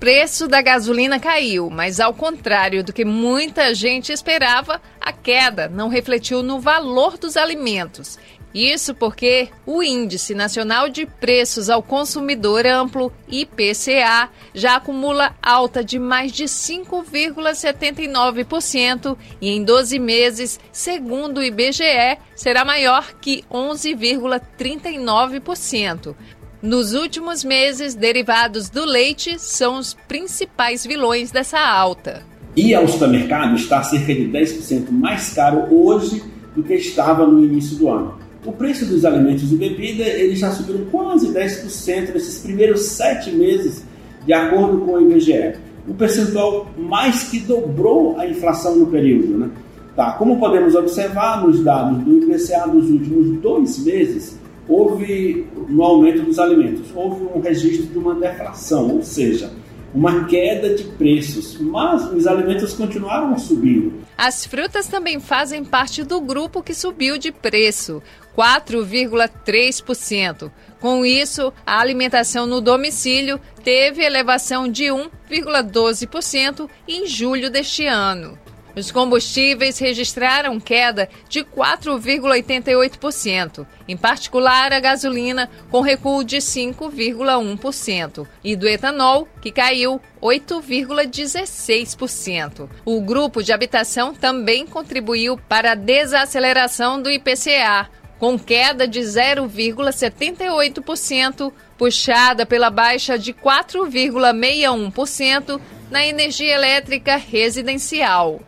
preço 0.00 0.48
da 0.48 0.62
gasolina 0.62 1.20
caiu, 1.20 1.68
mas 1.68 2.00
ao 2.00 2.14
contrário 2.14 2.82
do 2.82 2.90
que 2.90 3.04
muita 3.04 3.74
gente 3.74 4.10
esperava, 4.10 4.80
a 4.98 5.12
queda 5.12 5.68
não 5.68 5.88
refletiu 5.90 6.42
no 6.42 6.58
valor 6.58 7.18
dos 7.18 7.36
alimentos. 7.36 8.18
Isso 8.52 8.92
porque 8.94 9.48
o 9.64 9.80
Índice 9.82 10.34
Nacional 10.34 10.88
de 10.88 11.06
Preços 11.06 11.70
ao 11.70 11.80
Consumidor 11.82 12.66
Amplo, 12.66 13.12
IPCA, 13.28 14.28
já 14.52 14.74
acumula 14.76 15.34
alta 15.40 15.84
de 15.84 16.00
mais 16.00 16.32
de 16.32 16.44
5,79% 16.44 19.16
e 19.40 19.50
em 19.50 19.62
12 19.62 20.00
meses, 20.00 20.58
segundo 20.72 21.38
o 21.38 21.44
IBGE, 21.44 22.18
será 22.34 22.64
maior 22.64 23.14
que 23.20 23.44
11,39%. 23.50 26.16
Nos 26.60 26.92
últimos 26.92 27.42
meses, 27.42 27.94
derivados 27.94 28.68
do 28.68 28.84
leite 28.84 29.38
são 29.38 29.78
os 29.78 29.94
principais 29.94 30.84
vilões 30.84 31.30
dessa 31.30 31.58
alta. 31.58 32.22
E 32.54 32.74
ao 32.74 32.86
supermercado 32.86 33.54
está 33.54 33.82
cerca 33.82 34.12
de 34.12 34.28
10% 34.28 34.90
mais 34.90 35.32
caro 35.32 35.72
hoje 35.72 36.22
do 36.54 36.62
que 36.62 36.74
estava 36.74 37.26
no 37.26 37.42
início 37.42 37.78
do 37.78 37.88
ano. 37.88 38.19
O 38.44 38.52
preço 38.52 38.86
dos 38.86 39.04
alimentos 39.04 39.52
e 39.52 39.56
bebida 39.56 40.02
ele 40.02 40.34
já 40.34 40.50
subiu 40.50 40.86
quase 40.90 41.28
10% 41.28 42.14
nesses 42.14 42.38
primeiros 42.38 42.80
sete 42.82 43.30
meses, 43.30 43.84
de 44.24 44.32
acordo 44.32 44.78
com 44.78 44.92
o 44.92 45.00
IBGE. 45.00 45.56
O 45.86 45.92
percentual 45.92 46.66
mais 46.78 47.24
que 47.24 47.40
dobrou 47.40 48.18
a 48.18 48.26
inflação 48.26 48.76
no 48.76 48.86
período. 48.86 49.36
Né? 49.36 49.50
Tá, 49.94 50.12
como 50.12 50.38
podemos 50.38 50.74
observar 50.74 51.44
nos 51.44 51.62
dados 51.62 52.02
do 52.02 52.16
IPCA 52.16 52.66
dos 52.68 52.88
últimos 52.88 53.38
dois 53.42 53.78
meses, 53.84 54.38
houve 54.66 55.46
no 55.68 55.82
aumento 55.82 56.22
dos 56.22 56.38
alimentos, 56.38 56.88
houve 56.94 57.24
um 57.34 57.40
registro 57.40 57.86
de 57.86 57.98
uma 57.98 58.14
deflação, 58.14 58.96
ou 58.96 59.02
seja, 59.02 59.50
uma 59.92 60.24
queda 60.24 60.74
de 60.74 60.84
preços, 60.84 61.58
mas 61.60 62.10
os 62.12 62.26
alimentos 62.26 62.72
continuaram 62.72 63.36
subindo. 63.36 63.92
As 64.16 64.44
frutas 64.44 64.86
também 64.86 65.18
fazem 65.18 65.64
parte 65.64 66.04
do 66.04 66.20
grupo 66.20 66.62
que 66.62 66.74
subiu 66.74 67.18
de 67.18 67.32
preço, 67.32 68.02
4,3%. 68.36 70.50
Com 70.80 71.04
isso, 71.04 71.52
a 71.66 71.78
alimentação 71.78 72.46
no 72.46 72.60
domicílio 72.60 73.40
teve 73.62 74.02
elevação 74.02 74.68
de 74.68 74.84
1,12% 74.84 76.68
em 76.88 77.06
julho 77.06 77.50
deste 77.50 77.86
ano. 77.86 78.38
Os 78.74 78.90
combustíveis 78.90 79.78
registraram 79.78 80.58
queda 80.60 81.08
de 81.28 81.44
4,88%, 81.44 83.66
em 83.88 83.96
particular 83.96 84.72
a 84.72 84.80
gasolina, 84.80 85.48
com 85.70 85.80
recuo 85.80 86.24
de 86.24 86.38
5,1%, 86.38 88.26
e 88.44 88.54
do 88.54 88.68
etanol, 88.68 89.26
que 89.42 89.50
caiu 89.50 90.00
8,16%. 90.22 92.68
O 92.84 93.00
grupo 93.00 93.42
de 93.42 93.52
habitação 93.52 94.14
também 94.14 94.64
contribuiu 94.66 95.36
para 95.36 95.72
a 95.72 95.74
desaceleração 95.74 97.02
do 97.02 97.10
IPCA, 97.10 97.88
com 98.20 98.38
queda 98.38 98.86
de 98.86 99.00
0,78%, 99.00 101.52
puxada 101.76 102.46
pela 102.46 102.70
baixa 102.70 103.18
de 103.18 103.32
4,61% 103.32 105.60
na 105.90 106.06
energia 106.06 106.54
elétrica 106.54 107.16
residencial. 107.16 108.40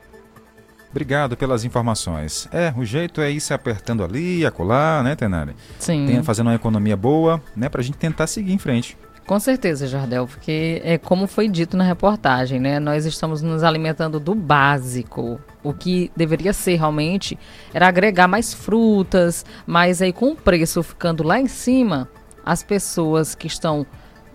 Obrigado 0.90 1.36
pelas 1.38 1.64
informações. 1.64 2.46
É, 2.52 2.74
o 2.76 2.84
jeito 2.84 3.22
é 3.22 3.30
ir 3.30 3.40
se 3.40 3.54
apertando 3.54 4.04
ali 4.04 4.40
e 4.40 4.46
acolá, 4.46 5.02
né, 5.02 5.16
Tenari? 5.16 5.56
Sim. 5.78 6.04
Tem, 6.06 6.22
fazendo 6.22 6.48
uma 6.48 6.54
economia 6.54 6.98
boa, 6.98 7.42
né, 7.56 7.70
pra 7.70 7.82
gente 7.82 7.96
tentar 7.96 8.26
seguir 8.26 8.52
em 8.52 8.58
frente. 8.58 8.94
Com 9.26 9.38
certeza, 9.38 9.86
Jardel, 9.86 10.26
porque 10.26 10.82
é 10.84 10.98
como 10.98 11.26
foi 11.26 11.48
dito 11.48 11.76
na 11.76 11.84
reportagem, 11.84 12.58
né? 12.58 12.80
Nós 12.80 13.06
estamos 13.06 13.40
nos 13.40 13.62
alimentando 13.62 14.18
do 14.18 14.34
básico. 14.34 15.40
O 15.62 15.72
que 15.72 16.10
deveria 16.16 16.52
ser 16.52 16.76
realmente 16.76 17.38
era 17.72 17.86
agregar 17.86 18.26
mais 18.26 18.52
frutas, 18.52 19.44
mas 19.66 20.02
aí 20.02 20.12
com 20.12 20.32
o 20.32 20.36
preço 20.36 20.82
ficando 20.82 21.22
lá 21.22 21.40
em 21.40 21.46
cima, 21.46 22.08
as 22.44 22.62
pessoas 22.62 23.34
que 23.34 23.46
estão 23.46 23.86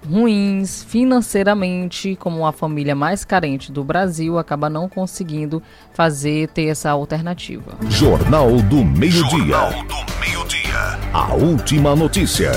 ruins 0.10 0.84
financeiramente, 0.84 2.16
como 2.16 2.46
a 2.46 2.54
família 2.54 2.96
mais 2.96 3.26
carente 3.26 3.72
do 3.72 3.84
Brasil, 3.84 4.38
acaba 4.38 4.70
não 4.70 4.88
conseguindo 4.88 5.62
fazer 5.94 6.48
ter 6.50 6.68
essa 6.68 6.92
alternativa. 6.92 7.78
Jornal 7.90 8.62
do 8.64 8.84
Meio-Dia. 8.86 9.20
Jornal 9.30 9.72
do 9.84 10.20
Meio-Dia. 10.20 11.00
A 11.14 11.34
última 11.34 11.96
notícia. 11.96 12.52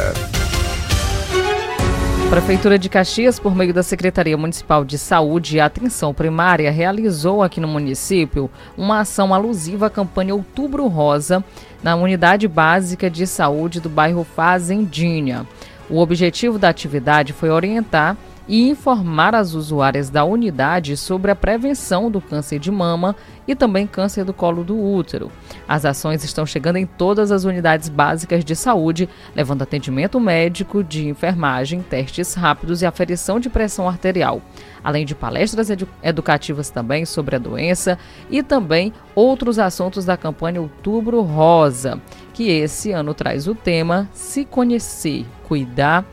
Prefeitura 2.31 2.79
de 2.79 2.89
Caxias, 2.89 3.41
por 3.41 3.57
meio 3.57 3.75
da 3.75 3.83
Secretaria 3.83 4.37
Municipal 4.37 4.85
de 4.85 4.97
Saúde 4.97 5.57
e 5.57 5.61
Atenção 5.61 6.15
Primária, 6.15 6.71
realizou 6.71 7.43
aqui 7.43 7.59
no 7.59 7.67
município 7.67 8.49
uma 8.79 9.01
ação 9.01 9.35
alusiva 9.35 9.89
à 9.89 9.91
campanha 9.91 10.33
Outubro 10.33 10.87
Rosa 10.87 11.43
na 11.83 11.97
Unidade 11.97 12.47
Básica 12.47 13.11
de 13.11 13.27
Saúde 13.27 13.81
do 13.81 13.89
bairro 13.89 14.23
Fazendinha. 14.23 15.45
O 15.91 15.99
objetivo 15.99 16.57
da 16.57 16.69
atividade 16.69 17.33
foi 17.33 17.51
orientar 17.51 18.17
e 18.51 18.69
informar 18.69 19.33
as 19.33 19.55
usuárias 19.55 20.11
da 20.11 20.25
unidade 20.25 20.97
sobre 20.97 21.31
a 21.31 21.37
prevenção 21.37 22.11
do 22.11 22.21
câncer 22.21 22.59
de 22.59 22.69
mama 22.69 23.15
e 23.47 23.55
também 23.55 23.87
câncer 23.87 24.25
do 24.25 24.35
colo 24.35 24.65
do 24.65 24.77
útero. 24.77 25.31
As 25.69 25.85
ações 25.85 26.25
estão 26.25 26.45
chegando 26.45 26.75
em 26.75 26.85
todas 26.85 27.31
as 27.31 27.45
unidades 27.45 27.89
básicas 27.89 28.45
de 28.45 28.57
saúde, 28.57 29.09
levando 29.37 29.63
atendimento 29.63 30.19
médico, 30.19 30.83
de 30.83 31.07
enfermagem, 31.07 31.81
testes 31.81 32.35
rápidos 32.35 32.83
e 32.83 32.87
aferição 32.87 33.39
de 33.39 33.49
pressão 33.49 33.89
arterial, 33.89 34.43
além 34.83 35.07
de 35.07 35.15
palestras 35.15 35.71
edu 35.71 35.87
educativas 36.03 36.71
também 36.71 37.05
sobre 37.05 37.37
a 37.37 37.39
doença 37.39 37.97
e 38.29 38.43
também 38.43 38.93
outros 39.15 39.61
assuntos 39.61 40.05
da 40.05 40.17
campanha 40.17 40.61
Outubro 40.61 41.23
Rosa, 41.23 42.03
que 42.35 42.51
esse 42.51 42.91
ano 42.91 43.15
traz 43.15 43.47
o 43.47 43.55
tema 43.55 44.09
Se 44.13 44.45
Conhecer, 44.45 45.25
Cuidar 45.47 46.05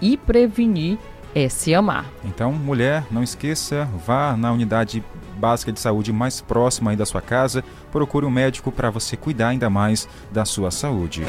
e 0.00 0.16
Prevenir 0.16 0.98
é 1.34 1.48
se 1.48 1.74
amar. 1.74 2.06
Então, 2.24 2.52
mulher, 2.52 3.04
não 3.10 3.22
esqueça, 3.22 3.88
vá 4.06 4.36
na 4.36 4.52
unidade 4.52 5.04
básica 5.36 5.72
de 5.72 5.80
saúde 5.80 6.12
mais 6.12 6.40
próxima 6.40 6.90
aí 6.90 6.96
da 6.96 7.04
sua 7.04 7.20
casa, 7.20 7.64
procure 7.90 8.24
um 8.24 8.30
médico 8.30 8.70
para 8.70 8.90
você 8.90 9.16
cuidar 9.16 9.48
ainda 9.48 9.68
mais 9.68 10.08
da 10.30 10.44
sua 10.44 10.70
saúde. 10.70 11.24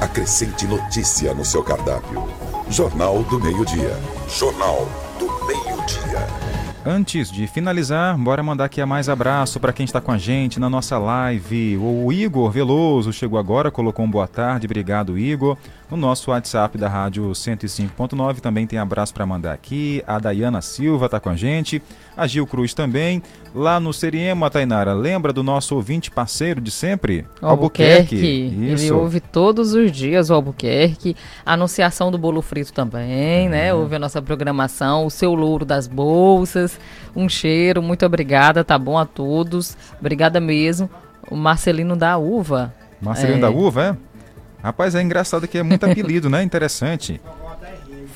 Acrescente 0.00 0.66
notícia 0.66 1.34
no 1.34 1.44
seu 1.44 1.62
cardápio. 1.62 2.28
Jornal 2.70 3.22
do 3.24 3.40
Meio-Dia. 3.40 3.96
Jornal. 4.28 5.05
Antes 6.88 7.32
de 7.32 7.48
finalizar, 7.48 8.16
bora 8.16 8.44
mandar 8.44 8.66
aqui 8.66 8.80
a 8.80 8.86
mais 8.86 9.08
abraço 9.08 9.58
para 9.58 9.72
quem 9.72 9.82
está 9.82 10.00
com 10.00 10.12
a 10.12 10.18
gente 10.18 10.60
na 10.60 10.70
nossa 10.70 10.96
live. 10.96 11.76
O 11.78 12.12
Igor 12.12 12.48
Veloso 12.48 13.12
chegou 13.12 13.40
agora, 13.40 13.72
colocou 13.72 14.04
um 14.04 14.10
boa 14.10 14.28
tarde, 14.28 14.66
obrigado 14.66 15.18
Igor. 15.18 15.58
No 15.90 15.96
nosso 15.96 16.30
WhatsApp 16.30 16.78
da 16.78 16.88
Rádio 16.88 17.28
105.9 17.32 18.38
também 18.38 18.68
tem 18.68 18.78
abraço 18.78 19.12
para 19.12 19.26
mandar 19.26 19.52
aqui. 19.52 20.00
A 20.06 20.20
Dayana 20.20 20.62
Silva 20.62 21.06
está 21.06 21.18
com 21.18 21.28
a 21.28 21.34
gente, 21.34 21.82
a 22.16 22.26
Gil 22.26 22.46
Cruz 22.46 22.72
também. 22.72 23.22
Lá 23.54 23.78
no 23.78 23.92
Seriema, 23.92 24.50
Tainara, 24.50 24.92
lembra 24.92 25.32
do 25.32 25.42
nosso 25.42 25.74
ouvinte 25.74 26.10
parceiro 26.10 26.60
de 26.60 26.70
sempre? 26.70 27.26
Albuquerque. 27.40 28.16
Albuquerque. 28.16 28.72
Isso. 28.72 28.84
Ele 28.84 28.92
ouve 28.92 29.20
todos 29.20 29.74
os 29.74 29.92
dias 29.92 30.30
o 30.30 30.34
Albuquerque. 30.34 31.16
A 31.44 31.54
anunciação 31.54 32.10
do 32.10 32.18
bolo 32.18 32.42
frito 32.42 32.72
também, 32.72 33.48
né? 33.48 33.72
Ouve 33.74 33.96
a 33.96 33.98
nossa 33.98 34.20
programação, 34.22 35.06
o 35.06 35.10
seu 35.10 35.34
louro 35.34 35.64
das 35.64 35.86
bolsas. 35.86 36.78
Um 37.14 37.28
cheiro, 37.28 37.82
muito 37.82 38.04
obrigada, 38.04 38.64
tá 38.64 38.78
bom 38.78 38.98
a 38.98 39.04
todos. 39.04 39.76
Obrigada 39.98 40.40
mesmo. 40.40 40.88
O 41.30 41.36
Marcelino 41.36 41.96
da 41.96 42.16
Uva. 42.16 42.74
Marcelino 43.00 43.38
é. 43.38 43.40
da 43.40 43.50
Uva, 43.50 43.84
é? 43.84 43.96
Rapaz, 44.62 44.94
é 44.94 45.02
engraçado 45.02 45.46
que 45.46 45.58
é 45.58 45.62
muito 45.62 45.84
apelido, 45.86 46.28
né? 46.28 46.42
Interessante. 46.42 47.20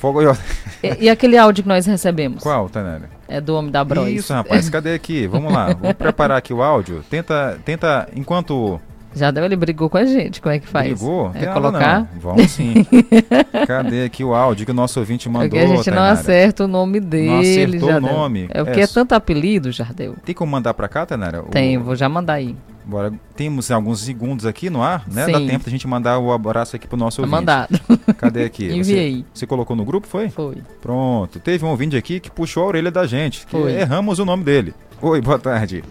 Fogo 0.01 0.19
e, 0.23 1.05
e 1.05 1.09
aquele 1.09 1.37
áudio 1.37 1.63
que 1.63 1.69
nós 1.69 1.85
recebemos? 1.85 2.41
Qual, 2.41 2.67
Tanera? 2.69 3.07
É 3.31 3.39
do 3.39 3.55
Homem 3.55 3.71
da 3.71 3.81
Bros. 3.83 4.09
Isso, 4.09 4.33
rapaz, 4.33 4.69
cadê 4.69 4.93
aqui? 4.93 5.25
Vamos 5.25 5.53
lá, 5.53 5.67
vamos 5.73 5.93
preparar 5.93 6.37
aqui 6.37 6.53
o 6.53 6.61
áudio. 6.61 7.01
Tenta, 7.09 7.57
tenta, 7.63 8.09
enquanto 8.13 8.79
já 9.13 9.29
deu, 9.29 9.43
ele 9.43 9.55
brigou 9.55 9.89
com 9.89 9.97
a 9.97 10.05
gente. 10.05 10.41
Como 10.41 10.53
é 10.53 10.59
que 10.59 10.67
faz? 10.67 10.87
Brigou? 10.87 11.31
É 11.35 11.45
colocar? 11.47 11.99
Não. 12.13 12.19
Vamos 12.19 12.51
sim. 12.51 12.85
Cadê 13.67 14.05
aqui 14.05 14.23
o 14.23 14.33
áudio 14.33 14.65
que 14.65 14.71
o 14.71 14.75
nosso 14.75 14.99
ouvinte 14.99 15.27
mandou? 15.27 15.49
Porque 15.49 15.63
a 15.63 15.67
gente 15.67 15.85
Tainara? 15.85 16.07
não 16.07 16.13
acerta 16.13 16.63
o 16.63 16.67
nome 16.67 16.99
dele. 16.99 17.27
Não 17.27 17.39
acertou 17.39 17.89
Jardel. 17.89 18.09
o 18.09 18.13
nome. 18.13 18.47
É 18.49 18.63
porque 18.63 18.79
é, 18.79 18.83
é 18.83 18.87
tanto 18.87 19.13
apelido, 19.13 19.71
Jardel. 19.71 20.15
Tem 20.25 20.33
como 20.33 20.51
mandar 20.51 20.73
pra 20.73 20.87
cá, 20.87 21.05
Tainara? 21.05 21.43
Tem, 21.51 21.77
o... 21.77 21.83
vou 21.83 21.95
já 21.95 22.07
mandar 22.07 22.35
aí. 22.35 22.55
Bora, 22.91 23.13
temos 23.37 23.71
alguns 23.71 24.01
segundos 24.01 24.45
aqui 24.45 24.69
no 24.69 24.83
ar, 24.83 25.05
né? 25.09 25.25
Sim. 25.25 25.31
Dá 25.31 25.39
tempo 25.39 25.63
da 25.63 25.71
gente 25.71 25.87
mandar 25.87 26.19
o 26.19 26.29
abraço 26.29 26.75
aqui 26.75 26.85
pro 26.85 26.97
nosso 26.97 27.21
tá 27.21 27.21
ouvinte. 27.21 27.35
Mandado. 27.39 27.79
Cadê 28.19 28.43
aqui? 28.43 28.65
Enviei. 28.69 29.23
Você, 29.33 29.39
você, 29.39 29.47
colocou 29.47 29.77
no 29.77 29.85
grupo, 29.85 30.05
foi? 30.05 30.29
Foi. 30.29 30.57
Pronto. 30.81 31.39
Teve 31.39 31.63
um 31.63 31.69
ouvinte 31.69 31.95
aqui 31.95 32.19
que 32.19 32.29
puxou 32.29 32.63
a 32.63 32.65
orelha 32.67 32.91
da 32.91 33.07
gente. 33.07 33.45
Foi. 33.47 33.71
Erramos 33.71 34.19
o 34.19 34.25
nome 34.25 34.43
dele. 34.43 34.73
Oi, 35.01 35.21
boa 35.21 35.39
tarde. 35.39 35.85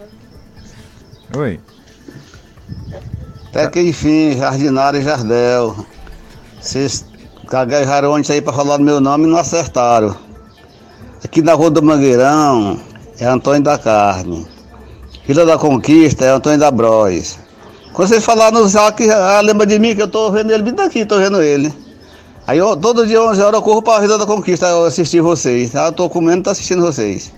Oi. 1.34 1.59
Até 3.48 3.66
que 3.68 3.80
enfim, 3.80 4.36
Jardinário 4.36 5.01
e 5.01 5.03
Jardel. 5.03 5.86
Vocês 6.61 7.07
gaguejaram 7.51 8.14
antes 8.14 8.30
aí 8.30 8.42
pra 8.42 8.53
falar 8.53 8.76
do 8.76 8.82
meu 8.82 9.01
nome 9.01 9.24
e 9.24 9.30
não 9.30 9.38
acertaram. 9.38 10.14
Aqui 11.24 11.40
na 11.40 11.55
Rua 11.55 11.70
do 11.70 11.82
Mangueirão 11.82 12.78
é 13.18 13.24
Antônio 13.24 13.62
da 13.62 13.78
Carne. 13.78 14.46
Vila 15.27 15.47
da 15.47 15.59
Conquista 15.59 16.25
é 16.25 16.31
Antônio 16.31 16.59
da 16.59 16.71
Bros. 16.71 17.39
Quando 17.93 18.09
vocês 18.09 18.25
falaram 18.25 18.61
no 18.61 18.68
Zac, 18.68 19.09
ah, 19.11 19.41
lembra 19.41 19.66
de 19.66 19.79
mim 19.79 19.95
que 19.95 20.03
eu 20.03 20.09
tô 20.09 20.31
vendo 20.31 20.51
ele 20.51 20.62
bem 20.62 20.75
daqui, 20.75 21.05
tô 21.05 21.18
vendo 21.18 21.43
ele. 21.43 21.73
Aí 22.47 22.59
eu, 22.59 22.77
todo 22.77 23.07
dia 23.07 23.23
11 23.23 23.41
horas 23.41 23.55
eu 23.55 23.62
corro 23.62 23.83
pra 23.83 24.01
Vila 24.01 24.18
da 24.18 24.27
Conquista 24.27 24.66
eu 24.66 24.85
assistir 24.85 25.21
vocês. 25.21 25.71
Tá? 25.71 25.87
Eu 25.87 25.93
tô 25.93 26.09
comendo 26.09 26.41
e 26.41 26.43
tô 26.43 26.51
assistindo 26.51 26.83
vocês. 26.83 27.33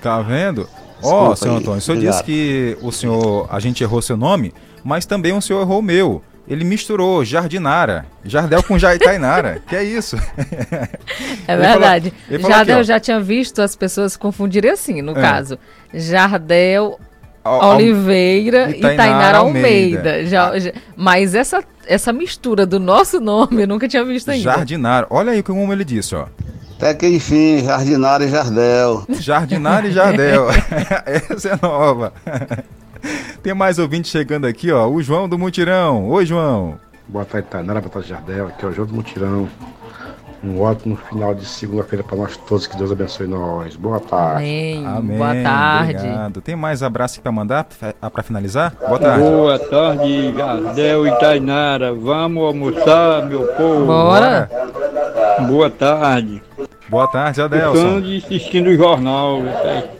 Tá 0.00 0.20
vendo? 0.22 0.68
Ó, 1.02 1.30
oh, 1.30 1.36
senhor 1.36 1.56
Antônio, 1.56 1.78
o 1.78 1.80
senhor 1.80 2.00
disse 2.00 2.22
que 2.24 2.78
o 2.80 2.90
senhor, 2.90 3.46
a 3.50 3.60
gente 3.60 3.82
errou 3.82 4.00
seu 4.00 4.16
nome, 4.16 4.52
mas 4.82 5.04
também 5.04 5.32
o 5.32 5.42
senhor 5.42 5.60
errou 5.60 5.80
o 5.80 5.82
meu. 5.82 6.22
Ele 6.48 6.64
misturou 6.64 7.24
Jardinara, 7.24 8.06
Jardel 8.24 8.62
com 8.62 8.78
Jaitainara. 8.78 9.60
que 9.66 9.74
é 9.74 9.82
isso? 9.82 10.16
É 11.48 11.56
verdade. 11.56 12.12
Falou, 12.26 12.40
falou 12.40 12.56
Jardel 12.56 12.76
aqui, 12.78 12.86
já 12.88 13.00
tinha 13.00 13.20
visto 13.20 13.62
as 13.62 13.76
pessoas 13.76 14.16
confundirem 14.16 14.70
assim, 14.72 15.00
no 15.00 15.12
é. 15.12 15.20
caso. 15.20 15.58
Jardel 15.94 16.98
Oliveira 17.44 18.70
e, 18.70 18.78
e 18.78 18.80
Tainara 18.80 19.38
Almeida. 19.38 20.10
Almeida. 20.10 20.26
Já, 20.26 20.58
já, 20.58 20.72
mas 20.96 21.34
essa, 21.34 21.62
essa 21.86 22.12
mistura 22.12 22.66
do 22.66 22.80
nosso 22.80 23.20
nome 23.20 23.62
eu 23.62 23.68
nunca 23.68 23.86
tinha 23.86 24.04
visto 24.04 24.28
ainda. 24.30 24.42
Jardinara. 24.42 25.06
Olha 25.08 25.32
aí 25.32 25.42
como 25.42 25.72
ele 25.72 25.84
disse, 25.84 26.14
ó. 26.14 26.26
Até 26.76 26.92
que 26.92 27.08
enfim, 27.08 27.64
Jardinara 27.64 28.24
e 28.24 28.28
Jardel. 28.28 29.06
Jardinara 29.20 29.86
e 29.86 29.92
Jardel. 29.92 30.48
Essa 31.06 31.50
é 31.50 31.58
nova. 31.62 32.12
Tem 33.42 33.54
mais 33.54 33.78
ouvinte 33.78 34.08
chegando 34.08 34.46
aqui, 34.46 34.70
ó. 34.72 34.88
O 34.88 35.02
João 35.02 35.28
do 35.28 35.38
Mutirão. 35.38 36.08
Oi, 36.08 36.26
João. 36.26 36.78
Boa 37.08 37.24
tarde, 37.24 37.48
Tainara. 37.48 37.80
Boa 37.80 37.92
tarde, 37.92 38.08
Jardel. 38.08 38.48
Aqui 38.48 38.64
é 38.64 38.68
o 38.68 38.72
João 38.72 38.86
do 38.86 38.94
Mutirão. 38.94 39.48
Um 40.44 40.60
ótimo 40.60 40.96
final 41.08 41.34
de 41.34 41.44
segunda-feira 41.44 42.04
para 42.04 42.16
nós 42.16 42.36
todos. 42.36 42.66
Que 42.66 42.76
Deus 42.76 42.92
abençoe 42.92 43.26
nós. 43.26 43.74
Boa 43.74 43.98
tarde. 43.98 44.42
Amém. 44.44 44.86
Amém. 44.86 45.18
Boa 45.18 45.34
tarde. 45.42 45.96
Obrigado. 45.96 46.40
Tem 46.40 46.54
mais 46.54 46.82
abraço 46.82 47.20
para 47.20 47.32
mandar 47.32 47.64
para 47.64 48.22
finalizar? 48.22 48.72
Boa 48.86 48.98
tarde. 48.98 49.20
Boa 49.20 49.58
tarde, 49.58 50.32
Gardel 50.32 51.06
e 51.06 51.18
Tainara. 51.18 51.94
Vamos 51.94 52.42
almoçar, 52.44 53.24
meu 53.26 53.46
povo. 53.54 53.86
Bora. 53.86 54.50
Boa 55.48 55.70
tarde. 55.70 56.42
Boa 56.88 57.08
tarde, 57.08 57.42
Adelson. 57.42 57.76
Escutando 57.76 58.06
e 58.06 58.18
assistindo 58.18 58.70
o 58.70 58.76
jornal, 58.76 59.42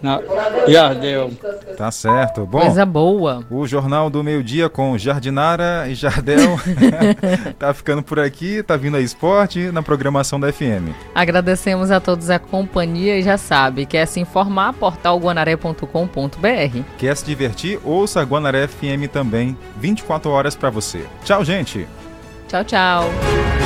na 0.00 0.20
Jardel. 0.68 1.32
Tá 1.76 1.90
certo. 1.90 2.46
Bom, 2.46 2.60
Coisa 2.60 2.86
boa. 2.86 3.44
O 3.50 3.66
Jornal 3.66 4.08
do 4.08 4.22
Meio 4.22 4.42
Dia 4.42 4.68
com 4.68 4.96
Jardinara 4.96 5.86
e 5.88 5.94
Jardel 5.94 6.58
tá 7.58 7.74
ficando 7.74 8.02
por 8.02 8.20
aqui, 8.20 8.62
tá 8.62 8.76
vindo 8.76 8.96
a 8.96 9.00
esporte 9.00 9.70
na 9.72 9.82
programação 9.82 10.38
da 10.38 10.52
FM. 10.52 10.94
Agradecemos 11.14 11.90
a 11.90 12.00
todos 12.00 12.30
a 12.30 12.38
companhia 12.38 13.18
e 13.18 13.22
já 13.22 13.36
sabe, 13.36 13.84
quer 13.84 14.06
se 14.06 14.20
informar, 14.20 14.72
portalguanaré.com.br. 14.74 16.80
Quer 16.98 17.16
se 17.16 17.24
divertir? 17.24 17.80
Ouça 17.84 18.20
a 18.20 18.24
Guanaré 18.24 18.66
FM 18.66 19.10
também, 19.12 19.56
24 19.76 20.30
horas 20.30 20.54
para 20.54 20.70
você. 20.70 21.04
Tchau, 21.24 21.44
gente. 21.44 21.86
Tchau, 22.48 22.64
tchau. 22.64 23.65